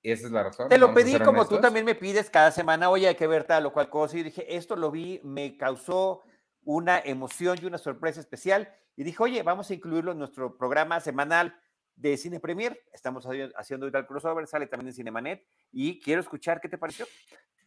Esa 0.05 0.27
es 0.27 0.31
la 0.31 0.43
razón. 0.43 0.69
Te 0.69 0.77
lo 0.77 0.93
pedí 0.93 1.19
como 1.19 1.47
tú 1.47 1.59
también 1.59 1.85
me 1.85 1.95
pides 1.95 2.29
cada 2.29 2.51
semana, 2.51 2.89
oye, 2.89 3.07
hay 3.07 3.15
que 3.15 3.25
ver 3.25 3.43
tal 3.43 3.65
o 3.65 3.73
cual 3.73 3.89
cosa. 3.89 4.17
Y 4.17 4.23
dije, 4.23 4.55
esto 4.55 4.75
lo 4.75 4.91
vi, 4.91 5.19
me 5.23 5.57
causó 5.57 6.23
una 6.63 6.99
emoción 6.99 7.57
y 7.61 7.65
una 7.65 7.79
sorpresa 7.79 8.19
especial. 8.19 8.71
Y 8.95 9.03
dije, 9.03 9.21
oye, 9.21 9.41
vamos 9.41 9.69
a 9.69 9.73
incluirlo 9.73 10.11
en 10.11 10.19
nuestro 10.19 10.57
programa 10.57 10.99
semanal 10.99 11.55
de 11.95 12.17
Cine 12.17 12.39
Premier. 12.39 12.79
Estamos 12.93 13.27
haciendo 13.55 13.87
el 13.87 14.05
crossover, 14.05 14.45
sale 14.45 14.67
también 14.67 14.89
en 14.89 14.93
Cinemanet. 14.93 15.43
Y 15.71 15.99
quiero 15.99 16.21
escuchar 16.21 16.61
qué 16.61 16.69
te 16.69 16.77
pareció. 16.77 17.07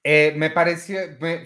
Eh, 0.05 0.33
me 0.37 0.51
pareció, 0.51 1.01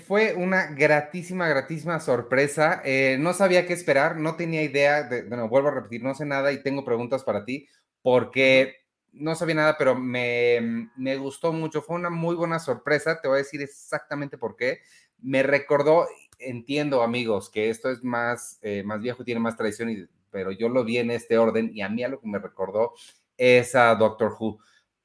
fue 0.07 0.35
una 0.35 0.66
gratísima, 0.66 1.48
gratísima 1.48 2.00
sorpresa. 2.00 2.83
Eh, 2.85 3.16
no 3.18 3.33
sabía 3.33 3.66
qué 3.66 3.72
esperar, 3.72 4.18
no 4.18 4.37
tenía 4.37 4.62
idea, 4.62 5.05
de, 5.05 5.22
bueno, 5.22 5.48
vuelvo 5.48 5.68
a 5.68 5.74
repetir, 5.74 6.02
no 6.02 6.14
sé 6.14 6.26
nada 6.26 6.52
y 6.52 6.62
tengo 6.62 6.85
preguntas 6.85 7.24
para 7.24 7.44
ti, 7.46 7.66
porque 8.02 8.82
no 9.12 9.35
sabía 9.35 9.55
nada, 9.55 9.77
pero 9.79 9.94
me, 9.94 10.90
me 10.96 11.16
gustó 11.16 11.53
mucho. 11.53 11.83
Fue 11.83 11.96
una 11.96 12.11
muy 12.11 12.35
buena 12.35 12.59
sorpresa, 12.59 13.20
te 13.20 13.29
voy 13.29 13.37
a 13.37 13.38
decir 13.38 13.62
exactamente 13.62 14.38
por 14.38 14.57
qué. 14.57 14.81
Me 15.20 15.42
recordó, 15.42 16.07
entiendo 16.38 17.03
amigos, 17.03 17.51
que 17.51 17.70
esto 17.70 17.90
es 17.90 18.03
más, 18.03 18.59
eh, 18.62 18.83
más 18.85 19.01
viejo 19.01 19.22
y 19.22 19.27
tiene 19.27 19.40
más 19.40 19.57
tradición, 19.57 20.09
pero 20.31 20.51
yo 20.51 20.68
lo 20.68 20.85
vi 20.85 20.98
en 20.98 21.11
este 21.11 21.38
orden 21.38 21.70
y 21.75 21.83
a 21.83 21.88
mí 21.88 22.03
algo 22.03 22.20
que 22.20 22.29
me 22.29 22.38
recordó 22.38 22.94
es 23.37 23.75
a 23.75 23.94
Doctor 23.94 24.35
Who. 24.38 24.59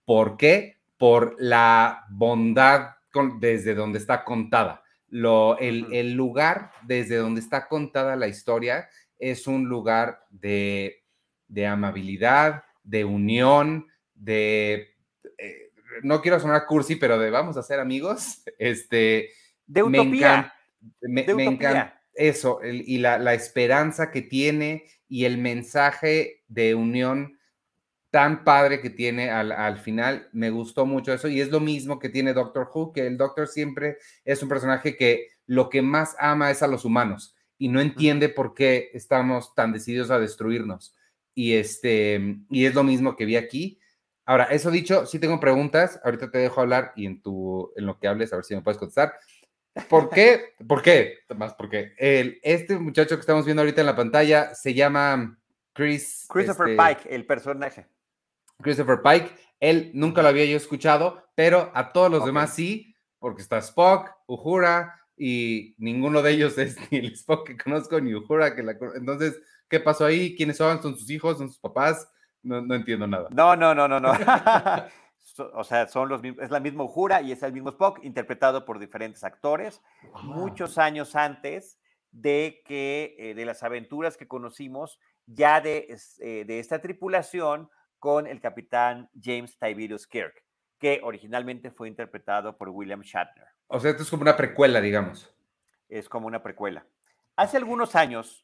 ¿Por 0.05 0.37
qué? 0.37 0.77
Por 0.97 1.35
la 1.37 2.05
bondad 2.09 2.97
desde 3.39 3.73
donde 3.73 3.99
está 3.99 4.23
contada. 4.23 4.83
Lo, 5.09 5.57
el, 5.57 6.13
lugar 6.13 6.71
desde 6.83 7.15
donde 7.15 7.39
está 7.39 7.67
contada 7.67 8.15
la 8.15 8.27
historia 8.27 8.89
es 9.17 9.47
un 9.47 9.69
lugar 9.69 10.25
de, 10.29 11.03
amabilidad, 11.65 12.65
de 12.83 13.05
unión, 13.05 13.87
de... 14.17 14.95
Eh, 15.37 15.71
no 16.03 16.21
quiero 16.21 16.39
sonar 16.39 16.65
cursi, 16.65 16.95
pero 16.95 17.17
de 17.17 17.29
vamos 17.29 17.57
a 17.57 17.63
ser 17.63 17.79
amigos. 17.79 18.43
Este, 18.59 19.29
de 19.65 19.83
utopía. 19.83 20.53
Me, 21.01 21.21
encanta 21.21 22.01
eso 22.13 22.59
y 22.63 22.97
la, 22.97 23.19
la, 23.19 23.33
esperanza 23.33 24.09
que 24.09 24.21
tiene 24.21 24.85
y 25.07 25.25
el 25.25 25.37
mensaje 25.37 26.43
de 26.47 26.73
unión 26.75 27.37
tan 28.09 28.43
padre 28.43 28.81
que 28.81 28.89
tiene 28.89 29.29
al, 29.29 29.77
final. 29.79 30.29
Me 30.31 30.49
gustó 30.49 30.85
mucho 30.85 31.13
eso 31.13 31.27
y 31.27 31.41
es 31.41 31.51
lo 31.51 31.59
mismo 31.59 31.99
que 31.99 32.09
tiene 32.09 32.33
Doctor 32.33 32.69
Who, 32.73 32.93
que 32.93 33.05
el 33.05 33.17
Doctor 33.17 33.47
siempre 33.47 33.97
es 34.23 34.41
un 34.41 34.49
personaje 34.49 34.95
que 34.95 35.27
lo 35.45 35.69
que 35.69 35.81
más 35.81 36.15
ama 36.19 36.51
es 36.51 36.63
a 36.63 36.67
los 36.67 36.85
humanos 36.85 37.35
y 37.57 37.69
no 37.69 37.81
entiende 37.81 38.29
por 38.29 38.53
qué 38.53 38.89
estamos 38.93 39.53
tan 39.55 39.71
decididos 39.71 40.09
a 40.09 40.19
destruirnos. 40.19 40.95
Y, 41.33 41.53
este, 41.53 42.39
y 42.49 42.65
es 42.65 42.73
lo 42.73 42.83
mismo 42.83 43.15
que 43.15 43.25
vi 43.25 43.35
aquí. 43.35 43.79
Ahora, 44.27 44.43
eso 44.51 44.69
dicho, 44.69 45.05
sí 45.05 45.19
tengo 45.19 45.39
preguntas. 45.39 46.01
Ahorita 46.03 46.29
te 46.29 46.37
dejo 46.39 46.59
hablar 46.59 46.91
y 46.97 47.05
en, 47.05 47.21
tu, 47.21 47.71
en 47.77 47.85
lo 47.85 47.97
que 47.97 48.09
hables, 48.09 48.33
a 48.33 48.35
ver 48.35 48.43
si 48.43 48.55
me 48.55 48.61
puedes 48.61 48.77
contestar. 48.77 49.13
¿Por 49.89 50.09
qué? 50.09 50.53
¿Por 50.67 50.81
qué? 50.81 51.19
Más 51.33 51.53
porque 51.53 51.93
el, 51.97 52.37
este 52.43 52.77
muchacho 52.77 53.15
que 53.15 53.21
estamos 53.21 53.45
viendo 53.45 53.61
ahorita 53.61 53.79
en 53.79 53.87
la 53.87 53.95
pantalla 53.95 54.53
se 54.53 54.73
llama 54.73 55.39
Chris. 55.71 56.25
Christopher 56.27 56.71
este 56.71 56.83
Pike, 56.83 57.15
el 57.15 57.25
personaje. 57.25 57.87
Christopher 58.61 59.01
Pike. 59.01 59.31
Él 59.61 59.91
nunca 59.93 60.21
lo 60.21 60.27
había 60.27 60.43
yo 60.43 60.57
escuchado, 60.57 61.23
pero 61.33 61.71
a 61.73 61.93
todos 61.93 62.11
los 62.11 62.25
demás 62.25 62.53
sí, 62.53 62.93
porque 63.19 63.41
está 63.41 63.59
Spock, 63.59 64.11
Uhura, 64.27 64.93
y 65.15 65.73
ninguno 65.77 66.21
de 66.21 66.31
ellos 66.31 66.57
es 66.57 66.75
ni 66.91 66.97
el 66.97 67.13
Spock 67.13 67.47
que 67.47 67.57
conozco, 67.57 68.01
ni 68.01 68.13
Uhura 68.13 68.53
que 68.53 68.61
la 68.61 68.77
Entonces, 68.95 69.39
¿qué 69.69 69.79
pasó 69.79 70.03
ahí? 70.03 70.35
¿Quiénes 70.35 70.57
son? 70.57 70.81
¿Son 70.81 70.97
sus 70.97 71.09
hijos? 71.09 71.37
¿Son 71.37 71.47
sus 71.47 71.59
papás? 71.59 72.09
No, 72.43 72.61
no 72.61 72.75
entiendo 72.75 73.07
nada. 73.07 73.27
No, 73.31 73.55
no, 73.55 73.73
no, 73.73 73.87
no, 73.87 73.99
no. 73.99 74.11
o 75.53 75.63
sea, 75.63 75.87
son 75.87 76.09
los 76.09 76.21
mismos, 76.21 76.43
es 76.43 76.51
la 76.51 76.59
misma 76.59 76.83
Uhura 76.83 77.21
y 77.21 77.31
es 77.31 77.43
el 77.43 77.53
mismo 77.53 77.69
Spock, 77.69 77.99
interpretado 78.03 78.65
por 78.65 78.79
diferentes 78.79 79.23
actores, 79.23 79.81
ah. 80.13 80.21
muchos 80.23 80.77
años 80.77 81.15
antes 81.15 81.79
de 82.11 82.61
que 82.65 83.15
eh, 83.19 83.33
de 83.35 83.45
las 83.45 83.63
aventuras 83.63 84.17
que 84.17 84.27
conocimos 84.27 84.99
ya 85.25 85.61
de, 85.61 85.95
eh, 86.19 86.45
de 86.45 86.59
esta 86.59 86.79
tripulación 86.79 87.69
con 87.99 88.27
el 88.27 88.39
capitán 88.39 89.09
James 89.21 89.57
Tiberius 89.59 90.07
Kirk, 90.07 90.43
que 90.79 91.01
originalmente 91.03 91.71
fue 91.71 91.87
interpretado 91.87 92.57
por 92.57 92.69
William 92.69 93.01
Shatner. 93.01 93.47
O 93.67 93.79
sea, 93.79 93.91
esto 93.91 94.03
es 94.03 94.09
como 94.09 94.21
una 94.21 94.37
precuela, 94.37 94.79
digamos. 94.79 95.33
Es 95.89 96.07
como 96.07 96.27
una 96.27 96.41
precuela. 96.41 96.85
Hace 97.35 97.57
algunos 97.57 97.95
años, 97.95 98.43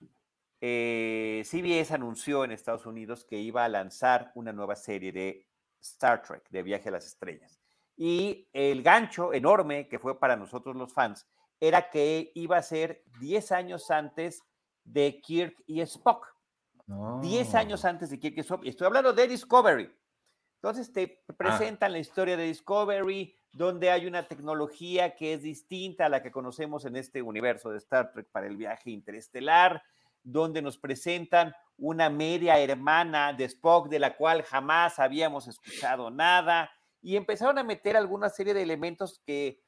eh, 0.66 1.44
CBS 1.44 1.94
anunció 1.94 2.46
en 2.46 2.54
Estados 2.54 2.86
Unidos 2.86 3.26
que 3.26 3.38
iba 3.38 3.66
a 3.66 3.68
lanzar 3.68 4.32
una 4.34 4.54
nueva 4.54 4.78
serie 4.78 5.12
de 5.12 5.46
Star 5.82 6.22
Trek, 6.22 6.48
de 6.50 6.64
Viaje 6.64 6.88
a 6.88 6.94
las 6.94 7.06
Estrellas. 7.06 7.60
Y 7.98 8.48
el 8.54 8.82
gancho 8.82 9.34
enorme 9.34 9.90
que 9.90 10.00
fue 10.00 10.18
para 10.18 10.38
nosotros 10.38 10.78
los 10.78 10.94
fans 10.94 11.28
era 11.60 11.90
que 11.90 12.32
iba 12.36 12.56
a 12.56 12.64
ser 12.64 13.04
10 13.20 13.52
años 13.52 13.92
antes 13.92 14.42
de 14.86 15.20
Kirk 15.20 15.62
y 15.68 15.82
Spock. 15.82 16.34
10 16.88 17.56
años 17.56 17.84
antes 17.84 18.10
de 18.10 18.18
Kirk 18.18 18.38
y 18.64 18.70
Estoy 18.70 18.88
hablando 18.88 19.12
de 19.12 19.28
Discovery. 19.28 19.94
Entonces 20.62 20.94
te 20.94 21.26
ah. 21.28 21.34
presentan 21.34 21.92
la 21.92 22.00
historia 22.00 22.38
de 22.38 22.46
Discovery, 22.46 23.38
donde 23.52 23.92
hay 23.92 24.06
una 24.06 24.24
tecnología 24.24 25.14
que 25.14 25.34
es 25.34 25.42
distinta 25.42 26.06
a 26.06 26.10
la 26.10 26.24
que 26.24 26.32
conocemos 26.32 26.86
en 26.86 26.96
este 26.96 27.22
universo 27.22 27.70
de 27.70 27.80
Star 27.80 28.14
Trek 28.14 28.30
para 28.32 28.48
el 28.48 28.56
viaje 28.56 28.92
interestelar, 28.92 29.84
donde 30.24 30.62
nos 30.62 30.78
presentan 30.78 31.54
una 31.78 32.10
media 32.10 32.60
hermana 32.60 33.34
de 33.34 33.46
Spock 33.46 33.90
de 33.90 34.00
la 34.00 34.16
cual 34.16 34.44
jamás 34.44 35.00
habíamos 35.00 35.48
escuchado 35.48 36.10
nada, 36.10 36.72
y 37.02 37.18
empezaron 37.18 37.58
a 37.58 37.64
meter 37.64 37.98
alguna 37.98 38.30
serie 38.30 38.54
de 38.54 38.64
elementos 38.64 39.22
que 39.26 39.62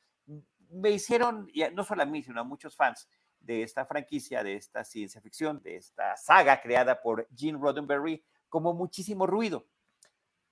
me 0.69 0.91
hicieron, 0.91 1.47
no 1.73 1.83
solo 1.83 2.03
a 2.03 2.05
mí, 2.05 2.23
sino 2.23 2.39
a 2.39 2.45
muchos 2.45 2.75
fans, 2.75 3.09
de 3.39 3.61
esta 3.61 3.85
franquicia, 3.85 4.43
de 4.43 4.55
esta 4.55 4.83
ciencia 4.83 5.21
ficción, 5.21 5.61
de 5.61 5.75
esta 5.75 6.17
saga 6.17 6.61
creada 6.61 7.01
por 7.01 7.27
Gene 7.35 7.59
Roddenberry, 7.59 8.23
como 8.49 8.73
muchísimo 8.73 9.27
ruido. 9.27 9.67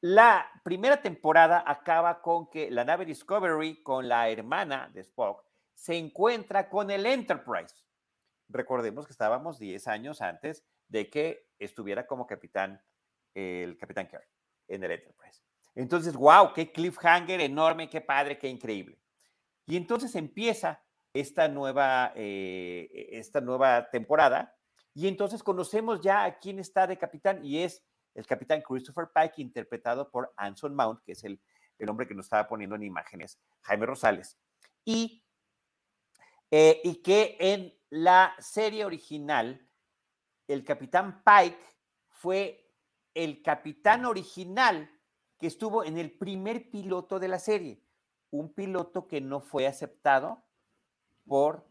La 0.02 0.46
primera 0.64 1.02
temporada 1.02 1.64
acaba 1.66 2.22
con 2.22 2.50
que 2.50 2.70
la 2.70 2.84
nave 2.84 3.06
Discovery, 3.06 3.82
con 3.82 4.08
la 4.08 4.30
hermana 4.30 4.92
de 4.94 5.02
Spock, 5.02 5.44
se 5.74 5.98
encuentra 5.98 6.70
con 6.70 6.92
el 6.92 7.06
Enterprise. 7.06 7.74
Recordemos 8.50 9.06
que 9.06 9.14
estábamos 9.14 9.60
10 9.60 9.88
años 9.88 10.22
antes 10.22 10.64
de 10.88 11.10
que 11.10 11.48
estuviera 11.60 12.06
como 12.06 12.28
capitán 12.28 12.82
el 13.34 13.78
capitán 13.78 14.08
Kirk 14.08 14.28
en 14.68 14.84
el 14.84 14.92
Enterprise. 14.92 15.42
Entonces, 15.76 16.16
wow, 16.16 16.54
qué 16.54 16.72
cliffhanger 16.72 17.42
enorme, 17.42 17.90
qué 17.90 18.02
padre, 18.02 18.38
qué 18.38 18.48
increíble. 18.48 19.00
Y 19.66 19.76
entonces 19.76 20.16
empieza 20.16 20.84
esta 21.14 21.48
nueva, 21.48 22.12
eh, 22.16 22.90
e, 22.92 23.20
esta 23.20 23.42
nueva 23.42 23.90
temporada. 23.90 24.56
Y 24.94 25.08
entonces 25.08 25.42
conocemos 25.42 26.02
ya 26.02 26.26
a 26.26 26.40
quién 26.40 26.60
está 26.60 26.86
de 26.86 26.98
capitán 26.98 27.44
y 27.44 27.60
es 27.60 27.84
el 28.14 28.28
capitán 28.28 28.62
Christopher 28.62 29.10
Pike, 29.14 29.42
interpretado 29.42 30.12
por 30.12 30.32
Anson 30.38 30.76
Mount, 30.76 31.02
que 31.04 31.14
es 31.14 31.24
el, 31.24 31.42
el 31.80 31.90
hombre 31.90 32.08
que 32.08 32.14
nos 32.14 32.28
estaba 32.28 32.48
poniendo 32.48 32.76
en 32.76 32.84
imágenes, 32.84 33.40
Jaime 33.62 33.88
Rosales. 33.88 34.38
Y, 34.86 35.23
eh, 36.56 36.82
y 36.84 37.02
que 37.02 37.36
en 37.40 37.74
la 37.90 38.36
serie 38.38 38.86
original, 38.86 39.68
el 40.48 40.64
capitán 40.64 41.24
Pike 41.24 41.58
fue 42.12 42.70
el 43.16 43.42
capitán 43.42 44.06
original 44.06 44.88
que 45.40 45.48
estuvo 45.48 45.84
en 45.84 45.98
el 45.98 46.12
primer 46.12 46.70
piloto 46.70 47.18
de 47.18 47.28
la 47.28 47.40
serie, 47.40 47.82
un 48.30 48.54
piloto 48.54 49.08
que 49.08 49.20
no 49.20 49.42
fue 49.42 49.66
aceptado 49.66 50.44
por, 51.26 51.68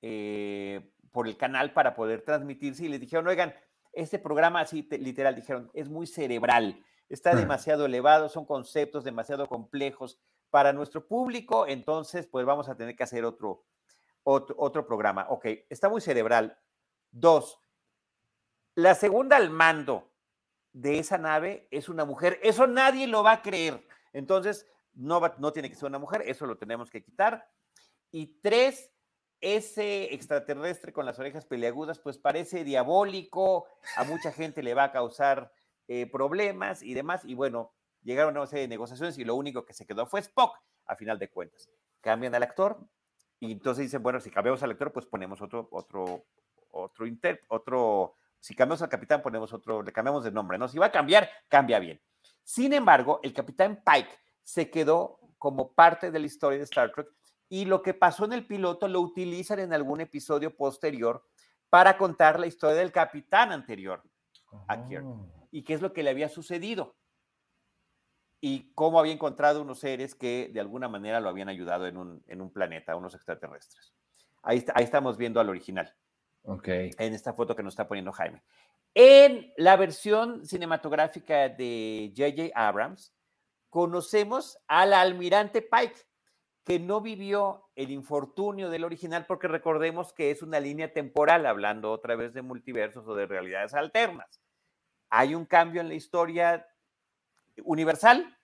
eh, 0.00 0.94
por 1.10 1.28
el 1.28 1.36
canal 1.36 1.74
para 1.74 1.94
poder 1.94 2.22
transmitirse 2.22 2.86
y 2.86 2.88
les 2.88 3.00
dijeron, 3.00 3.28
oigan, 3.28 3.54
este 3.92 4.18
programa 4.18 4.60
así 4.60 4.88
literal, 4.92 5.36
dijeron, 5.36 5.70
es 5.74 5.90
muy 5.90 6.06
cerebral, 6.06 6.82
está 7.10 7.34
demasiado 7.34 7.84
elevado, 7.84 8.30
son 8.30 8.46
conceptos 8.46 9.04
demasiado 9.04 9.46
complejos 9.46 10.18
para 10.48 10.72
nuestro 10.72 11.06
público, 11.06 11.66
entonces 11.66 12.26
pues 12.26 12.46
vamos 12.46 12.70
a 12.70 12.76
tener 12.78 12.96
que 12.96 13.02
hacer 13.02 13.26
otro, 13.26 13.66
otro, 14.24 14.54
otro 14.58 14.86
programa. 14.86 15.26
Ok, 15.28 15.46
está 15.68 15.88
muy 15.88 16.00
cerebral. 16.00 16.58
Dos, 17.10 17.60
la 18.74 18.94
segunda 18.94 19.36
al 19.36 19.50
mando 19.50 20.10
de 20.72 20.98
esa 20.98 21.18
nave 21.18 21.68
es 21.70 21.88
una 21.88 22.04
mujer. 22.04 22.40
Eso 22.42 22.66
nadie 22.66 23.06
lo 23.06 23.22
va 23.22 23.32
a 23.32 23.42
creer. 23.42 23.86
Entonces, 24.12 24.66
no, 24.94 25.20
no 25.38 25.52
tiene 25.52 25.68
que 25.68 25.76
ser 25.76 25.88
una 25.88 25.98
mujer, 25.98 26.22
eso 26.26 26.46
lo 26.46 26.56
tenemos 26.56 26.90
que 26.90 27.02
quitar. 27.02 27.48
Y 28.10 28.38
tres, 28.40 28.90
ese 29.40 30.14
extraterrestre 30.14 30.92
con 30.92 31.06
las 31.06 31.18
orejas 31.18 31.46
peleagudas, 31.46 31.98
pues 31.98 32.18
parece 32.18 32.64
diabólico, 32.64 33.66
a 33.96 34.04
mucha 34.04 34.32
gente 34.32 34.62
le 34.62 34.74
va 34.74 34.84
a 34.84 34.92
causar 34.92 35.52
eh, 35.88 36.06
problemas 36.06 36.82
y 36.82 36.94
demás. 36.94 37.24
Y 37.24 37.34
bueno, 37.34 37.72
llegaron 38.02 38.36
a 38.36 38.40
una 38.40 38.46
serie 38.46 38.62
de 38.62 38.68
negociaciones 38.68 39.18
y 39.18 39.24
lo 39.24 39.34
único 39.34 39.64
que 39.64 39.74
se 39.74 39.86
quedó 39.86 40.06
fue 40.06 40.20
Spock, 40.20 40.58
a 40.86 40.96
final 40.96 41.18
de 41.18 41.30
cuentas. 41.30 41.68
Cambian 42.00 42.34
al 42.34 42.42
actor 42.42 42.78
Y 43.42 43.50
entonces 43.50 43.86
dicen, 43.86 44.04
bueno, 44.04 44.20
si 44.20 44.30
cambiamos 44.30 44.62
al 44.62 44.68
lector, 44.68 44.92
pues 44.92 45.04
ponemos 45.04 45.42
otro, 45.42 45.66
otro, 45.72 46.26
otro, 46.70 47.06
inter, 47.08 47.42
otro, 47.48 48.14
si 48.38 48.54
cambiamos 48.54 48.82
al 48.82 48.88
capitán, 48.88 49.20
ponemos 49.20 49.52
otro, 49.52 49.82
le 49.82 49.92
cambiamos 49.92 50.22
de 50.22 50.30
nombre, 50.30 50.58
¿no? 50.58 50.68
Si 50.68 50.78
va 50.78 50.86
a 50.86 50.92
cambiar, 50.92 51.28
cambia 51.48 51.80
bien. 51.80 52.00
Sin 52.44 52.72
embargo, 52.72 53.18
el 53.20 53.32
capitán 53.32 53.82
Pike 53.84 54.16
se 54.44 54.70
quedó 54.70 55.18
como 55.38 55.72
parte 55.72 56.12
de 56.12 56.20
la 56.20 56.26
historia 56.26 56.58
de 56.58 56.64
Star 56.66 56.92
Trek 56.92 57.08
y 57.48 57.64
lo 57.64 57.82
que 57.82 57.94
pasó 57.94 58.26
en 58.26 58.32
el 58.32 58.46
piloto 58.46 58.86
lo 58.86 59.00
utilizan 59.00 59.58
en 59.58 59.72
algún 59.72 60.00
episodio 60.00 60.56
posterior 60.56 61.26
para 61.68 61.98
contar 61.98 62.38
la 62.38 62.46
historia 62.46 62.76
del 62.76 62.92
capitán 62.92 63.50
anterior 63.50 64.04
a 64.68 64.86
Kirk 64.86 65.04
oh. 65.04 65.26
y 65.50 65.64
qué 65.64 65.74
es 65.74 65.82
lo 65.82 65.92
que 65.92 66.04
le 66.04 66.10
había 66.10 66.28
sucedido 66.28 66.94
y 68.44 68.72
cómo 68.74 68.98
había 68.98 69.12
encontrado 69.12 69.62
unos 69.62 69.78
seres 69.78 70.16
que 70.16 70.50
de 70.52 70.58
alguna 70.58 70.88
manera 70.88 71.20
lo 71.20 71.28
habían 71.28 71.48
ayudado 71.48 71.86
en 71.86 71.96
un, 71.96 72.24
en 72.26 72.40
un 72.40 72.50
planeta, 72.50 72.96
unos 72.96 73.14
extraterrestres. 73.14 73.94
Ahí, 74.42 74.64
ahí 74.74 74.82
estamos 74.82 75.16
viendo 75.16 75.38
al 75.38 75.48
original. 75.48 75.94
Ok. 76.42 76.66
En 76.66 77.14
esta 77.14 77.32
foto 77.34 77.54
que 77.54 77.62
nos 77.62 77.74
está 77.74 77.86
poniendo 77.86 78.10
Jaime. 78.10 78.42
En 78.94 79.52
la 79.56 79.76
versión 79.76 80.44
cinematográfica 80.44 81.50
de 81.50 82.12
J.J. 82.16 82.50
Abrams, 82.56 83.14
conocemos 83.70 84.58
al 84.66 84.92
almirante 84.92 85.62
Pike, 85.62 86.00
que 86.64 86.80
no 86.80 87.00
vivió 87.00 87.68
el 87.76 87.92
infortunio 87.92 88.70
del 88.70 88.82
original, 88.82 89.24
porque 89.24 89.46
recordemos 89.46 90.12
que 90.12 90.32
es 90.32 90.42
una 90.42 90.58
línea 90.58 90.92
temporal, 90.92 91.46
hablando 91.46 91.92
otra 91.92 92.16
vez 92.16 92.34
de 92.34 92.42
multiversos 92.42 93.06
o 93.06 93.14
de 93.14 93.26
realidades 93.26 93.72
alternas. 93.72 94.42
Hay 95.10 95.36
un 95.36 95.46
cambio 95.46 95.80
en 95.80 95.88
la 95.88 95.94
historia 95.94 96.66
universal 97.64 98.36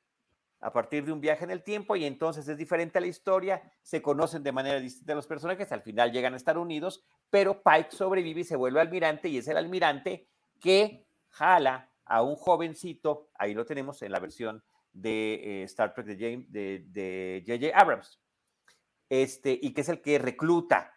a 0.61 0.73
partir 0.73 1.05
de 1.05 1.13
un 1.13 1.21
viaje 1.21 1.45
en 1.45 1.51
el 1.51 1.63
tiempo 1.63 1.95
y 1.97 2.05
entonces 2.05 2.49
es 2.49 2.57
diferente 2.57 2.99
a 2.99 3.01
la 3.01 3.07
historia, 3.07 3.63
se 3.83 4.03
conocen 4.03 4.43
de 4.43 4.53
manera 4.53 4.81
distinta 4.81 5.15
los 5.15 5.27
personajes, 5.27 5.71
al 5.71 5.83
final 5.83 6.11
llegan 6.11 6.35
a 6.35 6.37
estar 6.37 6.59
unidos, 6.59 7.05
pero 7.31 7.63
Pike 7.63 7.93
sobrevive 7.93 8.41
y 8.41 8.45
se 8.45 8.57
vuelve 8.57 8.81
almirante 8.81 9.29
y 9.29 9.39
es 9.39 9.47
el 9.49 9.57
almirante 9.57 10.29
que 10.61 11.07
jala 11.29 11.93
a 12.05 12.23
un 12.23 12.37
jovencito, 12.37 13.31
ahí 13.35 13.55
lo 13.55 13.67
tenemos 13.67 14.03
en 14.03 14.13
la 14.13 14.19
versión 14.19 14.63
de 14.93 15.35
eh, 15.35 15.63
Star 15.65 15.95
Trek 15.95 16.07
de 16.07 17.45
J.J. 17.47 17.79
Abrams, 17.79 18.21
este, 19.09 19.59
y 19.61 19.73
que 19.73 19.83
es 19.83 19.89
el 19.89 20.01
que 20.01 20.19
recluta 20.19 20.95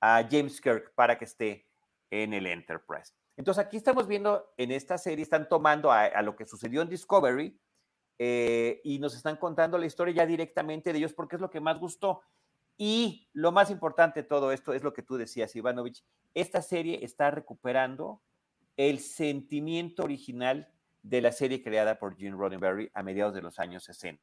a 0.00 0.26
James 0.30 0.60
Kirk 0.60 0.92
para 0.94 1.16
que 1.18 1.24
esté 1.24 1.66
en 2.10 2.34
el 2.34 2.46
Enterprise. 2.46 3.14
Entonces 3.38 3.64
aquí 3.64 3.76
estamos 3.76 4.08
viendo 4.08 4.52
en 4.56 4.72
esta 4.72 4.98
serie, 4.98 5.22
están 5.22 5.48
tomando 5.48 5.92
a, 5.92 6.20
lo 6.22 6.34
que 6.34 6.44
sucedió 6.44 6.82
en 6.82 6.88
Discovery 6.88 7.56
eh, 8.18 8.80
y 8.82 8.98
nos 8.98 9.14
están 9.14 9.36
contando 9.36 9.78
la 9.78 9.86
historia 9.86 10.12
ya 10.12 10.26
directamente 10.26 10.92
de 10.92 10.98
ellos 10.98 11.12
porque 11.12 11.36
es 11.36 11.40
lo 11.40 11.48
que 11.48 11.60
más 11.60 11.78
gustó. 11.78 12.20
Y 12.76 13.28
lo 13.32 13.52
más 13.52 13.70
importante 13.70 14.22
de 14.22 14.28
todo 14.28 14.50
esto 14.50 14.72
es 14.72 14.82
lo 14.82 14.92
que 14.92 15.02
tú 15.02 15.16
decías, 15.16 15.54
Ivanovich, 15.54 16.04
esta 16.34 16.62
serie 16.62 17.04
está 17.04 17.30
recuperando 17.30 18.20
el 18.76 18.98
sentimiento 18.98 20.02
original 20.02 20.68
de 21.04 21.20
la 21.20 21.30
serie 21.30 21.62
creada 21.62 22.00
por 22.00 22.16
Gene 22.16 22.36
Roddenberry 22.36 22.90
a 22.92 23.04
mediados 23.04 23.34
de 23.34 23.42
los 23.42 23.60
años 23.60 23.84
60, 23.84 24.20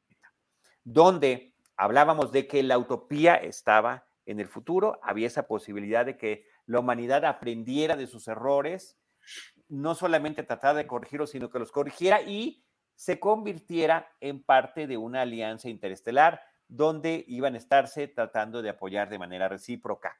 donde 0.84 1.54
hablábamos 1.74 2.32
de 2.32 2.46
que 2.46 2.62
la 2.62 2.76
utopía 2.76 3.36
estaba 3.36 4.06
en 4.26 4.40
el 4.40 4.48
futuro, 4.48 5.00
había 5.02 5.26
esa 5.26 5.46
posibilidad 5.46 6.04
de 6.04 6.18
que 6.18 6.44
la 6.66 6.80
humanidad 6.80 7.24
aprendiera 7.24 7.96
de 7.96 8.06
sus 8.06 8.28
errores 8.28 8.98
no 9.68 9.94
solamente 9.94 10.42
tratara 10.42 10.74
de 10.74 10.86
corregirlos, 10.86 11.30
sino 11.30 11.50
que 11.50 11.58
los 11.58 11.72
corrigiera 11.72 12.22
y 12.22 12.64
se 12.94 13.20
convirtiera 13.20 14.10
en 14.20 14.42
parte 14.42 14.86
de 14.86 14.96
una 14.96 15.22
alianza 15.22 15.68
interestelar 15.68 16.40
donde 16.68 17.24
iban 17.28 17.54
a 17.54 17.58
estarse 17.58 18.08
tratando 18.08 18.62
de 18.62 18.70
apoyar 18.70 19.08
de 19.08 19.18
manera 19.18 19.48
recíproca. 19.48 20.18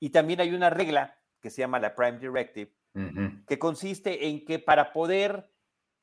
Y 0.00 0.10
también 0.10 0.40
hay 0.40 0.52
una 0.54 0.70
regla 0.70 1.18
que 1.40 1.50
se 1.50 1.60
llama 1.60 1.78
la 1.78 1.94
Prime 1.94 2.18
Directive, 2.18 2.72
que 3.46 3.58
consiste 3.58 4.26
en 4.28 4.44
que 4.44 4.58
para 4.58 4.92
poder 4.92 5.50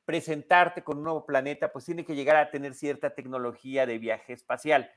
presentarte 0.04 0.82
con 0.82 0.98
un 0.98 1.04
nuevo 1.04 1.26
planeta, 1.26 1.72
pues 1.72 1.84
tiene 1.84 2.04
que 2.04 2.14
llegar 2.14 2.36
a 2.36 2.50
tener 2.50 2.74
cierta 2.74 3.14
tecnología 3.14 3.86
de 3.86 3.98
viaje 3.98 4.32
espacial, 4.32 4.90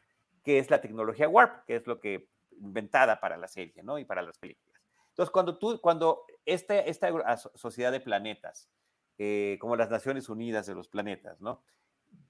que 0.44 0.60
es 0.60 0.70
la 0.70 0.82
tecnología 0.82 1.30
Warp, 1.30 1.66
que 1.66 1.78
es 1.78 1.88
lo 1.88 2.00
que 2.00 2.30
inventada 2.60 3.20
para 3.20 3.38
la 3.38 3.48
serie, 3.48 3.84
¿no? 3.84 3.98
Y 4.00 4.06
para 4.06 4.22
las 4.22 4.38
películas. 4.38 4.75
Entonces, 5.16 5.32
cuando 5.32 5.58
tú, 5.58 5.80
cuando 5.82 6.26
esta, 6.46 6.78
esta 6.78 7.38
sociedad 7.56 7.92
de 7.92 8.02
planetas, 8.02 8.70
eh, 9.18 9.58
como 9.62 9.78
las 9.78 9.90
Naciones 9.90 10.28
Unidas 10.28 10.66
de 10.66 10.76
los 10.76 10.90
planetas. 10.90 11.38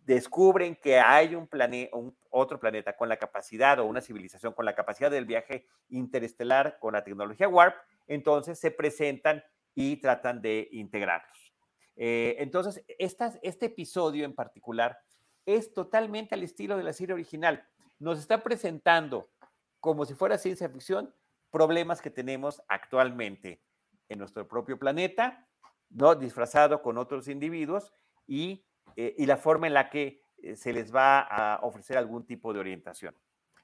Descubren 0.06 0.76
que 0.76 1.00
hay 1.00 1.34
un, 1.34 1.48
planeta, 1.48 1.96
un 1.96 2.16
otro 2.30 2.60
planeta 2.60 2.96
con 2.96 3.10
la 3.10 3.18
capacidad 3.18 3.80
o 3.80 3.86
una 3.86 4.02
civilización 4.02 4.54
con 4.54 4.66
la 4.66 4.76
capacidad 4.76 5.10
del 5.10 5.26
viaje 5.26 5.66
interestelar 5.90 6.78
con 6.80 6.94
la 6.94 7.04
tecnología 7.04 7.48
Warp, 7.48 7.76
entonces 8.06 8.60
se 8.60 8.70
presentan 8.70 9.44
y 9.74 9.98
tratan 9.98 10.44
de 10.44 10.70
integrarlos. 10.74 11.56
Eh, 11.96 12.36
entonces, 12.38 12.86
este 13.00 13.66
episodio 13.66 14.26
en 14.26 14.36
particular 14.36 15.00
es 15.44 15.74
totalmente 15.74 16.36
al 16.36 16.44
estilo 16.44 16.78
de 16.78 16.84
la 16.84 16.94
serie 16.94 17.16
original. 17.16 17.68
Nos 17.98 18.20
está 18.20 18.44
presentando 18.44 19.32
como 19.80 20.06
si 20.06 20.14
fuera 20.14 20.38
ciencia 20.38 20.70
ficción, 20.70 21.12
problemas 21.56 22.02
que 22.02 22.10
tenemos 22.10 22.62
actualmente 22.68 23.62
en 24.10 24.20
nuestro 24.20 24.46
propio 24.46 24.78
planeta, 24.78 25.48
¿no? 25.90 26.14
disfrazado 26.14 26.82
con 26.82 26.98
otros 26.98 27.30
individuos 27.30 27.94
y, 28.28 28.66
eh, 28.98 29.16
y 29.18 29.26
la 29.26 29.38
forma 29.38 29.68
en 29.68 29.74
la 29.74 29.90
que 29.90 30.22
eh, 30.44 30.58
se 30.58 30.74
les 30.74 30.94
va 30.94 31.22
a 31.22 31.62
ofrecer 31.62 31.98
algún 31.98 32.26
tipo 32.26 32.52
de 32.52 32.60
orientación. 32.60 33.16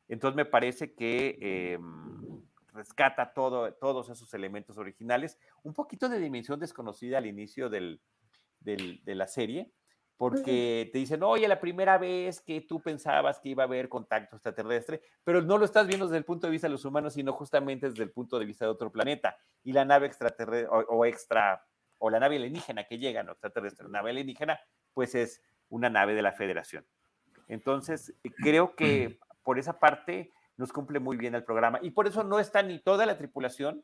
Entonces 0.07 0.37
me 0.37 0.45
parece 0.45 0.93
que 0.95 1.37
em, 1.73 2.41
rescata 2.71 3.33
todo, 3.33 3.73
todos 3.73 4.07
esos 4.07 4.33
elementos 4.33 4.77
originales, 4.77 5.37
un 5.61 5.73
poquito 5.73 6.07
de 6.07 6.19
dimensión 6.19 6.61
desconocida 6.61 7.17
al 7.17 7.25
inicio 7.25 7.69
del, 7.69 8.01
del, 8.61 9.03
de 9.03 9.15
la 9.15 9.27
serie, 9.27 9.69
porque 10.21 10.87
te 10.93 10.99
dicen, 10.99 11.23
oye, 11.23 11.47
la 11.47 11.59
primera 11.59 11.97
vez 11.97 12.41
que 12.41 12.61
tú 12.61 12.79
pensabas 12.79 13.39
que 13.39 13.49
iba 13.49 13.63
a 13.63 13.65
haber 13.65 13.89
contacto 13.89 14.35
extraterrestre, 14.35 15.01
pero 15.23 15.41
no 15.41 15.57
lo 15.57 15.65
estás 15.65 15.87
viendo 15.87 16.05
desde 16.05 16.19
el 16.19 16.25
punto 16.25 16.45
de 16.45 16.51
vista 16.51 16.67
de 16.67 16.73
los 16.73 16.85
humanos, 16.85 17.13
sino 17.13 17.33
justamente 17.33 17.89
desde 17.89 18.03
el 18.03 18.11
punto 18.11 18.37
de 18.37 18.45
vista 18.45 18.65
de 18.65 18.69
otro 18.69 18.91
planeta. 18.91 19.35
Y 19.63 19.71
la 19.71 19.83
nave 19.83 20.05
extraterrestre 20.05 20.69
o, 20.69 21.05
extra, 21.07 21.65
o 21.97 22.11
la 22.11 22.19
nave 22.19 22.35
alienígena 22.35 22.83
que 22.83 22.99
llega, 22.99 23.23
no 23.23 23.31
extraterrestre, 23.31 23.85
la 23.85 23.93
nave 23.93 24.11
alienígena, 24.11 24.59
pues 24.93 25.15
es 25.15 25.41
una 25.69 25.89
nave 25.89 26.13
de 26.13 26.21
la 26.21 26.33
Federación. 26.33 26.85
Entonces, 27.47 28.13
creo 28.43 28.75
que 28.75 29.17
por 29.41 29.57
esa 29.57 29.79
parte 29.79 30.31
nos 30.55 30.71
cumple 30.71 30.99
muy 30.99 31.17
bien 31.17 31.33
el 31.33 31.43
programa. 31.43 31.79
Y 31.81 31.89
por 31.89 32.05
eso 32.05 32.23
no 32.23 32.37
está 32.37 32.61
ni 32.61 32.77
toda 32.77 33.07
la 33.07 33.17
tripulación, 33.17 33.83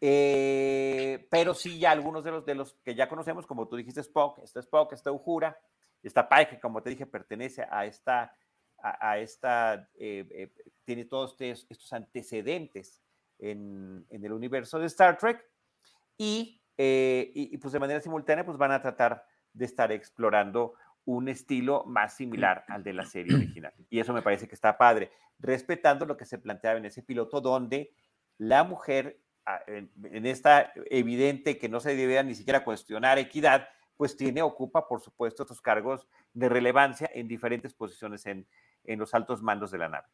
eh, 0.00 1.26
pero 1.30 1.54
sí, 1.54 1.78
ya 1.78 1.92
algunos 1.92 2.24
de 2.24 2.30
los, 2.30 2.46
de 2.46 2.54
los 2.54 2.74
que 2.84 2.94
ya 2.94 3.08
conocemos, 3.08 3.46
como 3.46 3.68
tú 3.68 3.76
dijiste, 3.76 4.00
Spock, 4.00 4.38
está 4.40 4.60
Spock, 4.60 4.92
está 4.92 5.12
Uhura, 5.12 5.58
está 6.02 6.28
Pike, 6.28 6.50
que 6.50 6.60
como 6.60 6.82
te 6.82 6.90
dije, 6.90 7.06
pertenece 7.06 7.66
a 7.70 7.86
esta, 7.86 8.34
a, 8.78 9.18
esta, 9.18 9.88
eh, 9.98 10.26
eh, 10.30 10.52
tiene 10.84 11.06
todos 11.06 11.36
estos, 11.40 11.92
antecedentes 11.92 13.02
en, 13.38 14.06
en, 14.10 14.24
el 14.24 14.32
universo 14.32 14.78
de 14.78 14.86
Star 14.86 15.18
Trek, 15.18 15.44
y, 16.18 16.60
y, 16.78 17.56
pues 17.58 17.72
de 17.72 17.80
manera 17.80 18.00
simultánea, 18.00 18.44
pues 18.44 18.56
van 18.56 18.72
a 18.72 18.80
tratar 18.80 19.26
de 19.52 19.64
estar 19.64 19.92
explorando 19.92 20.74
un 21.06 21.28
estilo 21.28 21.84
más 21.84 22.16
similar 22.16 22.64
al 22.68 22.82
de 22.82 22.92
la 22.92 23.04
serie 23.04 23.34
original. 23.34 23.72
Y 23.88 24.00
eso 24.00 24.12
me 24.12 24.22
parece 24.22 24.48
que 24.48 24.54
está 24.54 24.76
padre, 24.76 25.10
respetando 25.38 26.04
lo 26.04 26.16
que 26.16 26.24
se 26.24 26.38
planteaba 26.38 26.78
en 26.78 26.84
ese 26.84 27.02
piloto, 27.02 27.40
donde 27.40 27.92
la 28.38 28.64
mujer 28.64 29.20
en, 29.66 30.26
esta 30.26 30.72
evidente 30.90 31.58
que 31.58 31.68
no 31.68 31.80
se 31.80 31.94
debe 31.94 32.22
ni 32.24 32.34
siquiera 32.34 32.64
cuestionar 32.64 33.18
equidad, 33.18 33.68
pues 33.96 34.16
tiene, 34.16 34.42
ocupa, 34.42 34.86
por 34.88 35.00
supuesto, 35.00 35.42
estos 35.42 35.60
cargos 35.60 36.06
de 36.34 36.48
relevancia 36.48 37.10
en 37.14 37.28
diferentes 37.28 37.72
posiciones 37.72 38.26
en, 38.26 38.46
en 38.84 38.98
los 38.98 39.14
altos 39.14 39.42
mandos 39.42 39.70
de 39.70 39.78
la 39.78 39.88
nave. 39.88 40.06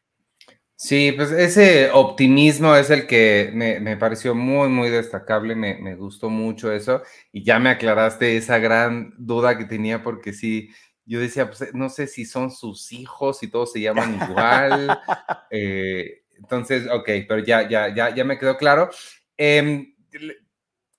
Sí, 0.75 1.13
pues 1.15 1.31
ese 1.31 1.91
optimismo 1.91 2.75
es 2.75 2.89
el 2.89 3.07
que 3.07 3.51
me, 3.53 3.79
me 3.79 3.95
pareció 3.95 4.35
muy, 4.35 4.69
muy 4.69 4.89
destacable, 4.89 5.55
me, 5.55 5.75
me, 5.75 5.95
gustó 5.95 6.29
mucho 6.29 6.71
eso 6.71 7.03
y 7.31 7.43
ya 7.43 7.59
me 7.59 7.69
aclaraste 7.69 8.35
esa 8.35 8.57
gran 8.57 9.13
duda 9.17 9.57
que 9.57 9.65
tenía 9.65 10.03
porque 10.03 10.33
sí, 10.33 10.69
yo 11.05 11.19
decía, 11.19 11.47
pues 11.47 11.73
no 11.73 11.89
sé 11.89 12.07
si 12.07 12.25
son 12.25 12.51
sus 12.51 12.91
hijos 12.91 13.43
y 13.43 13.49
todos 13.49 13.71
se 13.71 13.81
llaman 13.81 14.19
igual. 14.29 14.99
eh, 15.51 16.23
entonces, 16.37 16.87
ok, 16.91 17.09
pero 17.27 17.39
ya, 17.39 17.67
ya, 17.69 17.93
ya, 17.93 18.13
ya 18.13 18.23
me 18.23 18.37
quedó 18.37 18.57
claro. 18.57 18.89
Em, 19.37 19.95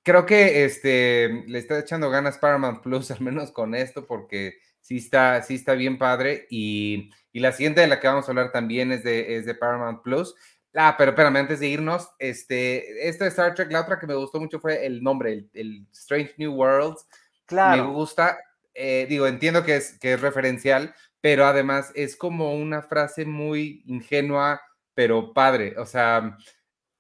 creo 0.03 0.26
que 0.26 0.64
este, 0.64 1.45
le 1.47 1.59
está 1.59 1.78
echando 1.78 2.11
ganas 2.11 2.39
Paramount 2.39 2.82
Plus, 2.82 3.11
al 3.11 3.20
menos 3.20 3.51
con 3.51 3.74
esto, 3.74 4.07
porque 4.07 4.59
sí 4.80 4.99
está, 4.99 5.43
sí 5.43 5.57
está 5.57 5.74
bien 5.74 5.99
padre. 5.99 6.47
Y, 6.51 7.11
y, 7.32 7.41
la 7.41 7.53
siguiente 7.53 7.80
de 7.80 7.89
la 7.89 8.01
que 8.01 8.07
vamos 8.07 8.26
a 8.26 8.30
hablar 8.30 8.53
también 8.53 8.93
es 8.93 9.03
de, 9.03 9.37
es 9.37 9.47
de 9.47 9.55
Paramount 9.55 10.03
Plus. 10.03 10.35
Ah, 10.74 10.97
pero 10.99 11.12
espérame, 11.12 11.37
antes 11.37 11.61
de 11.61 11.68
irnos, 11.68 12.11
este, 12.18 13.09
esta 13.09 13.24
de 13.24 13.30
Star 13.30 13.55
Trek, 13.55 13.70
la 13.70 13.82
otra 13.82 13.99
que 13.99 14.09
me 14.09 14.14
gustó 14.14 14.41
mucho 14.41 14.59
fue 14.59 14.85
el 14.85 15.03
nombre, 15.03 15.47
el, 15.55 15.87
Strange 15.93 16.35
New 16.37 16.53
Worlds. 16.53 17.07
Claro. 17.47 17.85
Me 17.85 17.95
gusta, 17.95 18.39
eh, 18.74 19.07
digo, 19.09 19.28
entiendo 19.28 19.64
que 19.64 19.76
es, 19.76 19.99
que 20.01 20.14
es 20.14 20.20
referencial, 20.20 20.93
pero 21.20 21.47
además 21.47 21.93
es 21.95 22.16
como 22.16 22.55
una 22.55 22.82
frase 22.82 23.24
muy 23.24 23.85
ingenua, 23.87 24.61
pero 24.95 25.32
padre, 25.32 25.74
o 25.78 25.87
sea, 25.87 26.37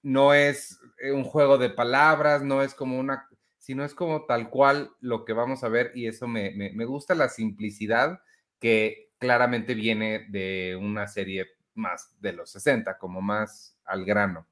no 0.02 0.32
es 0.32 0.78
un 1.12 1.24
juego 1.24 1.58
de 1.58 1.70
palabras, 1.70 2.42
no 2.42 2.62
es 2.62 2.74
como 2.74 2.98
una, 2.98 3.28
sino 3.58 3.84
es 3.84 3.94
como 3.94 4.26
tal 4.26 4.50
cual 4.50 4.90
lo 5.00 5.24
que 5.24 5.32
vamos 5.32 5.64
a 5.64 5.68
ver 5.68 5.92
y 5.94 6.06
eso 6.06 6.26
me, 6.28 6.50
me 6.52 6.84
gusta 6.84 7.14
la 7.14 7.28
simplicidad 7.28 8.20
que 8.58 9.12
claramente 9.18 9.74
viene 9.74 10.26
de 10.28 10.78
una 10.80 11.06
serie 11.06 11.46
más 11.74 12.14
de 12.20 12.32
los 12.32 12.50
60, 12.50 12.98
como 12.98 13.20
más 13.20 13.78
al 13.84 14.04
grano. 14.04 14.46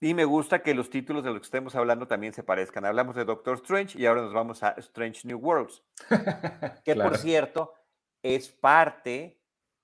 Y 0.00 0.14
me 0.14 0.24
gusta 0.24 0.62
que 0.62 0.74
los 0.74 0.88
títulos 0.88 1.22
de 1.22 1.30
los 1.30 1.40
que 1.40 1.44
estemos 1.44 1.74
hablando 1.76 2.08
también 2.08 2.32
se 2.32 2.42
parezcan. 2.42 2.86
Hablamos 2.86 3.14
de 3.16 3.26
Doctor 3.26 3.56
Strange 3.56 3.98
y 3.98 4.06
ahora 4.06 4.22
nos 4.22 4.32
vamos 4.32 4.62
a 4.62 4.70
Strange 4.78 5.28
New 5.28 5.38
Worlds, 5.38 5.82
que 6.84 6.94
por 6.94 7.18
cierto 7.18 7.74
es 8.22 8.48
parte 8.48 9.42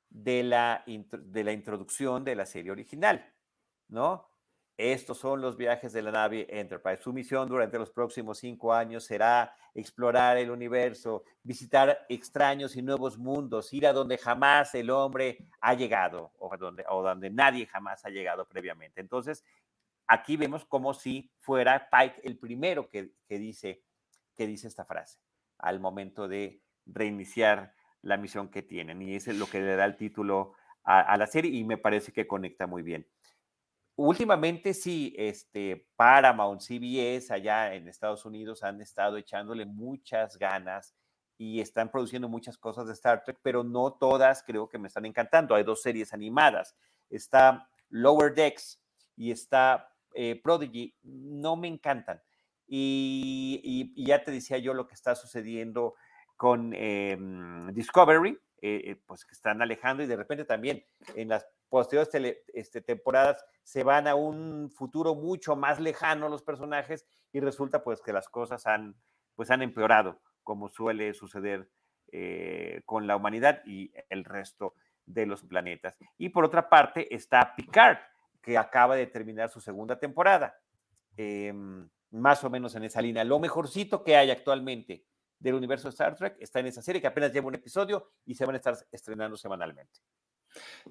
de 0.08 0.42
la, 0.42 0.82
de 0.86 1.44
la 1.44 1.52
introducción 1.52 2.24
de 2.24 2.34
la 2.34 2.46
serie 2.46 2.70
original, 2.70 3.30
¿no? 3.88 4.26
Estos 4.76 5.16
son 5.16 5.40
los 5.40 5.56
viajes 5.56 5.94
de 5.94 6.02
la 6.02 6.10
nave 6.10 6.46
Enterprise. 6.50 7.02
Su 7.02 7.10
misión 7.10 7.48
durante 7.48 7.78
los 7.78 7.90
próximos 7.90 8.38
cinco 8.38 8.74
años 8.74 9.04
será 9.04 9.56
explorar 9.74 10.36
el 10.36 10.50
universo, 10.50 11.24
visitar 11.42 12.04
extraños 12.10 12.76
y 12.76 12.82
nuevos 12.82 13.16
mundos, 13.16 13.72
ir 13.72 13.86
a 13.86 13.94
donde 13.94 14.18
jamás 14.18 14.74
el 14.74 14.90
hombre 14.90 15.38
ha 15.62 15.72
llegado 15.72 16.32
o 16.38 16.54
donde, 16.58 16.84
donde 16.88 17.30
nadie 17.30 17.66
jamás 17.66 18.04
ha 18.04 18.10
llegado 18.10 18.46
previamente. 18.46 19.00
Entonces, 19.00 19.44
aquí 20.06 20.36
vemos 20.36 20.66
como 20.66 20.92
si 20.92 21.30
fuera 21.38 21.88
Pike 21.88 22.20
el 22.24 22.38
primero 22.38 22.90
que, 22.90 23.14
dice, 23.30 23.82
que 24.36 24.46
dice 24.46 24.68
esta 24.68 24.84
frase 24.84 25.18
al 25.58 25.80
momento 25.80 26.28
de 26.28 26.60
reiniciar 26.84 27.72
la 28.02 28.18
misión 28.18 28.50
que 28.50 28.60
tienen. 28.60 29.00
Y 29.00 29.14
es 29.14 29.26
lo 29.28 29.46
que 29.46 29.60
le 29.60 29.74
da 29.74 29.86
el 29.86 29.96
título 29.96 30.52
a 30.84 31.16
la 31.16 31.26
serie 31.26 31.50
y 31.50 31.64
me 31.64 31.78
parece 31.78 32.12
que 32.12 32.28
conecta 32.28 32.68
muy 32.68 32.82
bien 32.82 33.08
últimamente 33.96 34.74
sí, 34.74 35.14
este, 35.16 35.86
Paramount, 35.96 36.60
CBS 36.60 37.32
allá 37.32 37.74
en 37.74 37.88
Estados 37.88 38.24
Unidos 38.24 38.62
han 38.62 38.80
estado 38.80 39.16
echándole 39.16 39.66
muchas 39.66 40.38
ganas 40.38 40.94
y 41.38 41.60
están 41.60 41.90
produciendo 41.90 42.28
muchas 42.28 42.56
cosas 42.56 42.86
de 42.86 42.92
Star 42.92 43.22
Trek, 43.24 43.38
pero 43.42 43.64
no 43.64 43.92
todas 43.92 44.42
creo 44.42 44.68
que 44.68 44.78
me 44.78 44.88
están 44.88 45.04
encantando. 45.04 45.54
Hay 45.54 45.64
dos 45.64 45.82
series 45.82 46.12
animadas. 46.12 46.76
Está 47.10 47.68
Lower 47.88 48.34
Decks 48.34 48.80
y 49.16 49.30
está 49.30 49.88
eh, 50.14 50.40
Prodigy. 50.42 50.94
No 51.02 51.56
me 51.56 51.68
encantan. 51.68 52.22
Y, 52.66 53.92
ya 54.04 54.24
te 54.24 54.30
decía 54.30 54.58
yo 54.58 54.74
lo 54.74 54.88
que 54.88 54.94
está 54.94 55.14
sucediendo 55.14 55.94
con 56.36 56.72
em, 56.74 57.72
Discovery, 57.72 58.30
eh, 58.60 58.82
eh, 58.84 59.02
pues 59.06 59.24
que 59.24 59.32
están 59.32 59.62
alejando 59.62 60.02
y 60.02 60.06
de 60.06 60.16
repente 60.16 60.44
también 60.44 60.84
en 61.14 61.28
las 61.28 61.46
posteriores 61.68 62.38
este, 62.54 62.80
temporadas 62.80 63.44
se 63.62 63.82
van 63.82 64.06
a 64.06 64.14
un 64.14 64.70
futuro 64.70 65.14
mucho 65.14 65.56
más 65.56 65.80
lejano 65.80 66.28
los 66.28 66.42
personajes 66.42 67.06
y 67.32 67.40
resulta 67.40 67.82
pues 67.82 68.00
que 68.00 68.12
las 68.12 68.28
cosas 68.28 68.66
han, 68.66 68.96
pues, 69.34 69.50
han 69.50 69.62
empeorado, 69.62 70.20
como 70.42 70.68
suele 70.68 71.12
suceder 71.14 71.68
eh, 72.12 72.82
con 72.84 73.06
la 73.06 73.16
humanidad 73.16 73.62
y 73.64 73.92
el 74.08 74.24
resto 74.24 74.74
de 75.04 75.26
los 75.26 75.42
planetas. 75.42 75.98
Y 76.18 76.28
por 76.28 76.44
otra 76.44 76.68
parte 76.68 77.12
está 77.14 77.54
Picard, 77.56 77.98
que 78.40 78.56
acaba 78.56 78.94
de 78.94 79.06
terminar 79.06 79.50
su 79.50 79.60
segunda 79.60 79.98
temporada, 79.98 80.56
em, 81.16 81.88
más 82.10 82.44
o 82.44 82.50
menos 82.50 82.74
en 82.76 82.84
esa 82.84 83.02
línea. 83.02 83.24
Lo 83.24 83.40
mejorcito 83.40 84.04
que 84.04 84.16
hay 84.16 84.30
actualmente 84.30 85.04
del 85.38 85.54
universo 85.54 85.88
de 85.88 85.90
Star 85.90 86.14
Trek 86.14 86.36
está 86.40 86.60
en 86.60 86.66
esa 86.66 86.82
serie 86.82 87.00
que 87.00 87.06
apenas 87.06 87.32
lleva 87.32 87.48
un 87.48 87.54
episodio 87.54 88.10
y 88.24 88.34
se 88.34 88.46
van 88.46 88.54
a 88.54 88.58
estar 88.58 88.76
estrenando 88.92 89.36
semanalmente. 89.36 90.00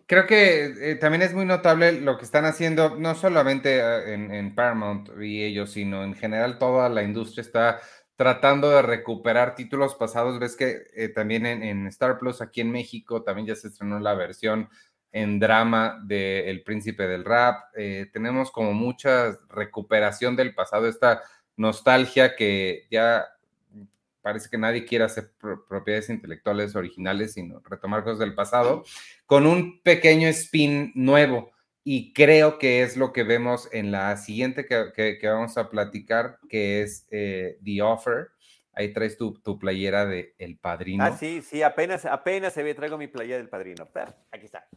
Creo 0.08 0.28
que 0.28 0.92
eh, 0.92 0.96
también 0.96 1.24
es 1.24 1.34
muy 1.34 1.46
notable 1.46 1.94
lo 1.94 2.18
que 2.18 2.26
están 2.26 2.46
haciendo, 2.46 2.96
no 2.98 3.16
solamente 3.16 3.82
ah, 3.82 4.04
en, 4.06 4.54
Paramount 4.54 5.10
y 5.20 5.44
ellos, 5.44 5.72
sino 5.72 6.04
en 6.04 6.14
general 6.14 6.60
toda 6.60 6.90
la 6.90 7.04
industria 7.04 7.42
está 7.42 7.80
tratando 8.16 8.70
de 8.70 8.82
recuperar 8.82 9.56
títulos 9.56 9.96
pasados. 9.96 10.40
Ves 10.40 10.56
que 10.56 10.84
eh, 10.96 11.10
también 11.10 11.46
en, 11.46 11.88
Star 11.88 12.20
Plus 12.20 12.42
aquí 12.42 12.62
en 12.62 12.72
México 12.72 13.24
también 13.24 13.48
ya 13.48 13.56
se 13.56 13.70
estrenó 13.70 14.00
la 14.00 14.14
versión 14.14 14.70
en 15.12 15.40
drama 15.40 16.00
de 16.06 16.50
El 16.50 16.64
Príncipe 16.64 17.08
del 17.08 17.26
Rap. 17.26 17.72
Eh, 17.76 18.08
tenemos 18.14 18.52
como 18.52 18.74
mucha 18.74 19.38
recuperación 19.50 20.36
del 20.36 20.54
pasado, 20.54 20.88
esta 20.88 21.24
nostalgia 21.58 22.36
que 22.36 22.86
ya 22.92 23.26
parece 24.26 24.50
que 24.50 24.58
nadie 24.58 24.86
quiere 24.86 25.04
hacer 25.04 25.34
propiedades 25.70 26.10
intelectuales 26.10 26.76
originales, 26.76 27.34
sino 27.34 27.62
retomar 27.64 28.04
cosas 28.04 28.18
del 28.18 28.34
pasado, 28.34 28.84
con 29.28 29.46
un 29.46 29.84
pequeño 29.84 30.28
spin 30.30 30.92
nuevo. 30.96 31.52
Y 31.84 32.12
creo 32.12 32.58
que 32.58 32.82
es 32.82 32.98
lo 32.98 33.14
que 33.14 33.22
vemos 33.22 33.70
en 33.72 33.92
la 33.92 34.18
siguiente 34.18 34.66
que, 34.66 35.20
vamos 35.30 35.60
a 35.60 35.70
platicar, 35.70 36.40
que 36.50 36.82
es 36.82 37.08
eh, 37.12 37.60
The 37.64 37.84
Offer. 37.84 38.30
Ahí 38.74 38.92
traes 38.94 39.16
tu, 39.16 39.60
playera 39.60 40.08
de 40.08 40.34
El 40.40 40.58
Padrino. 40.58 41.04
Ah, 41.04 41.16
sí, 41.16 41.44
sí, 41.44 41.62
apenas, 41.62 42.04
apenas 42.08 42.52
se 42.52 42.64
ve, 42.64 42.74
traigo 42.74 42.98
mi 42.98 43.06
playera 43.06 43.38
del 43.38 43.50
Padrino. 43.50 43.88
Aquí 44.32 44.46
está. 44.46 44.68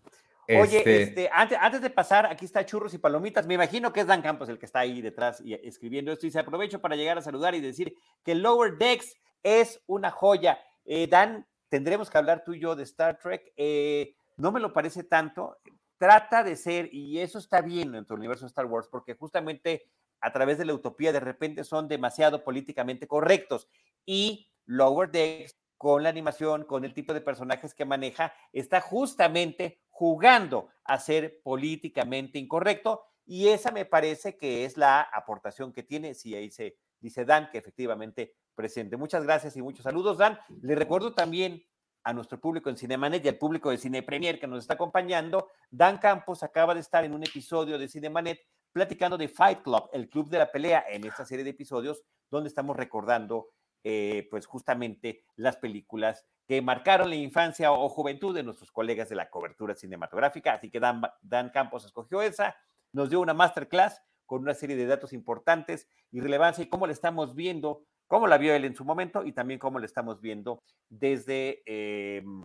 Oye, 0.46 0.78
este, 0.78 1.02
este 1.02 1.30
antes, 1.32 1.56
antes, 1.58 1.80
de 1.80 1.88
pasar, 1.88 2.26
aquí 2.26 2.44
está 2.44 2.66
Churros 2.66 2.92
y 2.92 2.98
Palomitas. 2.98 3.46
Me 3.46 3.54
imagino 3.54 3.94
que 3.94 4.00
es 4.00 4.06
Dan 4.06 4.20
Campos 4.20 4.50
el 4.50 4.58
que 4.58 4.66
está 4.66 4.80
ahí 4.80 5.00
detrás 5.00 5.40
y 5.40 5.54
escribiendo 5.54 6.12
esto. 6.12 6.26
Y 6.26 6.30
se 6.30 6.38
aprovecho 6.38 6.82
para 6.82 6.96
llegar 6.96 7.16
a 7.16 7.22
saludar 7.22 7.54
y 7.54 7.62
decir 7.62 7.94
que 8.22 8.34
Lower 8.34 8.76
Decks 8.76 9.16
es 9.42 9.82
una 9.86 10.10
joya. 10.10 10.58
Eh, 10.84 11.06
Dan, 11.06 11.46
tendremos 11.68 12.10
que 12.10 12.18
hablar 12.18 12.44
tú 12.44 12.54
y 12.54 12.60
yo 12.60 12.76
de 12.76 12.82
Star 12.84 13.18
Trek. 13.18 13.52
Eh, 13.56 14.16
no 14.36 14.52
me 14.52 14.60
lo 14.60 14.72
parece 14.72 15.04
tanto. 15.04 15.58
Trata 15.98 16.44
de 16.44 16.56
ser, 16.56 16.92
y 16.92 17.18
eso 17.18 17.38
está 17.38 17.60
bien 17.60 17.94
en 17.94 18.06
tu 18.06 18.14
universo 18.14 18.46
Star 18.46 18.66
Wars, 18.66 18.88
porque 18.88 19.14
justamente 19.14 19.90
a 20.20 20.32
través 20.32 20.58
de 20.58 20.64
la 20.64 20.74
utopía 20.74 21.12
de 21.12 21.20
repente 21.20 21.64
son 21.64 21.88
demasiado 21.88 22.44
políticamente 22.44 23.06
correctos. 23.06 23.68
Y 24.06 24.48
Lower 24.66 25.10
Decks, 25.10 25.56
con 25.76 26.02
la 26.02 26.08
animación, 26.08 26.64
con 26.64 26.84
el 26.84 26.94
tipo 26.94 27.14
de 27.14 27.20
personajes 27.20 27.74
que 27.74 27.84
maneja, 27.84 28.32
está 28.52 28.80
justamente 28.80 29.80
jugando 29.90 30.68
a 30.84 30.98
ser 30.98 31.40
políticamente 31.42 32.38
incorrecto. 32.38 33.04
Y 33.24 33.48
esa 33.48 33.70
me 33.70 33.84
parece 33.84 34.36
que 34.36 34.64
es 34.64 34.76
la 34.76 35.00
aportación 35.00 35.72
que 35.72 35.82
tiene, 35.82 36.14
si 36.14 36.34
ahí 36.34 36.50
se 36.50 36.78
dice 37.00 37.24
Dan, 37.24 37.50
que 37.50 37.58
efectivamente 37.58 38.34
presente. 38.58 38.96
Muchas 38.96 39.22
gracias 39.22 39.56
y 39.56 39.62
muchos 39.62 39.84
saludos, 39.84 40.18
Dan. 40.18 40.36
Le 40.62 40.74
recuerdo 40.74 41.14
también 41.14 41.64
a 42.02 42.12
nuestro 42.12 42.40
público 42.40 42.68
en 42.68 42.76
Cinemanet 42.76 43.24
y 43.24 43.28
al 43.28 43.38
público 43.38 43.70
de 43.70 43.78
Cine 43.78 44.02
Premier 44.02 44.40
que 44.40 44.48
nos 44.48 44.58
está 44.58 44.74
acompañando. 44.74 45.48
Dan 45.70 45.98
Campos 45.98 46.42
acaba 46.42 46.74
de 46.74 46.80
estar 46.80 47.04
en 47.04 47.14
un 47.14 47.22
episodio 47.22 47.78
de 47.78 47.86
Cinemanet 47.86 48.40
platicando 48.72 49.16
de 49.16 49.28
Fight 49.28 49.62
Club, 49.62 49.88
el 49.92 50.08
club 50.08 50.28
de 50.28 50.38
la 50.38 50.50
pelea, 50.50 50.84
en 50.90 51.06
esta 51.06 51.24
serie 51.24 51.44
de 51.44 51.50
episodios 51.50 52.02
donde 52.28 52.48
estamos 52.48 52.76
recordando 52.76 53.50
eh, 53.84 54.26
pues 54.28 54.44
justamente 54.46 55.24
las 55.36 55.56
películas 55.56 56.26
que 56.48 56.60
marcaron 56.60 57.10
la 57.10 57.16
infancia 57.16 57.70
o 57.70 57.88
juventud 57.88 58.34
de 58.34 58.42
nuestros 58.42 58.72
colegas 58.72 59.08
de 59.08 59.14
la 59.14 59.30
cobertura 59.30 59.76
cinematográfica. 59.76 60.54
Así 60.54 60.68
que 60.68 60.80
Dan, 60.80 61.00
Dan 61.22 61.50
Campos 61.50 61.84
escogió 61.84 62.22
esa, 62.22 62.56
nos 62.92 63.08
dio 63.08 63.20
una 63.20 63.34
masterclass 63.34 64.02
con 64.26 64.42
una 64.42 64.54
serie 64.54 64.74
de 64.74 64.86
datos 64.86 65.12
importantes 65.12 65.88
y 66.10 66.20
relevancia 66.20 66.64
y 66.64 66.68
cómo 66.68 66.88
le 66.88 66.92
estamos 66.92 67.36
viendo 67.36 67.84
cómo 68.08 68.26
la 68.26 68.38
vio 68.38 68.54
él 68.54 68.64
en 68.64 68.74
su 68.74 68.84
momento 68.84 69.24
y 69.24 69.32
también 69.32 69.60
cómo 69.60 69.78
la 69.78 69.86
estamos 69.86 70.20
viendo 70.20 70.62
desde, 70.88 71.62
em, 71.66 72.42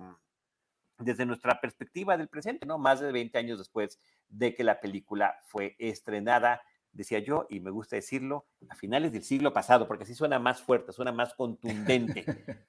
desde 1.00 1.26
nuestra 1.26 1.60
perspectiva 1.60 2.16
del 2.18 2.28
presente, 2.28 2.68
¿no? 2.68 2.78
Más 2.78 3.00
de 3.00 3.12
20 3.12 3.40
años 3.40 3.58
después 3.58 4.00
de 4.30 4.54
que 4.54 4.64
la 4.64 4.80
película 4.80 5.40
fue 5.48 5.76
estrenada, 5.80 6.62
decía 6.92 7.20
yo, 7.20 7.48
y 7.50 7.60
me 7.62 7.72
gusta 7.72 7.96
decirlo, 7.96 8.46
a 8.70 8.76
finales 8.76 9.12
del 9.12 9.24
siglo 9.24 9.52
pasado, 9.54 9.88
porque 9.88 10.04
así 10.04 10.14
suena 10.14 10.38
más 10.38 10.62
fuerte, 10.62 10.92
suena 10.92 11.12
más 11.12 11.34
contundente. 11.34 12.26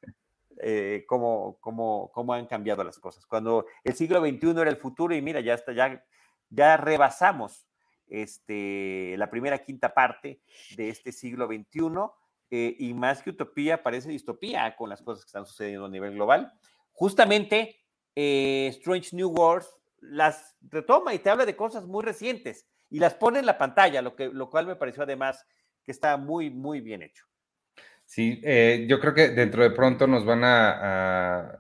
Eh, 0.66 1.04
cómo, 1.06 1.58
cómo, 1.60 2.10
cómo, 2.14 2.32
han 2.32 2.46
cambiado 2.46 2.84
las 2.84 2.98
cosas. 2.98 3.26
Cuando 3.26 3.66
el 3.82 3.92
siglo 3.94 4.20
XXI 4.20 4.50
era 4.52 4.70
el 4.70 4.78
futuro 4.78 5.14
y 5.14 5.20
mira, 5.20 5.40
ya 5.40 5.52
está, 5.52 5.72
ya, 5.72 6.02
ya 6.48 6.78
rebasamos 6.78 7.66
este, 8.08 9.16
la 9.18 9.28
primera 9.28 9.58
quinta 9.58 9.92
parte 9.92 10.40
de 10.76 10.88
este 10.88 11.12
siglo 11.12 11.48
XXI 11.48 11.80
eh, 12.50 12.76
y 12.78 12.94
más 12.94 13.22
que 13.22 13.30
utopía, 13.30 13.82
parece 13.82 14.10
distopía 14.10 14.76
con 14.76 14.88
las 14.90 15.02
cosas 15.02 15.24
que 15.24 15.28
están 15.28 15.46
sucediendo 15.46 15.86
a 15.86 15.90
nivel 15.90 16.12
global. 16.12 16.52
Justamente, 16.92 17.80
eh, 18.14 18.68
Strange 18.70 19.16
New 19.16 19.30
Worlds 19.30 19.68
las 20.00 20.56
retoma 20.70 21.14
y 21.14 21.18
te 21.18 21.30
habla 21.30 21.46
de 21.46 21.56
cosas 21.56 21.86
muy 21.86 22.04
recientes 22.04 22.66
y 22.90 22.98
las 22.98 23.14
pone 23.14 23.38
en 23.38 23.46
la 23.46 23.58
pantalla, 23.58 24.02
lo, 24.02 24.14
que, 24.14 24.28
lo 24.28 24.50
cual 24.50 24.66
me 24.66 24.76
pareció 24.76 25.02
además 25.02 25.44
que 25.82 25.92
está 25.92 26.16
muy, 26.16 26.50
muy 26.50 26.80
bien 26.80 27.02
hecho. 27.02 27.24
Sí, 28.04 28.40
eh, 28.44 28.86
yo 28.88 29.00
creo 29.00 29.14
que 29.14 29.30
dentro 29.30 29.62
de 29.62 29.70
pronto 29.70 30.06
nos 30.06 30.24
van 30.24 30.42
a, 30.44 31.58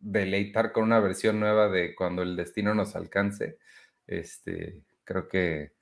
deleitar 0.00 0.72
con 0.72 0.84
una 0.84 1.00
versión 1.00 1.38
nueva 1.38 1.68
de 1.68 1.94
cuando 1.94 2.22
el 2.22 2.34
destino 2.34 2.74
nos 2.74 2.96
alcance. 2.96 3.58
Este, 4.06 4.84
creo 5.04 5.28
que 5.28 5.72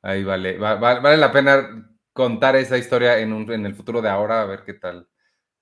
ahí 0.00 0.24
vale, 0.24 0.58
vale 0.58 1.16
la 1.16 1.30
pena 1.30 1.91
contar 2.12 2.56
esa 2.56 2.78
historia 2.78 3.18
en, 3.18 3.32
un, 3.32 3.50
en 3.50 3.66
el 3.66 3.74
futuro 3.74 4.02
de 4.02 4.08
ahora, 4.08 4.42
a 4.42 4.46
ver 4.46 4.64
qué 4.64 4.74
tal. 4.74 5.08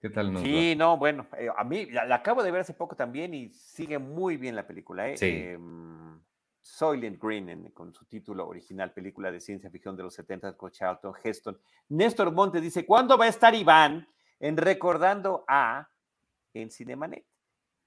¿Qué 0.01 0.09
tal 0.09 0.33
nos 0.33 0.43
Sí, 0.43 0.75
no, 0.77 0.97
bueno, 0.97 1.27
eh, 1.37 1.49
a 1.55 1.63
mí 1.63 1.87
la, 1.87 2.15
acabo 2.15 2.43
de 2.43 2.51
ver 2.51 2.63
hace 2.63 2.73
poco 2.73 2.97
también 2.97 3.35
y 3.35 3.51
sigue 3.51 3.99
muy 3.99 4.39
bien 4.39 4.57
la 4.57 4.67
película. 4.67 5.09
¿eh? 5.09 5.17
Sí. 5.19 5.27
Em, 5.27 6.19
Soylent 6.63 7.23
Green, 7.23 7.71
con 7.73 7.93
su 7.93 8.05
título 8.07 8.47
original, 8.47 8.93
película 8.93 9.31
de 9.31 9.41
ciencia 9.41 9.71
ficción 9.71 9.97
de 9.97 10.03
los 10.03 10.15
70 10.15 10.57
con 10.57 10.71
Charlton 10.71 11.13
Heston. 11.23 11.59
Néstor 11.89 12.33
Monte 12.33 12.61
dice, 12.61 12.87
¿cuándo 12.87 13.19
va 13.19 13.27
a 13.27 13.29
estar 13.29 13.55
Iván 13.55 14.07
en 14.39 14.57
Recordando 14.57 15.45
a 15.49 15.89
en 16.55 16.71
Cinemanet? 16.71 17.27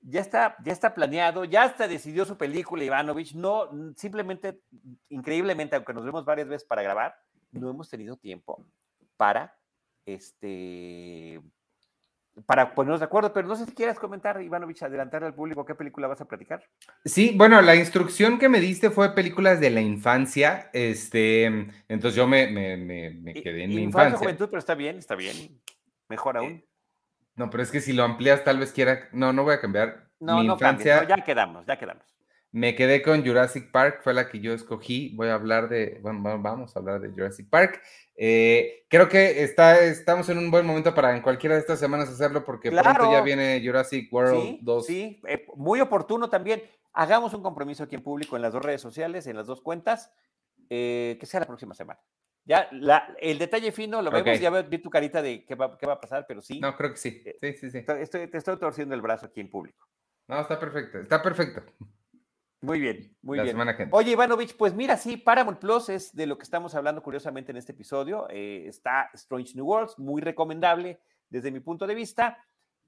Ya 0.01 0.19
está, 0.19 0.57
ya 0.63 0.73
está 0.73 0.93
planeado, 0.93 1.45
ya 1.45 1.63
hasta 1.63 1.87
decidió 1.87 2.25
su 2.25 2.37
película 2.37 2.83
Ivanovich, 2.83 3.35
no, 3.35 3.69
simplemente, 3.95 4.59
increíblemente, 5.09 5.77
aunque 5.77 5.93
nos 5.93 6.03
vemos 6.03 6.25
varias 6.25 6.47
veces 6.47 6.67
para 6.67 6.81
grabar, 6.81 7.15
no 7.53 7.69
hemos 7.69 7.89
tenido 7.89 8.17
tiempo 8.17 8.65
para 9.17 9.57
este 10.05 11.41
para 12.45 12.73
ponernos 12.73 12.99
de 12.99 13.05
acuerdo, 13.05 13.31
pero 13.31 13.47
no 13.47 13.55
sé 13.55 13.65
si 13.65 13.73
quieres 13.73 13.99
comentar, 13.99 14.41
Ivanovich, 14.41 14.81
adelantar 14.81 15.23
al 15.23 15.35
público 15.35 15.65
qué 15.65 15.75
película 15.75 16.07
vas 16.07 16.19
a 16.21 16.25
platicar. 16.25 16.63
Sí, 17.05 17.33
bueno, 17.35 17.61
la 17.61 17.75
instrucción 17.75 18.39
que 18.39 18.49
me 18.49 18.59
diste 18.59 18.89
fue 18.89 19.13
películas 19.13 19.59
de 19.59 19.69
la 19.69 19.81
infancia, 19.81 20.69
este, 20.73 21.45
entonces 21.87 22.15
yo 22.15 22.27
me, 22.27 22.47
me, 22.47 23.33
quedé 23.35 23.65
en 23.65 23.69
mi 23.69 23.83
infancia. 23.83 24.17
juventud, 24.17 24.47
pero 24.47 24.59
está 24.59 24.73
bien, 24.73 24.97
está 24.97 25.15
bien, 25.15 25.61
mejor 26.09 26.37
aún. 26.37 26.51
Eh, 26.51 26.67
no, 27.35 27.49
pero 27.49 27.63
es 27.63 27.71
que 27.71 27.81
si 27.81 27.93
lo 27.93 28.03
amplías 28.03 28.43
tal 28.43 28.57
vez 28.57 28.71
quiera, 28.71 29.09
no, 29.11 29.31
no 29.31 29.43
voy 29.43 29.53
a 29.53 29.61
cambiar. 29.61 30.09
No, 30.19 30.39
mi 30.39 30.47
no 30.47 30.53
infancia, 30.53 31.07
ya 31.07 31.17
quedamos, 31.17 31.65
ya 31.65 31.77
quedamos. 31.77 32.12
Me 32.53 32.75
quedé 32.75 33.01
con 33.01 33.25
Jurassic 33.25 33.71
Park, 33.71 34.01
fue 34.03 34.13
la 34.13 34.29
que 34.29 34.39
yo 34.39 34.53
escogí. 34.53 35.11
Voy 35.15 35.27
a 35.29 35.33
hablar 35.33 35.69
de, 35.69 35.97
bueno, 36.03 36.21
vamos 36.39 36.75
a 36.75 36.79
hablar 36.79 37.01
de 37.01 37.09
Jurassic 37.09 37.49
Park. 37.49 37.81
Eh, 38.15 38.85
creo 38.89 39.09
que 39.09 39.43
está, 39.43 39.83
estamos 39.83 40.29
en 40.29 40.37
un 40.37 40.51
buen 40.51 40.63
momento 40.63 40.93
para 40.93 41.15
en 41.15 41.23
cualquiera 41.23 41.55
de 41.55 41.61
estas 41.61 41.79
semanas 41.79 42.09
hacerlo 42.09 42.45
porque 42.45 42.71
pronto 42.71 43.11
ya 43.11 43.21
viene 43.21 43.59
Jurassic 43.65 44.13
World 44.13 44.59
2. 44.61 44.85
Sí, 44.85 45.19
eh, 45.27 45.47
muy 45.55 45.81
oportuno 45.81 46.29
también. 46.29 46.61
Hagamos 46.93 47.33
un 47.33 47.41
compromiso 47.41 47.85
aquí 47.85 47.95
en 47.95 48.03
público 48.03 48.35
en 48.35 48.43
las 48.43 48.53
dos 48.53 48.63
redes 48.63 48.81
sociales, 48.81 49.25
en 49.25 49.35
las 49.35 49.47
dos 49.47 49.59
cuentas, 49.61 50.11
eh, 50.69 51.17
que 51.19 51.25
sea 51.25 51.39
la 51.39 51.47
próxima 51.47 51.73
semana. 51.73 52.01
Ya, 52.45 52.67
la, 52.71 53.15
el 53.19 53.39
detalle 53.39 53.71
fino 53.71 53.99
lo 54.03 54.11
vemos, 54.11 54.39
ya 54.39 54.51
vi 54.61 54.77
tu 54.77 54.91
carita 54.91 55.23
de 55.23 55.43
qué 55.43 55.55
va, 55.55 55.75
qué 55.75 55.87
va 55.87 55.93
a 55.93 55.99
pasar, 55.99 56.25
pero 56.27 56.39
sí. 56.39 56.59
No, 56.59 56.77
creo 56.77 56.91
que 56.91 56.97
sí. 56.97 57.23
Sí, 57.41 57.53
sí, 57.53 57.71
sí. 57.71 57.79
Estoy, 57.79 58.27
te 58.27 58.37
estoy 58.37 58.59
torciendo 58.59 58.93
el 58.93 59.01
brazo 59.01 59.25
aquí 59.25 59.41
en 59.41 59.49
público. 59.49 59.87
No, 60.27 60.39
está 60.39 60.59
perfecto, 60.59 60.99
está 60.99 61.19
perfecto. 61.19 61.63
Muy 62.63 62.79
bien, 62.79 63.13
muy 63.21 63.41
bien. 63.41 63.57
Oye, 63.91 64.11
Ivanovich, 64.11 64.55
pues 64.55 64.73
mira, 64.73 64.95
sí, 64.95 65.17
Paramount 65.17 65.59
Plus 65.59 65.89
es 65.89 66.15
de 66.15 66.25
lo 66.25 66.37
que 66.37 66.43
estamos 66.43 66.73
hablando 66.75 67.03
curiosamente 67.03 67.51
en 67.51 67.57
este 67.57 67.73
episodio. 67.73 68.25
Eh, 68.29 68.63
está 68.67 69.09
Strange 69.13 69.53
New 69.55 69.65
Worlds, 69.65 69.99
muy 69.99 70.21
recomendable 70.21 71.01
desde 71.29 71.51
mi 71.51 71.59
punto 71.59 71.85
de 71.85 71.93
vista. 71.93 72.37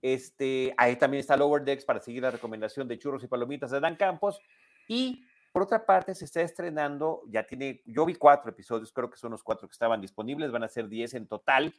Este, 0.01 0.73
ahí 0.77 0.95
también 0.95 1.19
está 1.19 1.35
Lower 1.35 1.61
Decks 1.61 1.83
para 1.83 1.99
seguir 1.99 2.23
la 2.23 2.31
recomendación 2.31 2.87
de 2.87 2.97
churros 2.97 3.21
y 3.25 3.27
palomitas 3.27 3.69
de 3.69 3.81
Dan 3.81 3.97
Campos. 3.97 4.39
Y 4.87 5.25
por 5.51 5.63
otra 5.63 5.85
parte, 5.85 6.15
se 6.15 6.23
está 6.23 6.39
estrenando, 6.39 7.23
ya 7.27 7.45
tiene, 7.45 7.81
yo 7.85 8.05
vi 8.05 8.15
cuatro 8.15 8.51
episodios, 8.51 8.93
creo 8.93 9.09
que 9.09 9.17
son 9.17 9.31
los 9.31 9.43
cuatro 9.43 9.67
que 9.67 9.73
estaban 9.73 9.99
disponibles, 9.99 10.53
van 10.53 10.63
a 10.63 10.69
ser 10.69 10.87
diez 10.87 11.13
en 11.15 11.27
total. 11.27 11.73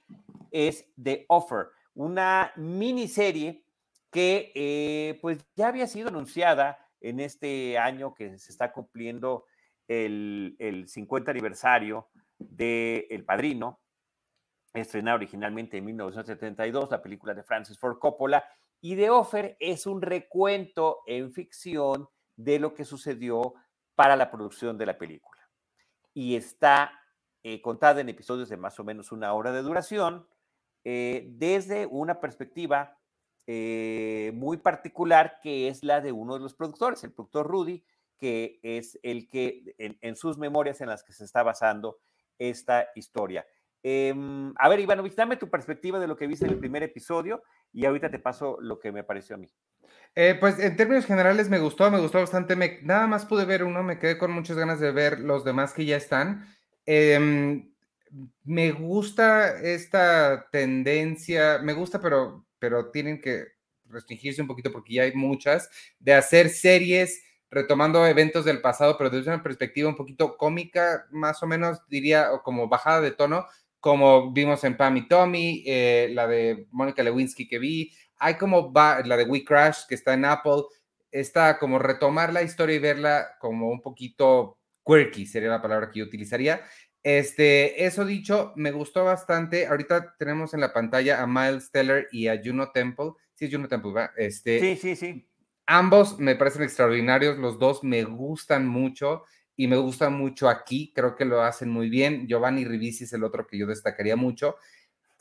Es 0.51 0.87
The 1.03 1.25
Offer, 1.29 1.69
una 1.95 2.53
miniserie 2.57 3.65
que 4.11 4.53
eh, 4.55 5.19
pues 5.23 5.39
ya 5.57 5.69
había 5.69 5.87
sido 5.87 6.09
anunciada 6.09 6.86
en 7.09 7.21
este 7.21 7.79
año 7.79 8.15
que 8.15 8.37
se 8.39 8.51
está 8.51 8.73
cumpliendo 8.73 9.45
el, 9.87 10.85
50 10.89 11.31
aniversario 11.31 12.09
de 12.39 13.07
El 13.11 13.25
Padrino, 13.25 13.81
estrenada 14.75 15.15
originalmente 15.15 15.79
en 15.79 15.85
1972, 15.85 16.91
la 16.91 17.03
película 17.03 17.33
de 17.33 17.45
Francis 17.45 17.79
Ford 17.79 17.99
Coppola, 17.99 18.45
y 18.81 18.97
The 18.97 19.11
Offer 19.11 19.57
es 19.61 19.87
un 19.87 20.03
recuento 20.03 21.03
en 21.07 21.33
ficción 21.33 22.09
de 22.35 22.59
lo 22.59 22.75
que 22.75 22.85
sucedió 22.85 23.55
para 23.95 24.17
la 24.17 24.31
producción 24.31 24.77
de 24.77 24.87
la 24.87 24.99
película. 24.99 25.41
Y 26.13 26.35
está 26.35 26.93
eh, 27.43 27.63
contada 27.63 28.01
en 28.01 28.09
episodios 28.09 28.49
de 28.49 28.57
más 28.57 28.79
o 28.81 28.85
menos 28.85 29.13
una 29.13 29.33
hora 29.33 29.53
de 29.53 29.63
duración, 29.63 30.27
eh, 30.85 31.27
desde 31.31 31.87
una 31.87 32.21
perspectiva 32.21 32.99
eh, 33.47 34.33
muy 34.35 34.57
particular 34.57 35.39
que 35.43 35.69
es 35.69 35.85
la 35.85 36.01
de 36.01 36.13
uno 36.13 36.35
de 36.35 36.41
los 36.41 36.55
productores, 36.55 37.05
el 37.05 37.13
productor 37.13 37.47
Rudy, 37.47 37.85
que 38.19 38.59
es 38.63 38.99
el 39.03 39.29
que 39.29 39.75
en, 39.79 40.17
sus 40.17 40.39
memorias 40.39 40.81
en 40.81 40.89
las 40.89 41.05
que 41.05 41.13
se 41.13 41.25
está 41.25 41.43
basando 41.43 41.99
esta 42.39 42.89
historia. 42.95 43.47
Em, 43.83 44.53
a 44.59 44.69
ver, 44.69 44.81
Ivanovich, 44.81 45.15
dame 45.15 45.37
tu 45.37 45.49
perspectiva 45.49 46.01
de 46.01 46.09
lo 46.09 46.17
que 46.17 46.27
viste 46.27 46.47
en 46.47 46.53
el 46.53 46.59
primer 46.59 46.83
episodio 46.83 47.43
y 47.73 47.85
ahorita 47.85 48.11
te 48.11 48.19
paso 48.19 48.59
lo 48.61 48.81
que 48.81 48.91
me 48.91 49.05
pareció 49.05 49.37
a 49.37 49.39
mí. 49.39 49.49
Eh, 50.15 50.37
pues 50.41 50.59
en 50.59 50.77
términos 50.77 51.07
generales 51.07 51.49
me 51.49 51.59
gustó, 51.59 51.91
me 51.91 52.01
gustó 52.01 52.19
bastante. 52.19 52.57
Me, 52.57 52.81
nada 52.83 53.07
más 53.07 53.27
pude 53.27 53.45
ver 53.45 53.63
uno, 53.63 53.83
me 53.83 53.99
quedé 53.99 54.19
con 54.19 54.33
muchas 54.33 54.57
ganas 54.57 54.81
de 54.81 54.91
ver 54.91 55.21
los 55.21 55.45
demás 55.45 55.73
que 55.73 55.85
ya 55.85 55.97
están. 55.97 56.49
Em, 56.87 57.71
me 58.45 58.73
gusta 58.73 59.61
esta 59.61 60.49
tendencia, 60.51 61.59
me 61.63 61.75
gusta, 61.75 62.01
pero 62.01 62.46
pero 62.59 62.91
tienen 62.91 63.21
que 63.21 63.45
restringirse 63.89 64.43
un 64.43 64.49
poquito 64.49 64.73
porque 64.73 64.95
ya 64.95 65.03
hay 65.03 65.13
muchas, 65.13 65.71
de 65.99 66.15
hacer 66.15 66.49
series 66.49 67.23
retomando 67.51 68.05
eventos 68.07 68.45
del 68.45 68.61
pasado, 68.61 68.97
pero 68.99 69.11
desde 69.11 69.31
una 69.31 69.43
perspectiva 69.43 69.89
un 69.89 69.97
poquito 69.97 70.37
cómica, 70.37 71.07
más 71.11 71.43
o 71.43 71.47
menos 71.47 71.81
diría, 71.89 72.33
o 72.33 72.43
como 72.43 72.69
bajada 72.69 73.01
de 73.01 73.13
tono, 73.13 73.47
como 73.81 74.33
vimos 74.33 74.65
en 74.65 74.77
Pam 74.77 74.97
y 74.97 75.09
Tommy, 75.09 75.63
eh, 75.67 76.11
la 76.13 76.27
de 76.27 76.67
Mónica 76.73 77.03
Lewinsky 77.03 77.47
que 77.47 77.59
vi, 77.59 77.93
hay 78.19 78.35
como 78.35 78.73
va, 78.73 79.01
la 79.05 79.17
de 79.17 79.25
We 79.25 79.45
Crash 79.45 79.87
que 79.89 79.95
está 79.95 80.15
en 80.15 80.25
Apple, 80.25 80.65
está 81.11 81.59
como 81.59 81.79
retomar 81.79 82.33
la 82.33 82.43
historia 82.43 82.77
y 82.77 82.81
verla 82.81 83.37
como 83.39 83.71
un 83.71 83.81
poquito 83.81 84.59
quirky, 84.85 85.27
sería 85.27 85.51
la 85.51 85.63
palabra 85.63 85.91
que 85.91 86.01
yo 86.01 86.05
utilizaría, 86.05 86.63
este, 87.09 87.87
eso 87.87 88.05
dicho, 88.05 88.53
me 88.57 88.73
gustó 88.73 89.05
bastante. 89.05 89.69
Ahorita 89.69 90.17
tenemos 90.19 90.55
en 90.55 90.61
la 90.61 90.73
pantalla 90.73 91.23
a 91.23 91.27
Miles 91.29 91.71
Teller 91.71 92.09
y 92.11 92.27
a 92.27 92.43
Juno 92.45 92.73
Temple. 92.73 93.13
Sí, 93.33 93.45
es 93.45 93.53
Juno 93.53 93.69
Temple, 93.69 93.93
¿verdad? 93.93 94.11
Este, 94.17 94.59
sí, 94.59 94.75
sí, 94.75 94.97
sí. 94.97 95.29
Ambos 95.67 96.19
me 96.19 96.35
parecen 96.35 96.65
extraordinarios, 96.65 97.39
los 97.39 97.61
dos 97.61 97.85
me 97.85 98.03
gustan 98.03 98.67
mucho 98.67 99.23
y 99.55 99.69
me 99.69 99.77
gustan 99.77 100.15
mucho 100.15 100.49
aquí, 100.49 100.93
creo 100.97 101.15
que 101.15 101.25
lo 101.25 101.43
hacen 101.43 101.71
muy 101.71 101.89
bien. 101.89 102.27
Giovanni 102.27 102.65
Ribisi 102.65 103.05
es 103.05 103.13
el 103.13 103.23
otro 103.23 103.47
que 103.47 103.57
yo 103.57 103.69
destacaría 103.69 104.17
mucho, 104.17 104.57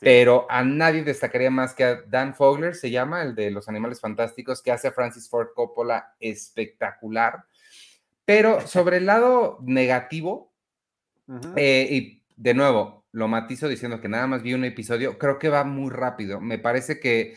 pero 0.00 0.44
a 0.50 0.64
nadie 0.64 1.04
destacaría 1.04 1.52
más 1.52 1.72
que 1.72 1.84
a 1.84 2.02
Dan 2.02 2.34
Fogler, 2.34 2.74
se 2.74 2.90
llama, 2.90 3.22
el 3.22 3.36
de 3.36 3.52
los 3.52 3.68
animales 3.68 4.00
fantásticos, 4.00 4.60
que 4.60 4.72
hace 4.72 4.88
a 4.88 4.92
Francis 4.92 5.28
Ford 5.28 5.50
Coppola 5.54 6.16
espectacular. 6.18 7.44
Pero 8.24 8.66
sobre 8.66 8.96
el 8.96 9.06
lado 9.06 9.60
negativo, 9.62 10.55
eh, 11.56 11.88
y 11.90 12.22
de 12.36 12.54
nuevo, 12.54 13.06
lo 13.12 13.28
matizo 13.28 13.68
diciendo 13.68 14.00
que 14.00 14.08
nada 14.08 14.26
más 14.26 14.42
vi 14.42 14.54
un 14.54 14.64
episodio, 14.64 15.18
creo 15.18 15.38
que 15.38 15.48
va 15.48 15.64
muy 15.64 15.90
rápido. 15.90 16.40
Me 16.40 16.58
parece 16.58 17.00
que 17.00 17.36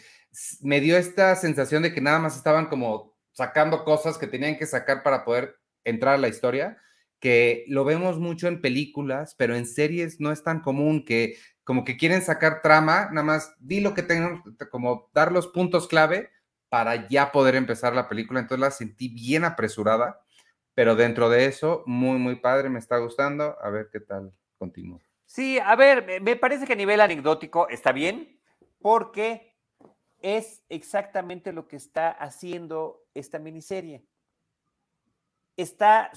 me 0.62 0.82
dio 0.82 0.98
esta 0.98 1.36
sensación 1.36 1.84
de 1.84 1.94
que 1.94 2.02
nada 2.02 2.20
más 2.20 2.36
estaban 2.36 2.68
como 2.68 3.16
sacando 3.32 3.84
cosas 3.84 4.18
que 4.18 4.28
tenían 4.28 4.58
que 4.58 4.66
sacar 4.66 5.04
para 5.04 5.24
poder 5.24 5.56
entrar 5.84 6.16
a 6.16 6.18
la 6.18 6.28
historia, 6.28 6.78
que 7.20 7.66
lo 7.68 7.86
vemos 7.86 8.20
mucho 8.20 8.48
en 8.48 8.62
películas, 8.62 9.36
pero 9.38 9.56
en 9.56 9.66
series 9.66 10.20
no 10.20 10.32
es 10.32 10.44
tan 10.44 10.60
común 10.60 11.06
que 11.06 11.38
como 11.64 11.84
que 11.84 11.98
quieren 11.98 12.22
sacar 12.22 12.62
trama, 12.62 13.10
nada 13.12 13.24
más 13.24 13.54
di 13.60 13.80
lo 13.80 13.94
que 13.94 14.04
tengan, 14.04 14.44
como 14.72 15.10
dar 15.14 15.32
los 15.32 15.48
puntos 15.48 15.88
clave 15.88 16.30
para 16.68 17.08
ya 17.08 17.32
poder 17.32 17.56
empezar 17.56 17.96
la 17.96 18.10
película. 18.10 18.40
Entonces 18.40 18.60
la 18.60 18.72
sentí 18.72 19.08
bien 19.10 19.46
apresurada 19.46 20.20
pero 20.80 20.96
dentro 20.96 21.30
de 21.30 21.46
eso, 21.46 21.84
muy, 21.88 22.18
muy 22.20 22.38
padre, 22.38 22.70
me 22.70 22.80
está 22.80 23.00
gustando. 23.00 23.58
A 23.62 23.70
ver 23.70 23.90
qué 23.92 24.00
tal 24.00 24.32
continúa. 24.58 25.02
Sí, 25.26 25.60
a 25.60 25.76
ver, 25.76 26.22
me 26.22 26.38
parece 26.38 26.66
que 26.66 26.72
a 26.72 26.78
nivel 26.78 27.02
anecdótico 27.02 27.68
está 27.68 27.92
bien, 27.92 28.40
porque 28.82 29.58
es 30.22 30.64
exactamente 30.70 31.52
lo 31.52 31.68
que 31.68 31.76
está 31.76 32.12
haciendo 32.12 33.04
esta 33.14 33.40
miniserie. 33.40 34.06
Está 35.58 36.12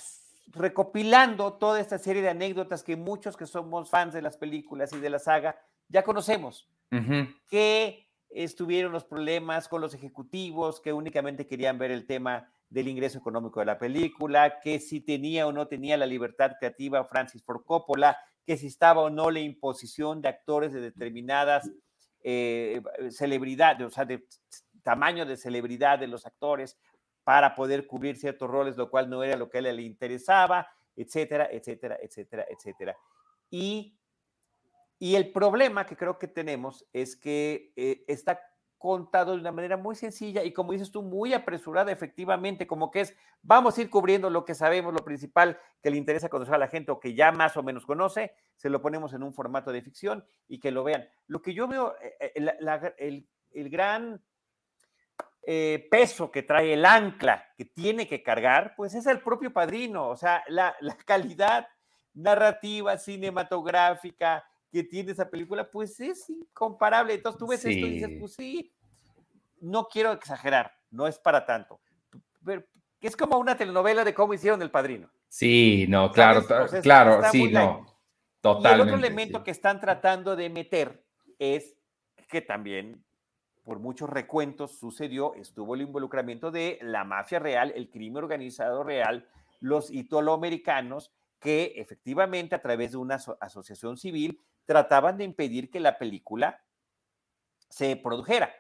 recopilando 0.47 1.55
toda 1.55 1.81
esta 1.81 1.99
serie 1.99 2.23
de 2.23 2.31
anécdotas 2.31 2.85
que 2.85 2.95
muchos 2.95 3.37
que 3.37 3.47
somos 3.47 3.91
fans 3.91 4.15
de 4.15 4.23
las 4.23 4.37
películas 4.37 4.93
y 4.93 5.01
de 5.01 5.11
la 5.11 5.19
saga 5.19 5.61
ya 5.89 6.05
conocemos. 6.05 6.71
Que 7.51 8.09
estuvieron 8.31 8.93
los 8.93 9.03
problemas 9.03 9.67
con 9.67 9.81
los 9.81 9.93
ejecutivos 9.93 10.81
que 10.81 10.93
únicamente 10.93 11.49
querían 11.49 11.79
ver 11.79 11.91
el 11.91 12.07
tema 12.07 12.49
del 12.73 12.89
ingreso 12.89 13.19
económico 13.19 13.61
de 13.61 13.67
la 13.67 13.79
película, 13.79 14.59
que 14.61 14.81
si 14.81 15.01
tenía 15.01 15.47
o 15.47 15.53
no 15.53 15.69
tenía 15.69 15.99
la 15.99 16.07
libertad 16.07 16.53
creativa 16.59 17.05
Francis 17.05 17.43
Ford 17.45 17.65
Coppola, 17.67 18.17
que 18.47 18.57
si 18.57 18.67
estaba 18.67 19.03
o 19.03 19.11
no 19.11 19.31
la 19.31 19.41
imposición 19.41 20.23
de 20.23 20.29
actores 20.31 20.73
de 20.73 20.81
determinadas 20.81 21.71
eh, 22.25 22.81
celebridades, 23.11 23.87
o 23.87 23.91
sea, 23.91 24.07
de 24.07 24.27
tamaño 24.83 25.27
de 25.27 25.37
celebridad 25.37 25.99
de 25.99 26.07
los 26.07 26.25
actores 26.25 26.79
para 27.25 27.55
poder 27.55 27.87
cubrir 27.87 28.17
ciertos 28.17 28.49
roles, 28.49 28.77
lo 28.77 28.89
cual 28.91 29.11
no 29.11 29.23
era 29.23 29.37
lo 29.37 29.51
que 29.51 29.59
a 29.59 29.61
él 29.61 29.77
le 29.77 29.83
interesaba, 29.83 30.67
etcétera, 30.97 31.49
etcétera, 31.53 31.99
etcétera, 32.01 32.47
etcétera. 32.49 32.97
Y, 33.51 33.99
y 34.99 35.15
el 35.15 35.31
problema 35.31 35.85
que 35.85 35.97
creo 35.97 36.19
que 36.19 36.27
tenemos 36.27 36.87
es 36.95 37.17
que 37.17 37.73
eh, 37.77 38.03
está 38.09 38.41
contado 38.83 39.35
de 39.35 39.41
una 39.41 39.53
manera 39.53 39.77
muy 39.77 39.95
sencilla 39.95 40.43
y 40.43 40.53
como 40.53 40.73
dices 40.73 40.91
tú, 40.91 41.03
muy 41.05 41.33
apresurada 41.35 41.93
efectivamente, 41.93 42.67
como 42.67 42.91
que 42.91 43.03
es, 43.03 43.17
vamos 43.41 43.79
a 43.79 43.81
ir 43.81 43.89
cubriendo 43.89 44.29
lo 44.29 44.45
que 44.45 44.57
sabemos, 44.57 44.93
lo 44.93 45.05
principal 45.05 45.57
que 45.81 45.89
le 45.89 45.97
interesa 45.97 46.29
conocer 46.29 46.57
a 46.57 46.59
la 46.59 46.67
gente 46.67 46.91
o 46.91 46.99
que 46.99 47.15
ya 47.15 47.31
más 47.31 47.57
o 47.57 47.63
menos 47.63 47.87
conoce, 47.87 48.35
se 48.57 48.69
lo 48.69 48.83
ponemos 48.83 49.15
en 49.15 49.23
un 49.23 49.33
formato 49.33 49.71
de 49.71 49.83
ficción 49.83 50.27
y 50.49 50.59
que 50.59 50.73
lo 50.73 50.83
vean. 50.83 51.09
Lo 51.29 51.41
que 51.41 51.55
yo 51.55 51.69
veo, 51.69 51.95
eh, 52.03 52.17
eh, 52.19 52.33
el, 52.99 53.29
el, 53.53 53.71
gran 53.71 54.21
eh, 55.47 55.87
peso 55.89 56.33
que 56.33 56.43
trae 56.43 56.73
el 56.73 56.85
ancla 56.85 57.53
que 57.57 57.67
tiene 57.67 58.09
que 58.09 58.25
cargar, 58.25 58.75
pues 58.77 58.95
es 58.95 59.07
el 59.07 59.21
propio 59.21 59.53
padrino, 59.53 60.09
o 60.09 60.17
sea, 60.17 60.43
la, 60.49 60.75
la 60.81 60.97
calidad 60.97 61.69
narrativa, 62.15 62.99
cinematográfica, 62.99 64.45
que 64.73 64.83
tiene 64.83 65.13
esa 65.13 65.29
película, 65.29 65.71
pues 65.71 66.01
es 66.01 66.31
incomparable. 66.31 67.15
Entonces 67.15 67.39
tú 67.39 67.47
ves 67.47 67.65
esto 67.65 67.87
y 67.87 67.91
dices, 67.91 68.11
pues 68.19 68.33
sí, 68.33 68.73
no 69.61 69.87
quiero 69.87 70.13
exagerar, 70.13 70.73
no 70.91 71.07
es 71.07 71.19
para 71.19 71.45
tanto. 71.45 71.79
Pero 72.43 72.65
es 73.01 73.15
como 73.15 73.37
una 73.37 73.57
telenovela 73.57 74.03
de 74.03 74.15
cómo 74.15 74.33
hicieron 74.33 74.63
El 74.63 74.71
Padrino. 74.71 75.11
Sí, 75.29 75.87
no, 75.89 76.11
claro, 76.11 76.43
claro, 76.83 77.23
sí, 77.31 77.51
no. 77.51 77.87
Totalmente. 78.41 78.71
Y 78.71 78.75
el 78.75 78.81
otro 78.81 79.07
elemento 79.07 79.45
que 79.45 79.51
están 79.51 79.79
tratando 79.79 80.35
de 80.37 80.49
meter 80.49 81.05
es 81.39 81.77
que 82.29 82.41
también, 82.41 83.05
por 83.63 83.79
muchos 83.79 84.09
recuentos, 84.09 84.79
sucedió, 84.79 85.35
estuvo 85.35 85.75
el 85.75 85.83
involucramiento 85.83 86.51
de 86.51 86.79
la 86.81 87.05
mafia 87.05 87.39
real, 87.39 87.73
el 87.77 87.91
crimen 87.91 88.25
organizado 88.25 88.83
real, 88.83 89.29
los 89.61 89.91
italoamericanos, 89.91 91.13
que 91.39 91.75
efectivamente 91.77 92.55
a 92.55 92.63
través 92.63 92.93
de 92.93 92.97
una 92.97 93.17
asociación 93.41 93.97
civil 93.97 94.41
trataban 94.65 95.17
de 95.17 95.25
impedir 95.25 95.71
que 95.71 95.81
la 95.81 95.99
película 95.99 96.63
se 97.69 97.97
produjera. 97.97 98.53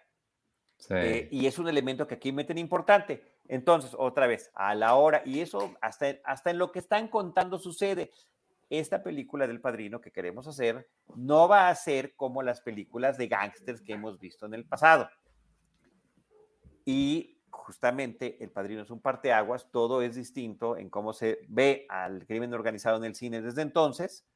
Eh, 0.90 1.28
y 1.30 1.46
es 1.46 1.58
un 1.58 1.68
elemento 1.68 2.06
que 2.06 2.14
aquí 2.14 2.32
meten 2.32 2.58
importante. 2.58 3.22
Entonces, 3.46 3.94
otra 3.96 4.26
vez, 4.26 4.50
a 4.54 4.74
la 4.74 4.94
hora, 4.94 5.22
y 5.24 5.40
eso 5.40 5.74
hasta, 5.80 6.06
hasta 6.24 6.50
en 6.50 6.58
lo 6.58 6.72
que 6.72 6.78
están 6.78 7.08
contando 7.08 7.58
sucede. 7.58 8.10
Esta 8.70 9.02
película 9.02 9.46
del 9.46 9.60
padrino 9.60 10.00
que 10.00 10.10
queremos 10.10 10.48
hacer 10.48 10.88
no 11.14 11.46
va 11.46 11.68
a 11.68 11.74
ser 11.74 12.16
como 12.16 12.42
las 12.42 12.62
películas 12.62 13.18
de 13.18 13.28
gángsters 13.28 13.82
que 13.82 13.92
hemos 13.92 14.18
visto 14.18 14.46
en 14.46 14.54
el 14.54 14.64
pasado. 14.64 15.10
Y 16.86 17.38
justamente 17.50 18.42
el 18.42 18.50
padrino 18.50 18.82
es 18.82 18.90
un 18.90 19.02
parteaguas, 19.02 19.70
todo 19.70 20.00
es 20.00 20.14
distinto 20.14 20.78
en 20.78 20.88
cómo 20.88 21.12
se 21.12 21.40
ve 21.48 21.84
al 21.90 22.26
crimen 22.26 22.54
organizado 22.54 22.96
en 22.96 23.04
el 23.04 23.14
cine 23.14 23.42
desde 23.42 23.60
entonces 23.60 24.26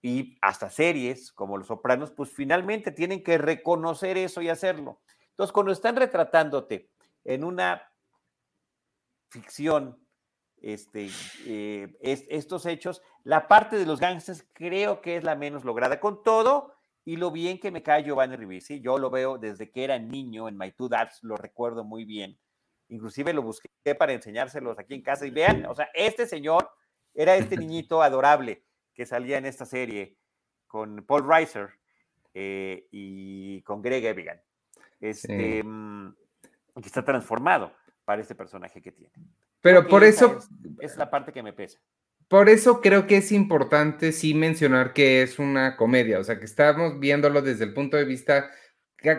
y 0.00 0.38
hasta 0.40 0.70
series 0.70 1.32
como 1.32 1.56
Los 1.56 1.68
Sopranos, 1.68 2.12
pues 2.12 2.30
finalmente 2.30 2.92
tienen 2.92 3.22
que 3.22 3.38
reconocer 3.38 4.16
eso 4.16 4.40
y 4.40 4.48
hacerlo. 4.48 5.00
Entonces, 5.30 5.52
cuando 5.52 5.72
están 5.72 5.96
retratándote 5.96 6.90
en 7.24 7.44
una 7.44 7.82
ficción 9.30 10.04
este, 10.60 11.10
eh, 11.46 11.96
estos 12.00 12.66
hechos, 12.66 13.02
la 13.24 13.46
parte 13.48 13.76
de 13.76 13.86
los 13.86 14.00
gangsters 14.00 14.46
creo 14.52 15.00
que 15.00 15.16
es 15.16 15.24
la 15.24 15.36
menos 15.36 15.64
lograda. 15.64 16.00
Con 16.00 16.22
todo, 16.22 16.74
y 17.04 17.16
lo 17.16 17.30
bien 17.30 17.58
que 17.58 17.70
me 17.70 17.82
cae 17.82 18.04
Giovanni 18.04 18.36
Ribisi, 18.36 18.80
yo 18.80 18.98
lo 18.98 19.10
veo 19.10 19.38
desde 19.38 19.70
que 19.70 19.84
era 19.84 19.98
niño 19.98 20.48
en 20.48 20.56
My 20.56 20.72
Two 20.72 20.88
Dads, 20.88 21.20
lo 21.22 21.36
recuerdo 21.36 21.84
muy 21.84 22.04
bien. 22.04 22.38
Inclusive 22.88 23.32
lo 23.32 23.42
busqué 23.42 23.68
para 23.98 24.12
enseñárselos 24.12 24.78
aquí 24.78 24.94
en 24.94 25.02
casa 25.02 25.26
y 25.26 25.30
vean, 25.30 25.66
o 25.66 25.74
sea, 25.74 25.88
este 25.94 26.26
señor 26.26 26.70
era 27.14 27.36
este 27.36 27.56
niñito 27.56 28.02
adorable 28.02 28.64
que 28.98 29.06
salía 29.06 29.38
en 29.38 29.46
esta 29.46 29.64
serie 29.64 30.16
con 30.66 31.04
Paul 31.06 31.24
Reiser 31.24 31.68
eh, 32.34 32.88
y 32.90 33.62
con 33.62 33.80
Greg 33.80 34.04
Evigan. 34.04 34.40
Este, 34.98 35.62
mm, 35.62 36.16
que 36.74 36.86
está 36.88 37.04
transformado 37.04 37.72
para 38.04 38.20
este 38.20 38.34
personaje 38.34 38.82
que 38.82 38.90
tiene. 38.90 39.12
Pero 39.60 39.86
por 39.86 40.02
eso... 40.02 40.40
Es, 40.80 40.96
la 40.96 41.08
parte 41.08 41.32
que 41.32 41.44
me 41.44 41.52
pesa. 41.52 41.78
Por 42.26 42.48
eso 42.48 42.80
creo 42.80 43.06
que 43.06 43.18
es 43.18 43.30
importante 43.30 44.10
sí 44.10 44.34
mencionar 44.34 44.92
que 44.92 45.22
es 45.22 45.38
una 45.38 45.76
comedia, 45.76 46.18
o 46.18 46.24
sea, 46.24 46.40
que 46.40 46.46
estamos 46.46 46.98
viéndolo 46.98 47.40
desde 47.40 47.66
el 47.66 47.74
punto 47.74 47.96
de 47.96 48.04
vista 48.04 48.50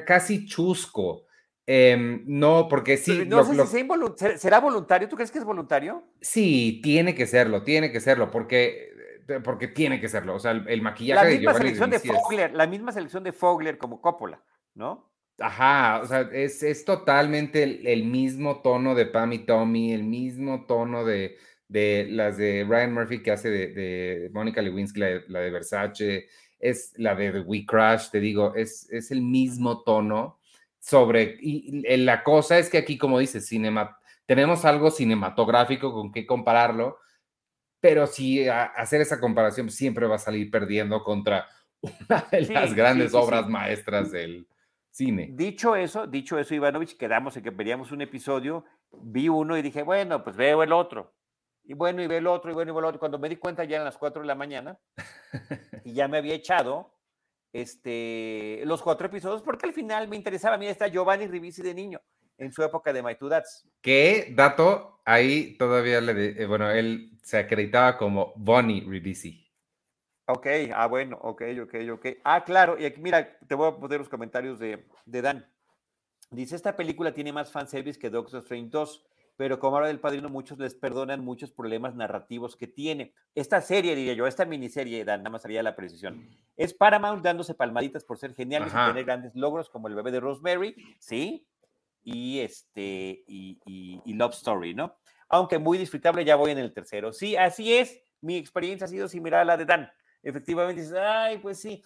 casi 0.05 0.45
chusco. 0.45 1.23
Em, 1.65 2.23
no, 2.25 2.67
porque 2.67 2.97
sí. 2.97 3.23
no 3.25 3.45
sé 3.45 3.65
si 3.65 4.38
será 4.38 4.59
voluntario. 4.59 5.07
¿Tú 5.07 5.15
crees 5.15 5.32
que 5.32 5.39
es 5.39 5.45
voluntario? 5.45 6.03
Sí, 6.19 6.82
tiene 6.84 7.15
que 7.15 7.27
serlo, 7.27 7.63
tiene 7.63 7.93
que 7.93 8.01
serlo, 8.01 8.30
porque 8.30 8.89
porque 9.43 9.67
tiene 9.67 9.99
que 9.99 10.09
serlo. 10.09 10.36
O 10.36 10.39
sea, 10.39 10.51
el, 10.51 10.82
maquillaje 10.82 11.25
la 11.25 11.38
misma 11.38 11.53
selección 11.53 11.89
de 11.89 11.99
Fogler, 11.99 12.53
la 12.53 12.67
misma 12.67 12.91
selección 12.91 13.23
de 13.23 13.32
Fogler 13.32 13.77
como 13.77 14.01
Coppola, 14.01 14.41
¿no? 14.75 15.09
Ajá, 15.39 16.01
o 16.03 16.05
sea, 16.05 16.21
es, 16.34 16.86
totalmente 16.86 17.63
el, 17.63 18.03
mismo 18.03 18.61
tono 18.61 18.93
de 18.93 19.05
Pam 19.05 19.34
y 19.34 19.39
Tommy, 19.39 19.93
el 19.93 20.03
mismo 20.03 20.65
tono 20.65 21.05
de, 21.05 21.38
de 21.67 22.07
las 22.09 22.38
de 22.38 22.65
Ryan 22.67 22.93
Murphy 22.93 23.23
que 23.23 23.32
hace 23.32 23.49
de, 23.49 23.67
de 23.67 24.30
Mónica 24.34 24.61
Lewinsky, 24.61 24.99
la, 24.99 25.39
de 25.39 25.49
Versace, 25.49 26.27
es 26.59 26.93
la 26.97 27.15
de 27.15 27.32
The 27.32 27.39
We 27.41 27.65
Crash, 27.65 28.09
te 28.09 28.19
digo, 28.19 28.53
es, 28.55 28.89
es 28.91 29.11
el 29.11 29.21
mismo 29.21 29.84
tono 29.84 30.39
sobre, 30.80 31.38
y, 31.39 31.86
la 31.97 32.23
cosa 32.23 32.57
es 32.57 32.69
que 32.69 32.80
aquí, 32.80 32.97
como 32.97 33.19
dices, 33.19 33.47
cinema, 33.47 33.97
tenemos 34.25 34.65
algo 34.65 34.91
cinematográfico 34.91 35.93
con 35.93 36.11
qué 36.11 36.25
compararlo, 36.25 36.97
pero 37.80 38.07
si 38.07 38.47
hacer 38.47 39.01
esa 39.01 39.19
comparación 39.19 39.69
siempre 39.69 40.07
va 40.07 40.15
a 40.15 40.19
salir 40.19 40.51
perdiendo 40.51 41.03
contra 41.03 41.47
una 41.82 42.25
de 42.32 42.41
las 42.41 42.73
grandes 42.73 43.13
obras 43.13 43.47
maestras 43.47 44.11
del 44.11 44.47
cine. 44.89 45.30
Dicho 45.32 45.75
eso, 45.75 46.07
dicho 46.07 46.38
eso, 46.38 46.53
Ivanovich, 46.55 46.97
quedamos 46.97 47.38
en 47.38 47.43
que 47.43 47.51
veríamos 47.51 47.91
un 47.91 48.01
episodio, 48.01 48.65
vi 48.91 49.30
uno 49.30 49.57
y 49.57 49.61
dije, 49.61 49.84
bueno, 49.84 50.23
pues 50.23 50.36
veo 50.36 50.63
el 50.63 50.73
otro. 50.73 51.13
Y 51.63 51.73
bueno, 51.73 52.01
y 52.01 52.07
veo 52.07 52.17
el 52.17 52.27
otro, 52.27 52.51
y 52.51 52.53
bueno, 52.53 52.71
y 52.71 52.73
veo 52.73 52.80
el 52.80 52.86
otro. 52.86 52.99
Cuando 52.99 53.19
me 53.19 53.30
di 53.30 53.36
cuenta 53.36 53.63
ya 53.63 53.75
eran 53.75 53.86
las 53.86 53.97
4 53.97 54.21
de 54.21 54.27
la 54.27 54.36
mañana 54.36 54.80
y 55.86 55.93
ya 55.93 56.07
me 56.07 56.17
había 56.17 56.34
echado 56.34 56.95
este, 57.53 58.61
los 58.65 58.82
cuatro 58.82 59.07
episodios 59.07 59.41
porque 59.41 59.67
al 59.67 59.73
final 59.73 60.07
me 60.07 60.15
interesaba. 60.15 60.57
Mira, 60.57 60.71
está 60.71 60.88
Giovanni 60.88 61.27
Ribisi 61.27 61.61
de 61.61 61.73
niño 61.73 62.01
en 62.39 62.51
su 62.51 62.63
época 62.63 62.91
de 62.91 63.03
My 63.03 63.15
Two 63.15 63.29
¿Qué 63.81 64.33
dato 64.35 65.01
ahí 65.05 65.55
todavía 65.57 66.01
le, 66.01 66.41
eh, 66.41 66.45
bueno, 66.45 66.69
él 66.69 67.17
se 67.21 67.37
acreditaba 67.37 67.97
como 67.97 68.33
Bonnie 68.35 68.85
Ribisi. 68.87 69.45
Ok, 70.25 70.47
ah, 70.73 70.87
bueno, 70.87 71.17
ok, 71.21 71.41
ok, 71.63 71.75
ok. 71.93 72.05
Ah, 72.23 72.43
claro, 72.43 72.77
y 72.79 72.85
aquí, 72.85 73.01
mira, 73.01 73.37
te 73.47 73.55
voy 73.55 73.67
a 73.67 73.75
poner 73.75 73.99
los 73.99 74.09
comentarios 74.09 74.59
de, 74.59 74.85
de 75.05 75.21
Dan. 75.21 75.49
Dice, 76.29 76.55
esta 76.55 76.75
película 76.75 77.11
tiene 77.11 77.33
más 77.33 77.51
fanservice 77.51 77.97
que 77.99 78.11
Doctor 78.11 78.41
Strange 78.41 78.69
2, 78.69 79.05
pero 79.35 79.57
como 79.57 79.77
habla 79.77 79.87
del 79.87 79.99
padrino, 79.99 80.29
muchos 80.29 80.59
les 80.59 80.75
perdonan 80.75 81.25
muchos 81.25 81.51
problemas 81.51 81.95
narrativos 81.95 82.55
que 82.55 82.67
tiene. 82.67 83.15
Esta 83.33 83.61
serie, 83.61 83.95
diría 83.95 84.13
yo, 84.13 84.27
esta 84.27 84.45
miniserie, 84.45 85.03
Dan, 85.03 85.21
nada 85.21 85.31
más 85.31 85.45
haría 85.45 85.63
la 85.63 85.75
precisión, 85.75 86.29
es 86.55 86.75
Paramount 86.75 87.23
dándose 87.23 87.55
palmaditas 87.55 88.03
por 88.03 88.19
ser 88.19 88.35
geniales 88.35 88.71
y 88.71 88.75
tener 88.75 89.05
grandes 89.05 89.33
logros 89.33 89.69
como 89.71 89.87
el 89.87 89.95
bebé 89.95 90.11
de 90.11 90.19
Rosemary, 90.19 90.75
¿sí? 90.99 91.47
Y, 92.14 92.39
este, 92.39 93.24
y, 93.28 94.14
Love 94.14 94.34
Story, 94.34 94.74
¿no? 94.74 94.95
Aunque 95.30 95.60
muy 95.60 95.78
disfrutable, 95.78 96.26
ya 96.26 96.36
voy 96.36 96.51
en 96.51 96.57
el 96.57 96.74
tercero. 96.74 97.14
Sí, 97.14 97.36
así 97.36 97.76
es. 97.76 98.01
Mi 98.22 98.38
experiencia 98.38 98.86
ha 98.86 98.88
sido 98.88 99.07
similar 99.07 99.41
a 99.41 99.45
la 99.45 99.57
de 99.57 99.66
Dan. 99.66 99.91
Efectivamente, 100.24 100.82
dices, 100.82 100.97
ay, 100.97 101.38
pues 101.38 101.60
sí. 101.60 101.84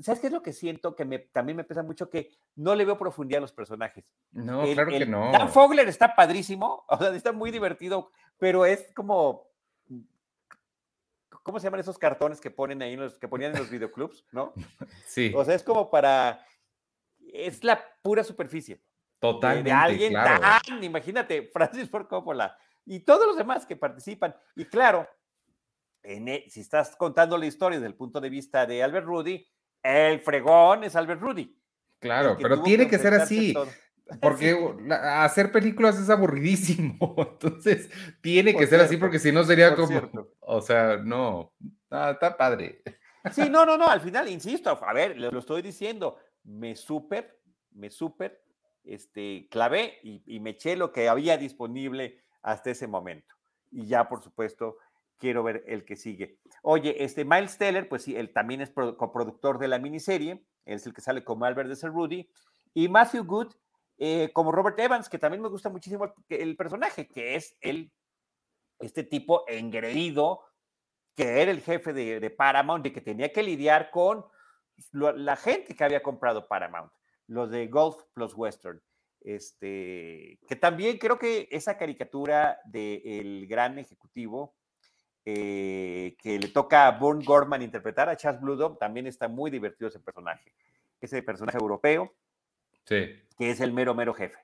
¿Sabes 0.00 0.20
qué 0.20 0.28
es 0.28 0.32
lo 0.32 0.42
que 0.42 0.52
siento? 0.52 0.94
Que 0.94 1.04
me, 1.04 1.18
también 1.18 1.56
me 1.56 1.64
pesa 1.64 1.82
mucho 1.82 2.08
que 2.08 2.30
no 2.56 2.74
le 2.74 2.84
veo 2.84 2.98
profundidad 2.98 3.38
a 3.38 3.42
los 3.42 3.52
personajes. 3.52 4.04
No, 4.32 4.64
claro 4.64 4.90
que 4.90 5.06
no. 5.06 5.32
Dan 5.32 5.50
Fogler 5.50 5.88
está 5.88 6.14
padrísimo, 6.14 6.84
o 6.88 6.98
sea, 6.98 7.14
está 7.14 7.32
muy 7.32 7.50
divertido, 7.50 8.10
pero 8.38 8.64
es 8.64 8.92
como. 8.94 9.48
¿Cómo 11.42 11.58
se 11.58 11.64
llaman 11.64 11.80
esos 11.80 11.98
cartones 11.98 12.40
que 12.40 12.50
ponen 12.50 12.82
ahí, 12.82 12.94
los, 12.94 13.18
que 13.18 13.26
ponían 13.26 13.52
en 13.52 13.58
los 13.58 13.70
videoclubs, 13.70 14.24
no? 14.32 14.52
Sí. 15.06 15.32
O 15.34 15.44
sea, 15.44 15.54
es 15.54 15.62
como 15.62 15.90
para. 15.90 16.44
Es 17.32 17.64
la 17.64 17.82
pura 18.02 18.24
superficie. 18.24 18.80
Totalmente. 19.18 19.70
De, 19.70 19.76
alguien 19.76 20.12
tan, 20.12 20.84
imagínate, 20.84 21.50
Francis 21.52 21.90
Ford 21.90 22.06
Coppola 22.06 22.56
y 22.86 23.00
todos 23.00 23.26
los 23.26 23.36
demás 23.36 23.66
que 23.66 23.76
participan. 23.76 24.34
Y 24.56 24.64
claro, 24.64 25.08
en, 26.02 26.28
e, 26.28 26.44
si 26.48 26.60
estás 26.60 26.96
contando 26.96 27.36
la 27.36 27.46
historia 27.46 27.78
desde 27.78 27.88
el 27.88 27.96
punto 27.96 28.20
de 28.20 28.30
vista 28.30 28.64
de 28.66 28.82
Albert 28.82 29.06
Rudy, 29.06 29.46
el 29.82 30.20
fregón 30.20 30.84
es 30.84 30.96
Albert 30.96 31.20
Rudy. 31.20 31.54
Claro, 31.98 32.36
pero 32.40 32.62
tiene 32.62 32.88
que, 32.88 32.98
ser 32.98 33.14
así. 33.14 33.54
Porque 34.22 34.56
hacer 34.90 35.52
películas 35.52 35.98
es 35.98 36.08
aburridísimo. 36.08 36.96
Entonces, 37.18 37.90
tiene 38.22 38.56
que 38.56 38.66
ser 38.66 38.80
así 38.80 38.96
porque 38.96 39.18
si 39.18 39.32
no 39.32 39.44
sería 39.44 39.74
como. 39.74 40.00
O 40.40 40.62
sea, 40.62 40.96
no. 40.96 41.52
está 41.90 42.34
padre. 42.34 42.82
Sí, 43.32 43.50
no, 43.50 43.66
no, 43.66 43.76
no. 43.76 43.86
Al 43.86 44.00
final, 44.00 44.26
insisto, 44.28 44.70
a 44.82 44.92
ver, 44.94 45.18
lo 45.18 45.38
estoy 45.38 45.60
diciendo. 45.60 46.16
Me 46.44 46.74
súper, 46.74 47.38
me 47.72 47.90
súper 47.90 48.47
este, 48.88 49.48
clavé 49.50 49.98
y, 50.02 50.40
me 50.40 50.50
eché 50.50 50.76
lo 50.76 50.92
que 50.92 51.08
había 51.08 51.36
disponible 51.36 52.20
hasta 52.42 52.70
ese 52.70 52.86
momento. 52.86 53.34
Y 53.70 53.86
ya, 53.86 54.08
por 54.08 54.22
supuesto, 54.22 54.76
quiero 55.18 55.42
ver 55.42 55.64
el 55.66 55.84
que 55.84 55.96
sigue. 55.96 56.38
Oye, 56.62 57.04
este 57.04 57.24
Miles 57.24 57.58
Teller, 57.58 57.88
pues 57.88 58.02
sí, 58.02 58.16
él 58.16 58.32
también 58.32 58.60
es 58.60 58.70
coproductor 58.70 59.58
de 59.58 59.68
la 59.68 59.78
miniserie, 59.78 60.44
es 60.64 60.86
el 60.86 60.94
que 60.94 61.00
sale 61.00 61.24
como 61.24 61.44
Albert 61.44 61.68
de 61.68 61.88
Rudy. 61.88 62.28
Y 62.74 62.88
Matthew 62.88 63.24
Good 63.24 63.54
eh, 64.00 64.30
como 64.32 64.52
Robert 64.52 64.78
Evans, 64.78 65.08
que 65.08 65.18
también 65.18 65.42
me 65.42 65.48
gusta 65.48 65.68
muchísimo 65.70 66.14
el, 66.28 66.56
personaje, 66.56 67.08
que 67.08 67.34
es 67.34 67.56
el, 67.60 67.90
este 68.78 69.02
tipo 69.02 69.44
engreído, 69.48 70.44
que 71.16 71.42
era 71.42 71.50
el 71.50 71.60
jefe 71.60 71.92
de, 71.92 72.30
Paramount 72.30 72.86
y 72.86 72.92
que 72.92 73.00
tenía 73.00 73.32
que 73.32 73.42
lidiar 73.42 73.90
con 73.90 74.24
la 74.92 75.34
gente 75.34 75.74
que 75.74 75.82
había 75.82 76.00
comprado 76.00 76.46
Paramount, 76.46 76.92
los 77.28 77.50
de 77.50 77.68
Golf 77.68 77.96
Plus 78.12 78.34
Western. 78.34 78.80
Este, 79.20 80.38
que 80.48 80.56
también 80.56 80.98
creo 80.98 81.18
que 81.18 81.48
esa 81.50 81.76
caricatura 81.76 82.58
del 82.64 83.46
gran 83.46 83.78
ejecutivo 83.78 84.54
eh, 85.24 86.16
que 86.18 86.38
le 86.38 86.48
toca 86.48 86.86
a 86.86 86.92
Bourne 86.92 87.24
Gorman 87.24 87.62
interpretar 87.62 88.08
a 88.08 88.16
Chas 88.16 88.40
Bludom, 88.40 88.78
también 88.78 89.06
está 89.06 89.28
muy 89.28 89.50
divertido 89.50 89.88
ese 89.88 90.00
personaje. 90.00 90.52
Ese 91.00 91.22
personaje 91.22 91.58
europeo 91.58 92.14
que 92.88 93.50
es 93.50 93.60
el 93.60 93.72
mero, 93.72 93.94
mero 93.94 94.14
jefe. 94.14 94.38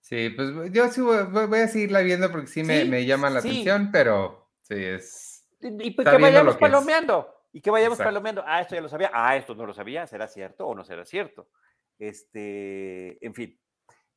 Sí, 0.00 0.30
pues 0.30 0.72
yo 0.72 0.88
sí 0.88 1.00
voy, 1.00 1.60
a 1.60 1.68
seguirla 1.68 2.00
viendo 2.00 2.30
porque 2.30 2.48
sí, 2.48 2.62
me, 2.62 3.04
llama 3.04 3.30
la 3.30 3.40
atención, 3.40 3.90
pero 3.92 4.48
sí, 4.62 4.74
es. 4.74 5.46
Y, 5.60 5.90
pues 5.90 6.08
que 6.08 6.16
vayamos 6.16 6.56
palomeando. 6.56 7.39
Y 7.52 7.60
que 7.60 7.70
vayamos 7.70 7.98
palomeando. 7.98 8.42
Ah, 8.46 8.60
esto 8.60 8.74
ya 8.74 8.80
lo 8.80 8.88
sabía. 8.88 9.10
Ah, 9.12 9.36
esto 9.36 9.54
no 9.54 9.66
lo 9.66 9.74
sabía. 9.74 10.06
¿Será 10.06 10.28
cierto 10.28 10.66
o 10.66 10.74
no 10.74 10.84
será 10.84 11.04
cierto? 11.04 11.48
Este, 11.98 13.24
en 13.24 13.34
fin. 13.34 13.60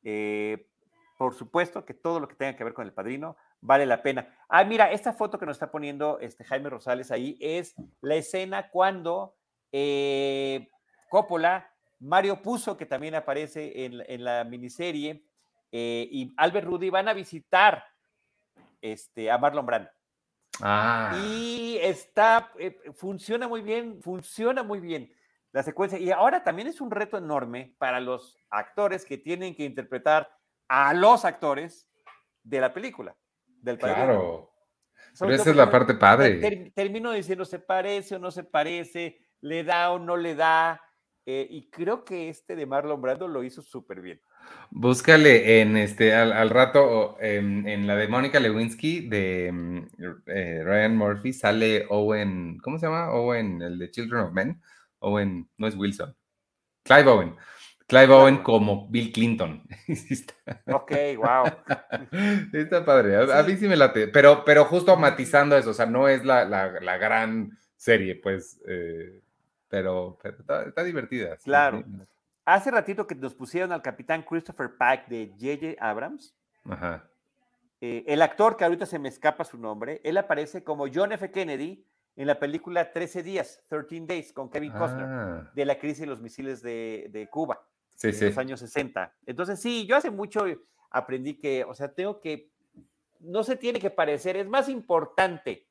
Eh, 0.02 0.68
por 1.16 1.34
supuesto 1.34 1.84
que 1.84 1.94
todo 1.94 2.20
lo 2.20 2.28
que 2.28 2.34
tenga 2.34 2.56
que 2.56 2.64
ver 2.64 2.74
con 2.74 2.86
el 2.86 2.92
padrino 2.92 3.36
vale 3.60 3.86
la 3.86 4.02
pena. 4.02 4.36
Ah, 4.48 4.64
mira, 4.64 4.92
esta 4.92 5.12
foto 5.12 5.38
que 5.38 5.46
nos 5.46 5.56
está 5.56 5.70
poniendo 5.70 6.18
este 6.20 6.44
Jaime 6.44 6.70
Rosales 6.70 7.10
ahí 7.10 7.36
es 7.40 7.74
la 8.00 8.16
escena 8.16 8.70
cuando 8.70 9.36
eh, 9.72 10.68
Coppola 11.08 11.72
Mario 12.00 12.42
Puzo, 12.42 12.76
que 12.76 12.86
también 12.86 13.14
aparece 13.14 13.86
en, 13.86 14.24
la 14.24 14.44
miniserie, 14.44 15.24
eh, 15.72 16.06
y 16.10 16.34
Albert 16.36 16.66
Rudy 16.66 16.90
van 16.90 17.08
a 17.08 17.14
visitar 17.14 17.84
este, 18.82 19.30
a 19.30 19.38
Marlon 19.38 19.64
Brando. 19.64 19.90
Ah. 20.60 21.20
Y 21.26 21.78
está, 21.80 22.52
eh, 22.58 22.78
funciona 22.94 23.48
muy 23.48 23.62
bien, 23.62 24.00
funciona 24.02 24.62
muy 24.62 24.80
bien 24.80 25.12
la 25.52 25.62
secuencia. 25.62 25.98
Y 25.98 26.10
ahora 26.10 26.42
también 26.42 26.68
es 26.68 26.80
un 26.80 26.90
reto 26.90 27.16
enorme 27.16 27.74
para 27.78 28.00
los 28.00 28.38
actores 28.50 29.04
que 29.04 29.18
tienen 29.18 29.54
que 29.54 29.64
interpretar 29.64 30.28
a 30.68 30.92
los 30.94 31.24
actores 31.24 31.88
de 32.42 32.60
la 32.60 32.74
película. 32.74 33.16
Del 33.46 33.78
claro. 33.78 34.50
Pero 35.18 35.32
esa 35.32 35.50
es 35.50 35.56
la 35.56 35.70
parte 35.70 35.94
padre. 35.94 36.72
termino 36.74 37.12
diciendo, 37.12 37.44
¿se 37.44 37.58
parece 37.58 38.16
o 38.16 38.18
no 38.18 38.30
se 38.30 38.44
parece? 38.44 39.20
¿Le 39.40 39.62
da 39.62 39.92
o 39.92 39.98
no 39.98 40.16
le 40.16 40.34
da? 40.34 40.80
Eh, 41.26 41.46
y 41.48 41.70
creo 41.70 42.04
que 42.04 42.28
este 42.28 42.56
de 42.56 42.66
Marlon 42.66 43.00
Brando 43.00 43.28
lo 43.28 43.42
hizo 43.44 43.62
súper 43.62 44.00
bien. 44.00 44.20
Búscale 44.70 45.60
en 45.60 45.76
este 45.76 46.14
al, 46.14 46.50
rato 46.50 47.16
en, 47.20 47.86
la 47.86 47.94
de 47.94 48.08
Mónica 48.08 48.40
Lewinsky 48.40 49.08
de 49.08 49.50
mm, 49.52 49.78
eh, 50.26 50.62
Ryan 50.64 50.96
Murphy 50.96 51.32
sale 51.32 51.86
Owen, 51.90 52.58
¿cómo 52.58 52.78
se 52.78 52.86
llama? 52.86 53.12
Owen, 53.12 53.62
el 53.62 53.78
de 53.78 53.90
Children 53.90 54.22
of 54.22 54.32
Men. 54.32 54.60
Owen, 54.98 55.48
no 55.58 55.68
es 55.68 55.76
Wilson. 55.76 56.16
Clive 56.82 57.08
Owen. 57.08 57.36
Clive 57.86 58.12
Owen 58.14 58.38
como 58.38 58.88
Bill 58.88 59.12
Clinton. 59.12 59.62
ok, 60.72 60.92
wow. 61.18 61.44
Está 62.52 62.84
padre. 62.84 63.16
A, 63.32 63.42
mí 63.42 63.56
sí 63.56 63.68
me 63.68 63.76
late. 63.76 64.08
Pero, 64.08 64.44
pero 64.44 64.64
justo 64.64 64.96
matizando 64.96 65.56
eso, 65.56 65.70
o 65.70 65.74
sea, 65.74 65.86
no 65.86 66.08
es 66.08 66.24
la, 66.24 66.46
gran 66.98 67.56
serie, 67.76 68.16
pues. 68.16 68.60
Eh, 68.66 69.20
pero, 69.68 70.18
está, 70.24 70.82
divertida. 70.82 71.36
Claro. 71.44 71.84
Hace 72.44 72.70
ratito 72.70 73.06
que 73.06 73.14
nos 73.14 73.34
pusieron 73.34 73.72
al 73.72 73.82
capitán 73.82 74.22
Christopher 74.22 74.70
Pike 74.76 75.04
de 75.08 75.28
J.J. 75.38 75.84
Abrams. 75.84 76.36
Ajá. 76.64 77.08
Eh, 77.80 78.04
el 78.06 78.22
actor, 78.22 78.56
que 78.56 78.64
ahorita 78.64 78.86
se 78.86 78.98
me 78.98 79.08
escapa 79.08 79.44
su 79.44 79.58
nombre, 79.58 80.00
él 80.04 80.16
aparece 80.16 80.64
como 80.64 80.86
John 80.92 81.12
F. 81.12 81.30
Kennedy 81.30 81.84
en 82.16 82.26
la 82.26 82.38
película 82.38 82.92
13 82.92 83.22
días, 83.22 83.62
13 83.68 84.06
Days, 84.06 84.32
con 84.32 84.48
Kevin 84.48 84.72
Costner, 84.72 85.06
ah. 85.06 85.50
de 85.54 85.64
la 85.64 85.78
crisis 85.78 86.00
de 86.00 86.06
los 86.06 86.20
misiles 86.20 86.62
de, 86.62 87.28
Cuba, 87.30 87.66
sí, 87.94 88.08
en 88.08 88.26
los 88.26 88.38
años 88.38 88.60
60. 88.60 89.14
Entonces, 89.26 89.60
sí, 89.60 89.86
yo 89.86 89.96
hace 89.96 90.10
mucho 90.10 90.44
aprendí 90.90 91.34
que, 91.34 91.64
o 91.64 91.74
sea, 91.74 91.92
tengo 91.92 92.20
que, 92.20 92.50
no 93.20 93.42
se 93.42 93.56
tiene 93.56 93.80
que 93.80 93.90
parecer, 93.90 94.36
es 94.36 94.48
más 94.48 94.68
importante 94.68 95.66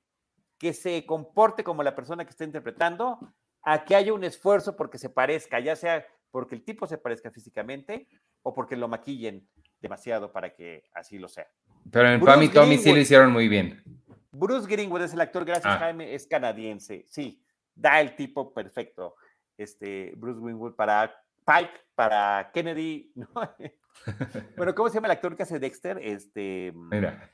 que 0.58 0.74
se 0.74 1.06
comporte 1.06 1.64
como 1.64 1.82
la 1.82 1.96
persona 1.96 2.26
que 2.26 2.32
está 2.32 2.44
interpretando 2.44 3.20
a 3.64 3.86
que 3.86 3.96
haya 3.96 4.14
un 4.14 4.24
esfuerzo 4.24 4.76
porque 4.76 4.98
se 4.98 5.10
parezca, 5.10 5.60
ya 5.60 5.76
sea 5.76 6.06
porque 6.34 6.56
el 6.56 6.64
tipo 6.64 6.88
se 6.88 6.98
parezca 6.98 7.30
físicamente 7.30 8.08
o 8.42 8.56
porque 8.56 8.76
lo 8.76 8.88
maquillen 8.88 9.48
demasiado 9.80 10.32
para 10.32 10.52
que 10.52 10.84
así 10.96 11.20
lo 11.20 11.28
sea. 11.28 11.48
Pero 11.92 12.10
en 12.10 12.20
Pam 12.22 12.42
y 12.42 12.50
Tommy 12.50 12.80
sí 12.80 12.92
lo 12.92 12.98
hicieron 12.98 13.32
muy 13.32 13.48
bien. 13.48 13.84
Bruce 14.32 14.68
Greenwood 14.68 15.04
es 15.04 15.14
el 15.14 15.22
actor, 15.22 15.46
gracias 15.46 15.76
ah. 15.76 15.78
Jaime, 15.78 16.16
es 16.16 16.26
canadiense, 16.26 17.06
sí, 17.08 17.40
da 17.76 18.02
el 18.02 18.16
tipo 18.16 18.52
perfecto. 18.52 19.16
Este, 19.56 20.12
Bruce 20.18 20.40
Greenwood 20.42 20.74
para 20.74 21.16
Pike, 21.46 21.80
para 21.94 22.50
Kennedy. 22.52 23.14
bueno, 24.58 24.74
¿cómo 24.74 24.90
se 24.90 24.96
llama 24.96 25.10
el 25.10 25.12
actor 25.12 25.38
que 25.38 25.44
hace 25.44 25.60
Dexter? 25.60 26.00
Este, 26.02 26.74
Mira. 26.76 27.30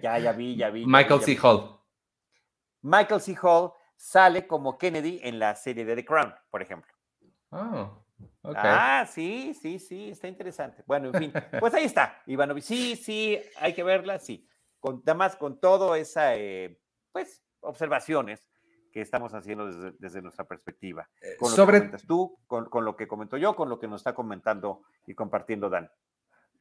ya, 0.00 0.20
ya 0.20 0.30
vi, 0.30 0.54
ya 0.54 0.70
vi. 0.70 0.86
Michael 0.86 1.20
C. 1.20 1.36
Hall. 1.42 1.80
Michael 2.80 3.20
C. 3.20 3.36
Hall 3.42 3.72
sale 3.96 4.46
como 4.46 4.78
Kennedy 4.78 5.18
en 5.24 5.40
la 5.40 5.56
serie 5.56 5.84
de 5.84 5.96
The 5.96 6.04
Crown, 6.04 6.32
por 6.48 6.62
ejemplo. 6.62 6.92
Oh, 7.50 8.03
Ah, 8.42 9.06
sí, 9.10 9.54
sí, 9.54 9.78
sí, 9.78 10.10
está 10.10 10.28
interesante. 10.28 10.82
Bueno, 10.86 11.10
en 11.12 11.14
fin, 11.14 11.32
pues 11.60 11.74
ahí 11.74 11.84
está, 11.84 12.22
Ivanovich. 12.26 12.64
Sí, 12.64 12.96
sí, 12.96 13.38
hay 13.58 13.72
que 13.72 13.82
verla, 13.82 14.18
sí. 14.18 14.46
Con, 14.80 15.02
además, 15.06 15.36
con 15.36 15.60
todo 15.60 15.94
esa, 15.94 16.36
eh, 16.36 16.78
pues, 17.12 17.42
observaciones 17.60 18.44
que 18.92 19.00
estamos 19.00 19.34
haciendo 19.34 19.92
desde, 19.98 20.22
nuestra 20.22 20.44
perspectiva. 20.44 21.08
Eh, 21.20 21.36
con 21.38 21.50
lo 21.50 21.56
Sobre... 21.56 21.78
que 21.78 21.86
comentas 21.86 22.06
tú, 22.06 22.38
con, 22.46 22.66
con, 22.66 22.84
lo 22.84 22.96
que 22.96 23.08
comentó 23.08 23.36
yo, 23.36 23.56
con 23.56 23.68
lo 23.68 23.80
que 23.80 23.88
nos 23.88 24.00
está 24.00 24.14
comentando 24.14 24.82
y 25.06 25.14
compartiendo 25.14 25.68
Dan. 25.68 25.90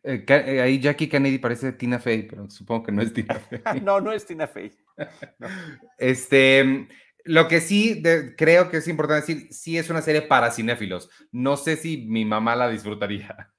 Eh, 0.04 0.62
ahí 0.62 0.80
Jackie 0.80 1.08
Kennedy 1.08 1.38
parece 1.38 1.72
Tina 1.72 1.98
Fey, 1.98 2.24
pero 2.24 2.50
supongo 2.50 2.84
que 2.84 2.92
no 2.92 3.02
es 3.02 3.14
Tina 3.14 3.36
Fey. 3.50 3.82
no, 3.82 4.02
no 4.02 4.12
es 4.12 4.26
Tina 4.26 4.48
Fey. 4.48 4.76
Este, 5.98 6.88
lo 7.24 7.48
que 7.48 7.62
sí 7.62 8.02
creo 8.38 8.70
que 8.70 8.78
es 8.78 8.88
importante 8.88 9.34
decir, 9.34 9.54
sí 9.54 9.78
es 9.78 9.90
una 9.90 10.02
serie 10.02 10.24
para 10.24 10.52
cinéfilos. 10.52 11.10
No 11.32 11.58
sé 11.58 11.78
si 11.78 12.06
mi 12.08 12.26
mamá 12.26 12.56
la 12.56 12.70
disfrutaría. 12.70 13.54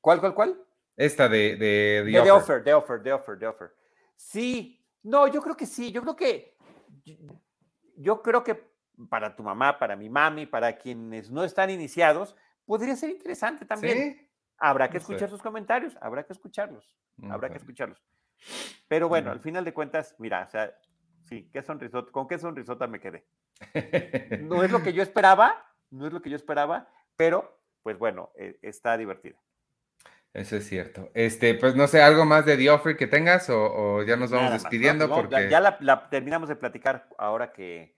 ¿Cuál, 0.00 0.20
cuál, 0.20 0.34
cuál? 0.34 0.64
Esta 0.96 1.28
de, 1.28 1.56
de, 1.56 2.02
The, 2.04 2.22
de 2.22 2.30
offer. 2.30 2.64
The 2.64 2.74
Offer, 2.74 3.02
The 3.02 3.12
Offer, 3.12 3.38
The 3.38 3.46
Offer. 3.46 3.74
Sí, 4.16 4.82
no, 5.02 5.28
yo 5.28 5.42
creo 5.42 5.56
que 5.56 5.66
sí. 5.66 5.92
Yo 5.92 6.00
creo 6.02 6.16
que, 6.16 6.56
yo 7.96 8.22
creo 8.22 8.42
que 8.42 8.64
para 9.10 9.36
tu 9.36 9.42
mamá, 9.42 9.78
para 9.78 9.94
mi 9.94 10.08
mami, 10.08 10.46
para 10.46 10.76
quienes 10.78 11.30
no 11.30 11.44
están 11.44 11.68
iniciados, 11.70 12.34
podría 12.64 12.96
ser 12.96 13.10
interesante 13.10 13.66
también. 13.66 14.26
Habrá 14.58 14.88
que 14.88 14.96
escuchar 14.96 15.28
sus 15.28 15.42
comentarios, 15.42 15.98
habrá 16.00 16.24
que 16.24 16.32
escucharlos, 16.32 16.96
habrá 17.28 17.50
que 17.50 17.58
escucharlos. 17.58 18.02
Pero 18.88 19.08
bueno, 19.08 19.30
al 19.30 19.40
final 19.40 19.64
de 19.64 19.74
cuentas, 19.74 20.14
mira, 20.18 20.44
o 20.46 20.50
sea, 20.50 20.74
Sí, 21.28 21.50
qué 21.52 21.62
sonrisota, 21.62 22.12
con 22.12 22.28
qué 22.28 22.38
sonrisota 22.38 22.86
me 22.86 23.00
quedé. 23.00 23.26
No 24.40 24.62
es 24.62 24.70
lo 24.70 24.82
que 24.82 24.92
yo 24.92 25.02
esperaba, 25.02 25.72
no 25.90 26.06
es 26.06 26.12
lo 26.12 26.22
que 26.22 26.30
yo 26.30 26.36
esperaba, 26.36 26.88
pero 27.16 27.60
pues 27.82 27.98
bueno, 27.98 28.30
eh, 28.36 28.58
está 28.62 28.96
divertida. 28.96 29.36
Eso 30.32 30.56
es 30.56 30.68
cierto. 30.68 31.10
Este, 31.14 31.54
pues 31.54 31.74
no 31.74 31.86
sé, 31.86 32.02
algo 32.02 32.26
más 32.26 32.44
de 32.44 32.56
The 32.56 32.70
Offer 32.70 32.96
que 32.96 33.06
tengas 33.06 33.48
o, 33.48 34.02
ya 34.02 34.16
nos 34.16 34.30
vamos 34.30 34.52
despidiendo 34.52 35.08
porque 35.08 35.48
ya 35.48 35.60
la, 35.60 36.08
terminamos 36.10 36.48
de 36.48 36.56
platicar 36.56 37.08
ahora 37.16 37.52
que 37.52 37.96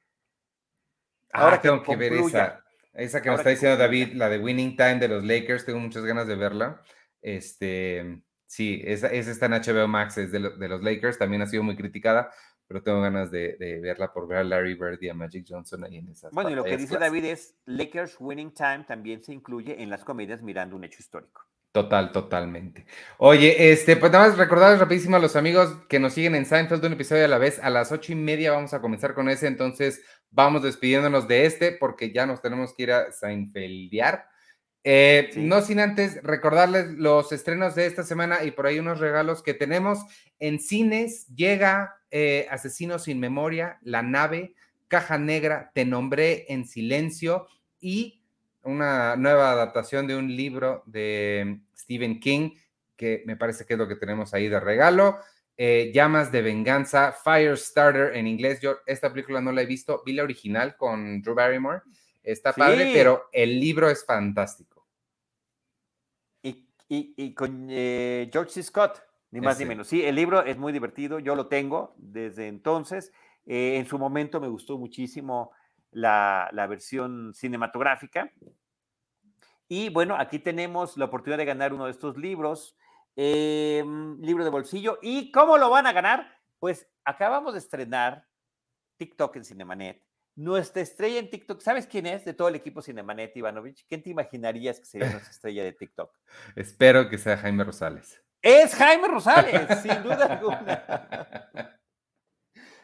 ah, 1.33 1.43
ahora 1.43 1.61
tengo 1.61 1.83
que, 1.83 1.97
ver 1.97 2.13
esa, 2.13 2.65
esa 2.93 3.21
que 3.21 3.31
nos 3.31 3.41
está 3.41 3.51
diciendo 3.51 3.77
David, 3.77 4.13
la 4.13 4.29
de 4.29 4.39
Winning 4.39 4.77
Time 4.77 5.01
de 5.01 5.09
los 5.09 5.25
Lakers, 5.25 5.65
tengo 5.67 5.81
muchas 5.81 6.05
ganas 6.05 6.29
de 6.29 6.37
verla. 6.37 6.81
Este, 7.21 8.23
sí, 8.47 8.83
esa, 8.85 9.09
esa 9.09 9.33
está 9.33 9.47
en 9.47 9.53
HBO 9.53 9.89
Max, 9.89 10.17
es 10.19 10.31
de, 10.31 10.39
de 10.39 10.69
los 10.69 10.81
Lakers, 10.81 11.19
también 11.19 11.43
ha 11.43 11.47
sido 11.47 11.65
muy 11.65 11.77
criticada, 11.77 12.31
pero 12.69 12.83
tengo 12.83 13.01
ganas 13.01 13.31
de, 13.31 13.57
verla 13.83 14.13
por 14.13 14.29
ver 14.29 14.39
a 14.39 14.45
Larry 14.45 14.75
Bird 14.75 15.03
y 15.03 15.09
a 15.09 15.15
Magic 15.15 15.47
Johnson 15.49 15.85
ahí 15.85 15.97
en 15.97 16.09
esas 16.09 16.33
Bueno, 16.33 16.51
y 16.51 16.55
lo 16.55 16.63
que 16.63 16.77
dice 16.77 16.99
David 16.99 17.25
es, 17.25 17.57
Lakers 17.65 18.17
Winning 18.21 18.53
Time 18.53 18.85
también 18.87 19.25
se 19.25 19.33
incluye 19.33 19.83
en 19.83 19.89
las 19.89 20.05
comedias 20.05 20.43
mirando 20.43 20.77
un 20.77 20.85
hecho 20.85 20.99
histórico. 21.01 21.43
Total, 21.73 22.13
totalmente. 22.13 22.87
Oye, 23.19 23.71
este, 23.73 23.97
pues 23.97 24.13
nada 24.13 24.29
más 24.29 24.39
recordarles 24.39 24.81
rapidísimo 24.81 25.17
a 25.17 25.21
los 25.21 25.37
amigos 25.37 25.77
que 25.89 25.99
nos 25.99 26.13
siguen 26.13 26.35
en 26.35 26.45
Seinfeld 26.45 26.85
un 26.85 26.95
episodio 26.95 27.25
a 27.25 27.29
la 27.29 27.39
vez. 27.39 27.59
A 27.63 27.71
las 27.71 27.93
ocho 27.93 28.13
y 28.13 28.17
media 28.17 28.53
vamos 28.53 28.75
a 28.75 28.81
comenzar 28.81 29.15
con 29.15 29.29
ese, 29.29 29.47
entonces 29.47 30.03
vamos 30.31 30.63
despidiéndonos 30.63 31.29
de 31.29 31.47
este 31.47 31.73
porque 31.73 32.13
ya 32.13 32.27
nos 32.27 32.43
tenemos 32.43 32.75
que 32.75 32.83
ir 32.85 32.93
a 32.93 33.13
Seinfeldear. 33.13 34.29
Eh, 34.85 35.31
no 35.37 35.61
sin 35.61 35.81
antes 35.81 36.23
recordarles 36.23 36.89
los 36.93 37.33
estrenos 37.33 37.75
de 37.75 37.87
esta 37.87 38.05
semana 38.05 38.45
y 38.45 38.53
por 38.53 38.67
ahí 38.67 38.79
unos 38.79 39.01
regalos 39.01 39.43
que 39.43 39.55
tenemos. 39.55 39.99
En 40.39 40.61
cines 40.61 41.27
llega 41.35 41.97
eh, 42.11 42.47
Asesino 42.51 42.99
sin 42.99 43.21
Memoria, 43.21 43.79
La 43.83 44.03
Nave, 44.03 44.55
Caja 44.87 45.19
Negra, 45.19 45.71
Te 45.75 45.85
Nombré 45.85 46.47
en 46.49 46.67
Silencio 46.67 47.47
y 47.81 48.23
una 48.63 49.17
nueva 49.17 49.53
adaptación 49.53 50.07
de 50.07 50.17
un 50.17 50.35
libro 50.35 50.83
de 50.87 51.61
Stephen 51.77 52.21
King, 52.21 52.51
que 52.97 53.23
me 53.27 53.37
parece 53.37 53.65
que 53.65 53.75
es 53.75 53.79
lo 53.79 53.89
que 53.89 53.97
tenemos 53.97 54.35
ahí 54.35 54.49
de 54.49 54.61
regalo. 54.61 55.19
Eh, 55.57 55.91
Llamas 55.93 56.31
de 56.31 56.43
Venganza, 56.43 57.13
Firestarter 57.13 58.17
en 58.17 58.27
inglés. 58.27 58.61
Yo 58.61 58.79
esta 58.87 59.13
película 59.13 59.41
no 59.41 59.53
la 59.53 59.63
he 59.63 59.67
visto, 59.67 60.03
vi 60.07 60.13
la 60.13 60.23
original 60.23 60.77
con 60.77 61.21
Drew 61.21 61.35
Barrymore. 61.35 61.81
Está 62.29 62.53
padre, 62.53 62.91
pero 62.93 63.29
el 63.33 63.59
libro 63.59 63.89
es 63.89 64.05
fantástico. 64.05 64.87
Y, 66.91 67.35
con 67.35 67.67
eh, 67.71 68.31
George 68.33 68.51
C. 68.51 68.63
Scott, 68.63 69.03
ni 69.31 69.43
más 69.43 69.59
ni 69.59 69.67
menos. 69.67 69.89
Sí, 69.89 70.03
el 70.03 70.15
libro 70.15 70.43
es 70.43 70.57
muy 70.57 70.73
divertido, 70.73 71.19
yo 71.19 71.35
lo 71.35 71.47
tengo 71.47 71.95
desde 71.99 72.47
entonces. 72.47 73.13
Eh, 73.45 73.77
en 73.77 73.87
su 73.87 73.99
momento 73.99 74.41
me 74.41 74.49
gustó 74.49 74.79
muchísimo 74.79 75.53
la, 75.91 76.49
la 76.53 76.67
versión 76.67 77.35
cinematográfica. 77.35 78.33
Y 79.69 79.91
bueno, 79.91 80.17
aquí 80.19 80.39
tenemos 80.39 80.97
la 80.97 81.05
oportunidad 81.07 81.37
de 81.37 81.45
ganar 81.45 81.75
uno 81.75 81.85
de 81.85 81.91
estos 81.91 82.17
libros. 82.17 82.75
Em, 83.21 84.21
libro 84.21 84.45
de 84.45 84.51
bolsillo. 84.51 84.99
¿Y 85.03 85.33
cómo 85.33 85.59
lo 85.59 85.71
van 85.71 85.87
a 85.87 85.93
ganar? 85.93 86.41
Pues 86.59 86.89
acabamos 87.05 87.53
de 87.53 87.59
estrenar 87.59 88.25
TikTok 88.97 89.37
en 89.37 89.45
Cinemanet. 89.45 90.08
Nuestra 90.39 90.83
estrella 90.83 91.19
en 91.19 91.31
TikTok, 91.31 91.61
¿sabes 91.61 91.89
quién 91.89 92.07
es 92.07 92.25
de 92.25 92.33
todo 92.33 92.47
el 92.47 92.55
equipo 92.55 92.81
Cinemanet, 92.81 93.37
Ivanovich? 93.37 93.85
¿Quién 93.89 94.05
te 94.05 94.11
imaginarías 94.11 94.79
que 94.79 94.87
sería 94.87 95.11
nuestra 95.11 95.33
estrella 95.33 95.65
de 95.65 95.73
TikTok? 95.73 96.17
Espero 96.55 97.09
que 97.09 97.19
sea 97.19 97.37
Jaime 97.39 97.65
Rosales. 97.65 98.23
Es 98.41 98.73
Jaime 98.77 99.09
Rosales, 99.09 99.67
sin 99.83 100.01
duda 100.01 100.27
alguna. 100.27 101.73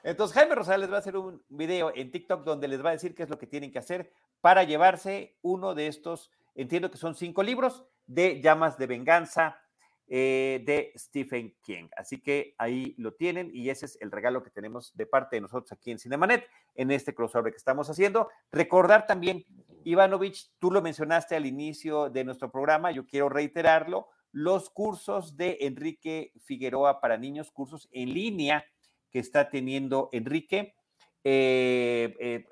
Entonces, 0.03 0.37
Jaime 0.37 0.57
Rosales 0.57 0.91
va 0.91 0.97
a 0.97 0.99
hacer 0.99 1.17
un 1.17 1.45
video 1.49 1.93
en 1.95 2.11
TikTok 2.11 2.43
donde 2.43 2.67
les 2.67 2.85
va 2.85 2.89
a 2.89 2.95
decir 2.95 3.15
qué 3.15 3.23
es 3.23 3.31
lo 3.31 3.39
que 3.39 3.47
tienen 3.47 3.71
que 3.71 3.79
hacer 3.79 4.11
para 4.41 4.65
llevarse 4.65 5.39
uno 5.41 5.77
de 5.77 5.87
estos, 5.87 6.33
entiendo 6.57 6.91
que 6.91 6.99
son 6.99 7.15
cinco 7.15 7.45
libros 7.45 7.85
de 8.09 8.41
llamas 8.41 8.79
de 8.79 8.89
venganza, 8.89 9.61
eh, 10.07 10.63
de 10.67 10.93
Stephen 10.97 11.57
King. 11.63 11.89
Así 11.97 12.21
que 12.21 12.55
ahí 12.59 12.95
lo 12.99 13.15
tienen 13.15 13.51
y 13.55 13.71
ese 13.71 13.87
es 13.87 13.99
el 14.03 14.11
regalo 14.11 14.43
que 14.43 14.51
tenemos 14.51 14.95
de 14.95 15.07
parte 15.07 15.37
de 15.37 15.41
nosotros 15.41 15.73
aquí 15.73 15.91
en 15.91 15.99
Cinemanet 15.99 16.47
en 16.75 16.91
este 16.91 17.15
crossover 17.15 17.53
que 17.53 17.57
estamos 17.57 17.89
haciendo. 17.89 18.29
Recordar 18.53 19.07
también, 19.07 19.47
Ivanovich, 19.85 20.51
tú 20.59 20.71
lo 20.71 20.83
mencionaste 20.83 21.37
al 21.37 21.47
inicio 21.47 22.11
de 22.11 22.25
nuestro 22.25 22.51
programa, 22.51 22.91
yo 22.91 23.07
quiero 23.07 23.31
reiterarlo, 23.31 24.09
los 24.31 24.69
cursos 24.69 25.37
de 25.37 25.59
Enrique 25.61 26.33
Figueroa 26.45 27.01
para 27.01 27.17
niños, 27.17 27.51
cursos 27.51 27.89
en 27.93 28.13
línea 28.13 28.65
que 29.11 29.21
está 29.21 29.49
teniendo 29.49 30.11
Enrique. 30.13 30.75
Eh, 31.27 32.15
eh, 32.21 32.47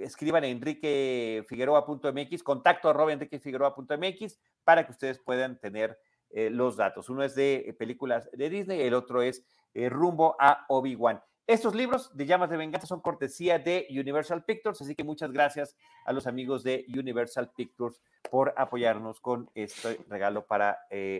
escriban 0.00 0.42
en 0.42 0.56
enriquefigueroa.mx, 0.56 2.42
contacto 2.42 2.88
arroba 2.88 3.12
enriquefigueroa.mx 3.12 4.40
para 4.64 4.84
que 4.84 4.92
ustedes 4.92 5.20
puedan 5.20 5.60
tener 5.60 5.96
eh, 6.30 6.50
los 6.50 6.76
datos. 6.76 7.08
Uno 7.08 7.24
es 7.24 7.34
de 7.34 7.64
eh, 7.66 7.72
películas 7.72 8.30
de 8.32 8.48
Disney, 8.48 8.80
el 8.82 8.94
otro 8.94 9.22
es 9.22 9.44
eh, 9.74 9.88
Rumbo 9.88 10.36
a 10.38 10.64
Obi-Wan. 10.68 11.20
Estos 11.46 11.74
libros 11.74 12.16
de 12.16 12.26
Llamas 12.26 12.50
de 12.50 12.56
Venganza 12.56 12.86
son 12.86 13.00
cortesía 13.00 13.58
de 13.58 13.88
Universal 13.90 14.44
Pictures, 14.44 14.80
así 14.80 14.94
que 14.94 15.02
muchas 15.02 15.32
gracias 15.32 15.76
a 16.04 16.12
los 16.12 16.28
amigos 16.28 16.62
de 16.62 16.86
Universal 16.88 17.50
Pictures 17.56 18.00
por 18.30 18.54
apoyarnos 18.56 19.20
con 19.20 19.50
este 19.54 19.98
regalo 20.08 20.46
para 20.46 20.78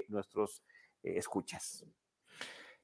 nuestros 0.09 0.63
escuchas. 1.03 1.85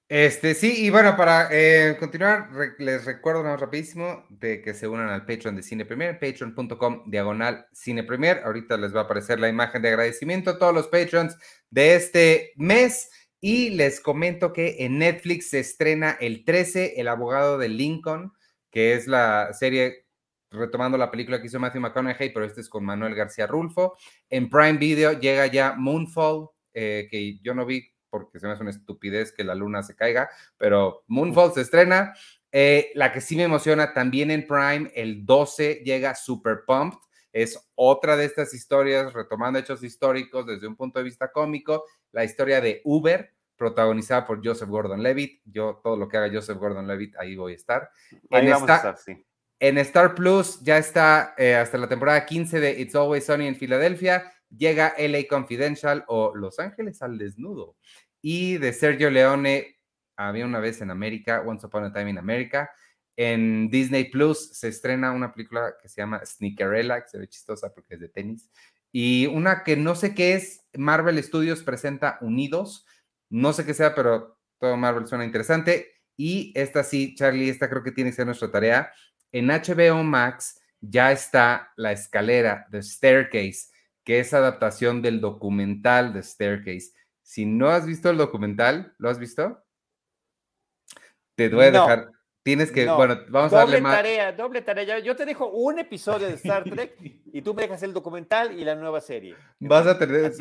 Este, 0.08 0.54
sí, 0.54 0.84
y 0.84 0.90
bueno, 0.90 1.16
para 1.16 1.48
eh, 1.50 1.96
continuar, 1.98 2.50
les 2.78 3.04
recuerdo 3.04 3.42
más 3.42 3.58
rapidísimo 3.58 4.24
de 4.30 4.62
que 4.62 4.72
se 4.72 4.86
unan 4.86 5.08
al 5.08 5.26
Patreon 5.26 5.56
de 5.56 5.64
Cine 5.64 5.84
Premier, 5.84 6.20
patreon.com 6.20 7.10
diagonal 7.10 7.66
Cine 7.72 8.04
Premier. 8.04 8.40
Ahorita 8.44 8.76
les 8.76 8.94
va 8.94 9.00
a 9.00 9.04
aparecer 9.04 9.40
la 9.40 9.48
imagen 9.48 9.82
de 9.82 9.88
agradecimiento 9.88 10.50
a 10.50 10.58
todos 10.60 10.72
los 10.72 10.86
patrons 10.86 11.36
de 11.70 11.96
este 11.96 12.52
mes. 12.54 13.10
Y 13.40 13.70
les 13.70 14.00
comento 14.00 14.52
que 14.52 14.76
en 14.78 14.98
Netflix 14.98 15.50
se 15.50 15.58
estrena 15.58 16.16
el 16.20 16.44
13, 16.44 17.00
El 17.00 17.08
abogado 17.08 17.58
de 17.58 17.68
Lincoln, 17.68 18.32
que 18.70 18.94
es 18.94 19.08
la 19.08 19.52
serie 19.54 20.06
retomando 20.52 20.96
la 20.96 21.10
película 21.10 21.40
que 21.40 21.48
hizo 21.48 21.58
Matthew 21.58 21.80
McConaughey, 21.80 22.32
pero 22.32 22.46
este 22.46 22.60
es 22.60 22.68
con 22.68 22.84
Manuel 22.84 23.14
García 23.16 23.48
Rulfo. 23.48 23.96
En 24.30 24.48
Prime 24.48 24.78
Video 24.78 25.18
llega 25.18 25.46
ya 25.48 25.74
Moonfall, 25.76 26.48
eh, 26.72 27.08
que 27.10 27.38
yo 27.40 27.54
no 27.54 27.66
vi 27.66 27.95
porque 28.24 28.38
se 28.38 28.46
me 28.46 28.52
hace 28.52 28.62
una 28.62 28.70
estupidez 28.70 29.32
que 29.32 29.44
la 29.44 29.54
luna 29.54 29.82
se 29.82 29.94
caiga, 29.94 30.28
pero 30.56 31.04
Moonfall 31.08 31.52
se 31.52 31.62
estrena. 31.62 32.14
Eh, 32.52 32.90
la 32.94 33.12
que 33.12 33.20
sí 33.20 33.36
me 33.36 33.42
emociona 33.42 33.92
también 33.92 34.30
en 34.30 34.46
Prime, 34.46 34.90
el 34.94 35.26
12 35.26 35.82
llega 35.84 36.14
Super 36.14 36.64
Pumped. 36.66 36.98
Es 37.32 37.70
otra 37.74 38.16
de 38.16 38.24
estas 38.24 38.54
historias, 38.54 39.12
retomando 39.12 39.58
hechos 39.58 39.82
históricos 39.82 40.46
desde 40.46 40.66
un 40.66 40.74
punto 40.74 40.98
de 40.98 41.04
vista 41.04 41.30
cómico, 41.30 41.84
la 42.12 42.24
historia 42.24 42.62
de 42.62 42.80
Uber, 42.84 43.30
protagonizada 43.56 44.26
por 44.26 44.40
Joseph 44.42 44.70
Gordon-Levitt. 44.70 45.42
Yo, 45.44 45.80
todo 45.82 45.96
lo 45.96 46.08
que 46.08 46.16
haga 46.16 46.32
Joseph 46.32 46.56
Gordon-Levitt, 46.56 47.16
ahí 47.18 47.36
voy 47.36 47.52
a 47.52 47.56
estar. 47.56 47.90
Ahí 48.30 48.46
en 48.46 48.52
vamos 48.52 48.70
Star, 48.70 48.86
a 48.86 48.90
estar, 48.90 48.96
sí. 48.96 49.26
En 49.58 49.78
Star 49.78 50.14
Plus 50.14 50.60
ya 50.62 50.78
está 50.78 51.34
eh, 51.36 51.56
hasta 51.56 51.78
la 51.78 51.88
temporada 51.88 52.24
15 52.24 52.60
de 52.60 52.80
It's 52.80 52.94
Always 52.94 53.26
Sunny 53.26 53.48
en 53.48 53.56
Filadelfia. 53.56 54.32
Llega 54.48 54.94
LA 54.96 55.26
Confidential 55.28 56.04
o 56.08 56.34
Los 56.34 56.58
Ángeles 56.58 57.02
al 57.02 57.18
desnudo 57.18 57.76
y 58.22 58.58
de 58.58 58.72
Sergio 58.72 59.10
Leone, 59.10 59.78
había 60.16 60.46
una 60.46 60.60
vez 60.60 60.80
en 60.80 60.90
América, 60.90 61.42
Once 61.46 61.66
Upon 61.66 61.84
a 61.84 61.92
Time 61.92 62.10
in 62.10 62.18
America. 62.18 62.70
En 63.16 63.70
Disney 63.70 64.10
Plus 64.10 64.50
se 64.52 64.68
estrena 64.68 65.12
una 65.12 65.32
película 65.32 65.74
que 65.80 65.88
se 65.88 66.00
llama 66.00 66.24
Sneakerella, 66.24 67.02
que 67.02 67.08
se 67.08 67.18
ve 67.18 67.28
chistosa 67.28 67.72
porque 67.72 67.94
es 67.94 68.00
de 68.00 68.08
tenis. 68.08 68.50
Y 68.92 69.26
una 69.26 69.62
que 69.62 69.76
no 69.76 69.94
sé 69.94 70.14
qué 70.14 70.34
es, 70.34 70.64
Marvel 70.74 71.22
Studios 71.22 71.62
presenta 71.62 72.18
Unidos. 72.20 72.86
No 73.28 73.52
sé 73.52 73.64
qué 73.64 73.74
sea, 73.74 73.94
pero 73.94 74.38
todo 74.58 74.76
Marvel 74.76 75.06
suena 75.06 75.24
interesante. 75.24 75.92
Y 76.16 76.52
esta 76.54 76.82
sí, 76.82 77.14
Charlie, 77.14 77.50
esta 77.50 77.68
creo 77.68 77.82
que 77.82 77.92
tiene 77.92 78.10
que 78.10 78.16
ser 78.16 78.26
nuestra 78.26 78.50
tarea. 78.50 78.92
En 79.32 79.48
HBO 79.48 80.02
Max 80.02 80.60
ya 80.80 81.12
está 81.12 81.72
La 81.76 81.92
Escalera, 81.92 82.66
The 82.70 82.82
Staircase, 82.82 83.68
que 84.04 84.20
es 84.20 84.32
adaptación 84.32 85.02
del 85.02 85.20
documental 85.20 86.12
The 86.12 86.22
Staircase. 86.22 86.92
Si 87.26 87.44
no 87.44 87.70
has 87.70 87.84
visto 87.84 88.08
el 88.08 88.18
documental, 88.18 88.94
¿lo 88.98 89.10
has 89.10 89.18
visto? 89.18 89.60
Te 91.34 91.48
voy 91.48 91.64
a 91.64 91.70
dejar, 91.72 92.12
Tienes 92.46 92.70
que, 92.70 92.88
bueno, 92.88 93.18
vamos 93.28 93.52
a 93.52 93.56
darle 93.56 93.80
más. 93.80 93.96
tarea, 93.96 94.30
doble 94.30 94.62
tarea. 94.62 95.00
Yo 95.00 95.16
te 95.16 95.24
dejo 95.24 95.48
un 95.48 95.80
episodio 95.80 96.28
de 96.28 96.34
Star 96.34 96.62
Trek 96.62 96.94
y 97.32 97.42
tú 97.42 97.54
me 97.54 97.62
dejas 97.62 97.82
el 97.82 97.92
documental 97.92 98.56
y 98.56 98.62
la 98.62 98.76
nueva 98.76 99.00
serie. 99.00 99.34
Vas 99.58 99.84
a 99.88 99.98
tener. 99.98 100.32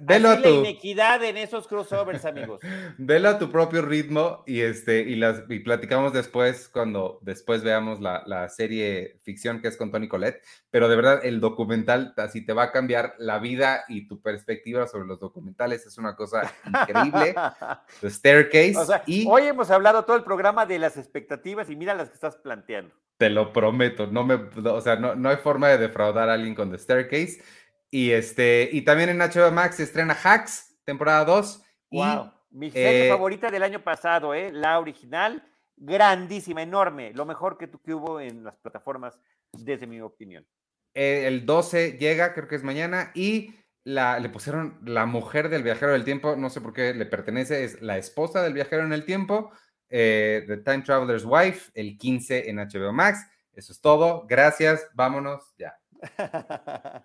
velo 0.00 0.30
a 0.30 0.36
tu. 0.36 0.42
la 0.42 0.48
inequidad 0.48 1.22
en 1.22 1.36
esos 1.36 1.68
crossovers, 1.68 2.24
amigos. 2.24 2.62
Velo 2.96 3.28
a 3.28 3.38
tu 3.38 3.50
propio 3.50 3.82
ritmo 3.82 4.42
y 4.46 4.60
este 4.60 5.00
y 5.00 5.16
las 5.16 5.42
y 5.50 5.58
platicamos 5.58 6.14
después 6.14 6.68
cuando 6.68 7.18
después 7.20 7.62
veamos 7.62 8.00
la, 8.00 8.22
la 8.24 8.48
serie 8.48 9.18
ficción 9.22 9.60
que 9.60 9.68
es 9.68 9.76
con 9.76 9.90
Tony 9.90 10.08
Colette. 10.08 10.42
Pero 10.70 10.88
de 10.88 10.96
verdad, 10.96 11.20
el 11.24 11.40
documental 11.40 12.14
así 12.16 12.42
te 12.42 12.54
va 12.54 12.64
a 12.64 12.72
cambiar 12.72 13.16
la 13.18 13.38
vida 13.38 13.84
y 13.88 14.08
tu 14.08 14.22
perspectiva 14.22 14.86
sobre 14.86 15.06
los 15.06 15.20
documentales. 15.20 15.84
Es 15.84 15.98
una 15.98 16.16
cosa 16.16 16.50
increíble. 16.64 17.34
The 18.00 18.08
Staircase. 18.08 19.02
y... 19.04 19.26
Hoy 19.28 19.42
hemos 19.42 19.70
hablado 19.70 20.04
todo 20.04 20.16
el 20.16 20.24
programa 20.24 20.64
de 20.64 20.78
las 20.78 20.96
expectativas 20.96 21.49
y 21.68 21.76
mira 21.76 21.94
las 21.94 22.08
que 22.08 22.14
estás 22.14 22.36
planteando. 22.36 22.94
Te 23.18 23.28
lo 23.28 23.52
prometo, 23.52 24.06
no 24.06 24.24
me, 24.24 24.34
o 24.34 24.80
sea, 24.80 24.96
no, 24.96 25.14
no 25.14 25.28
hay 25.28 25.36
forma 25.36 25.68
de 25.68 25.78
defraudar 25.78 26.30
a 26.30 26.34
alguien 26.34 26.54
con 26.54 26.70
The 26.70 26.78
Staircase. 26.78 27.42
Y 27.90 28.12
este, 28.12 28.68
y 28.72 28.82
también 28.82 29.10
en 29.10 29.18
HBO 29.18 29.50
Max 29.50 29.76
se 29.76 29.82
estrena 29.82 30.14
Hacks, 30.14 30.80
temporada 30.84 31.24
2. 31.24 31.62
Wow, 31.90 32.32
mi 32.50 32.70
serie 32.70 33.06
eh, 33.06 33.10
favorita 33.10 33.50
del 33.50 33.62
año 33.62 33.82
pasado, 33.82 34.32
¿eh? 34.32 34.50
la 34.52 34.78
original, 34.78 35.42
grandísima, 35.76 36.62
enorme, 36.62 37.12
lo 37.12 37.26
mejor 37.26 37.58
que, 37.58 37.68
que 37.68 37.94
hubo 37.94 38.20
en 38.20 38.44
las 38.44 38.56
plataformas, 38.56 39.18
desde 39.52 39.86
mi 39.86 40.00
opinión. 40.00 40.46
Eh, 40.94 41.24
el 41.26 41.46
12 41.46 41.98
llega, 41.98 42.34
creo 42.34 42.48
que 42.48 42.56
es 42.56 42.62
mañana, 42.62 43.10
y 43.14 43.54
la, 43.84 44.18
le 44.18 44.28
pusieron 44.28 44.78
la 44.84 45.06
mujer 45.06 45.48
del 45.48 45.62
viajero 45.62 45.92
del 45.92 46.04
tiempo, 46.04 46.36
no 46.36 46.50
sé 46.50 46.60
por 46.60 46.72
qué 46.72 46.94
le 46.94 47.06
pertenece, 47.06 47.64
es 47.64 47.80
la 47.80 47.98
esposa 47.98 48.42
del 48.42 48.54
viajero 48.54 48.84
en 48.84 48.92
el 48.92 49.04
tiempo, 49.04 49.52
eh, 49.90 50.44
The 50.46 50.58
Time 50.58 50.82
Traveler's 50.82 51.24
Wife, 51.24 51.70
el 51.74 51.98
15 51.98 52.48
en 52.48 52.56
HBO 52.56 52.92
Max. 52.92 53.26
Eso 53.54 53.72
es 53.72 53.80
todo. 53.80 54.26
Gracias. 54.28 54.88
Vámonos 54.94 55.54
ya. 55.58 55.78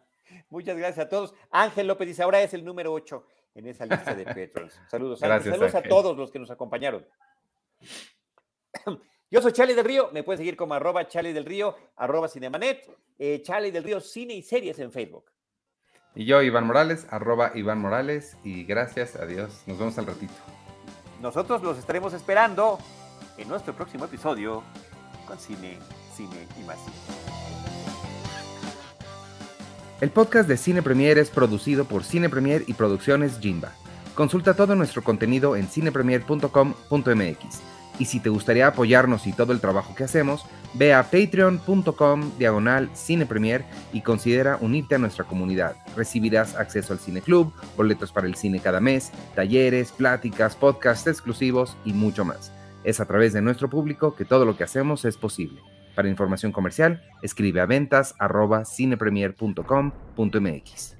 Muchas 0.49 0.77
gracias 0.77 1.05
a 1.05 1.09
todos. 1.09 1.33
Ángel 1.51 1.87
López 1.87 2.07
dice, 2.07 2.23
ahora 2.23 2.41
es 2.41 2.53
el 2.53 2.63
número 2.63 2.93
8 2.93 3.25
en 3.55 3.67
esa 3.67 3.85
lista 3.85 4.13
de 4.13 4.25
patrons. 4.47 4.79
Saludos, 4.89 5.19
Saludos 5.19 5.75
a 5.75 5.81
todos 5.81 6.15
los 6.15 6.31
que 6.31 6.39
nos 6.39 6.51
acompañaron. 6.51 7.05
Yo 9.31 9.41
soy 9.41 9.51
Charlie 9.51 9.73
del 9.73 9.85
Río, 9.85 10.11
me 10.13 10.23
puedes 10.23 10.39
seguir 10.39 10.55
como 10.55 10.75
arroba 10.75 11.07
Charlie 11.07 11.33
del 11.33 11.45
Río, 11.45 11.75
arroba 11.95 12.27
Cinemanet, 12.27 12.89
eh, 13.17 13.41
Charlie 13.41 13.71
del 13.71 13.83
Río 13.83 13.99
Cine 13.99 14.35
y 14.35 14.43
Series 14.43 14.77
en 14.79 14.91
Facebook. 14.91 15.31
Y 16.13 16.25
yo, 16.25 16.41
Iván 16.41 16.65
Morales, 16.65 17.07
arroba 17.09 17.51
Iván 17.55 17.79
Morales, 17.79 18.37
y 18.43 18.63
gracias, 18.63 19.15
adiós, 19.17 19.63
nos 19.67 19.77
vemos 19.77 19.97
al 19.97 20.05
ratito. 20.05 20.54
Nosotros 21.21 21.63
los 21.63 21.77
estaremos 21.77 22.13
esperando 22.13 22.77
en 23.37 23.47
nuestro 23.47 23.73
próximo 23.73 24.05
episodio 24.05 24.63
con 25.27 25.39
Cine, 25.39 25.79
Cine 26.15 26.47
y 26.59 26.63
más. 26.63 26.77
El 30.01 30.09
podcast 30.09 30.49
de 30.49 30.57
Cine 30.57 30.81
Premier 30.81 31.17
es 31.17 31.29
producido 31.29 31.85
por 31.85 32.03
Cine 32.03 32.29
Premier 32.29 32.63
y 32.67 32.73
Producciones 32.73 33.39
Jimba. 33.39 33.71
Consulta 34.13 34.53
todo 34.53 34.75
nuestro 34.75 35.03
contenido 35.03 35.55
en 35.55 35.67
cinepremier.com.mx. 35.67 37.74
Y 37.99 38.05
si 38.05 38.19
te 38.19 38.29
gustaría 38.29 38.67
apoyarnos 38.67 39.27
y 39.27 39.33
todo 39.33 39.53
el 39.53 39.61
trabajo 39.61 39.93
que 39.95 40.03
hacemos, 40.03 40.45
ve 40.73 40.93
a 40.93 41.03
patreon.com 41.03 42.31
diagonal 42.37 42.89
cinepremier 42.95 43.65
y 43.93 44.01
considera 44.01 44.57
unirte 44.59 44.95
a 44.95 44.97
nuestra 44.97 45.25
comunidad. 45.25 45.75
Recibirás 45.95 46.55
acceso 46.55 46.93
al 46.93 46.99
Cine 46.99 47.21
Club, 47.21 47.53
boletos 47.77 48.11
para 48.11 48.27
el 48.27 48.35
cine 48.35 48.59
cada 48.59 48.81
mes, 48.81 49.11
talleres, 49.35 49.91
pláticas, 49.91 50.55
podcasts 50.55 51.07
exclusivos 51.07 51.77
y 51.85 51.93
mucho 51.93 52.25
más. 52.25 52.51
Es 52.83 52.99
a 52.99 53.05
través 53.05 53.33
de 53.33 53.41
nuestro 53.41 53.69
público 53.69 54.15
que 54.15 54.25
todo 54.25 54.45
lo 54.45 54.57
que 54.57 54.63
hacemos 54.63 55.05
es 55.05 55.17
posible. 55.17 55.61
Para 55.95 56.09
información 56.09 56.51
comercial, 56.51 57.01
escribe 57.21 57.61
a 57.61 57.65
ventas 57.65 58.15
cinepremier.com.mx. 58.65 60.94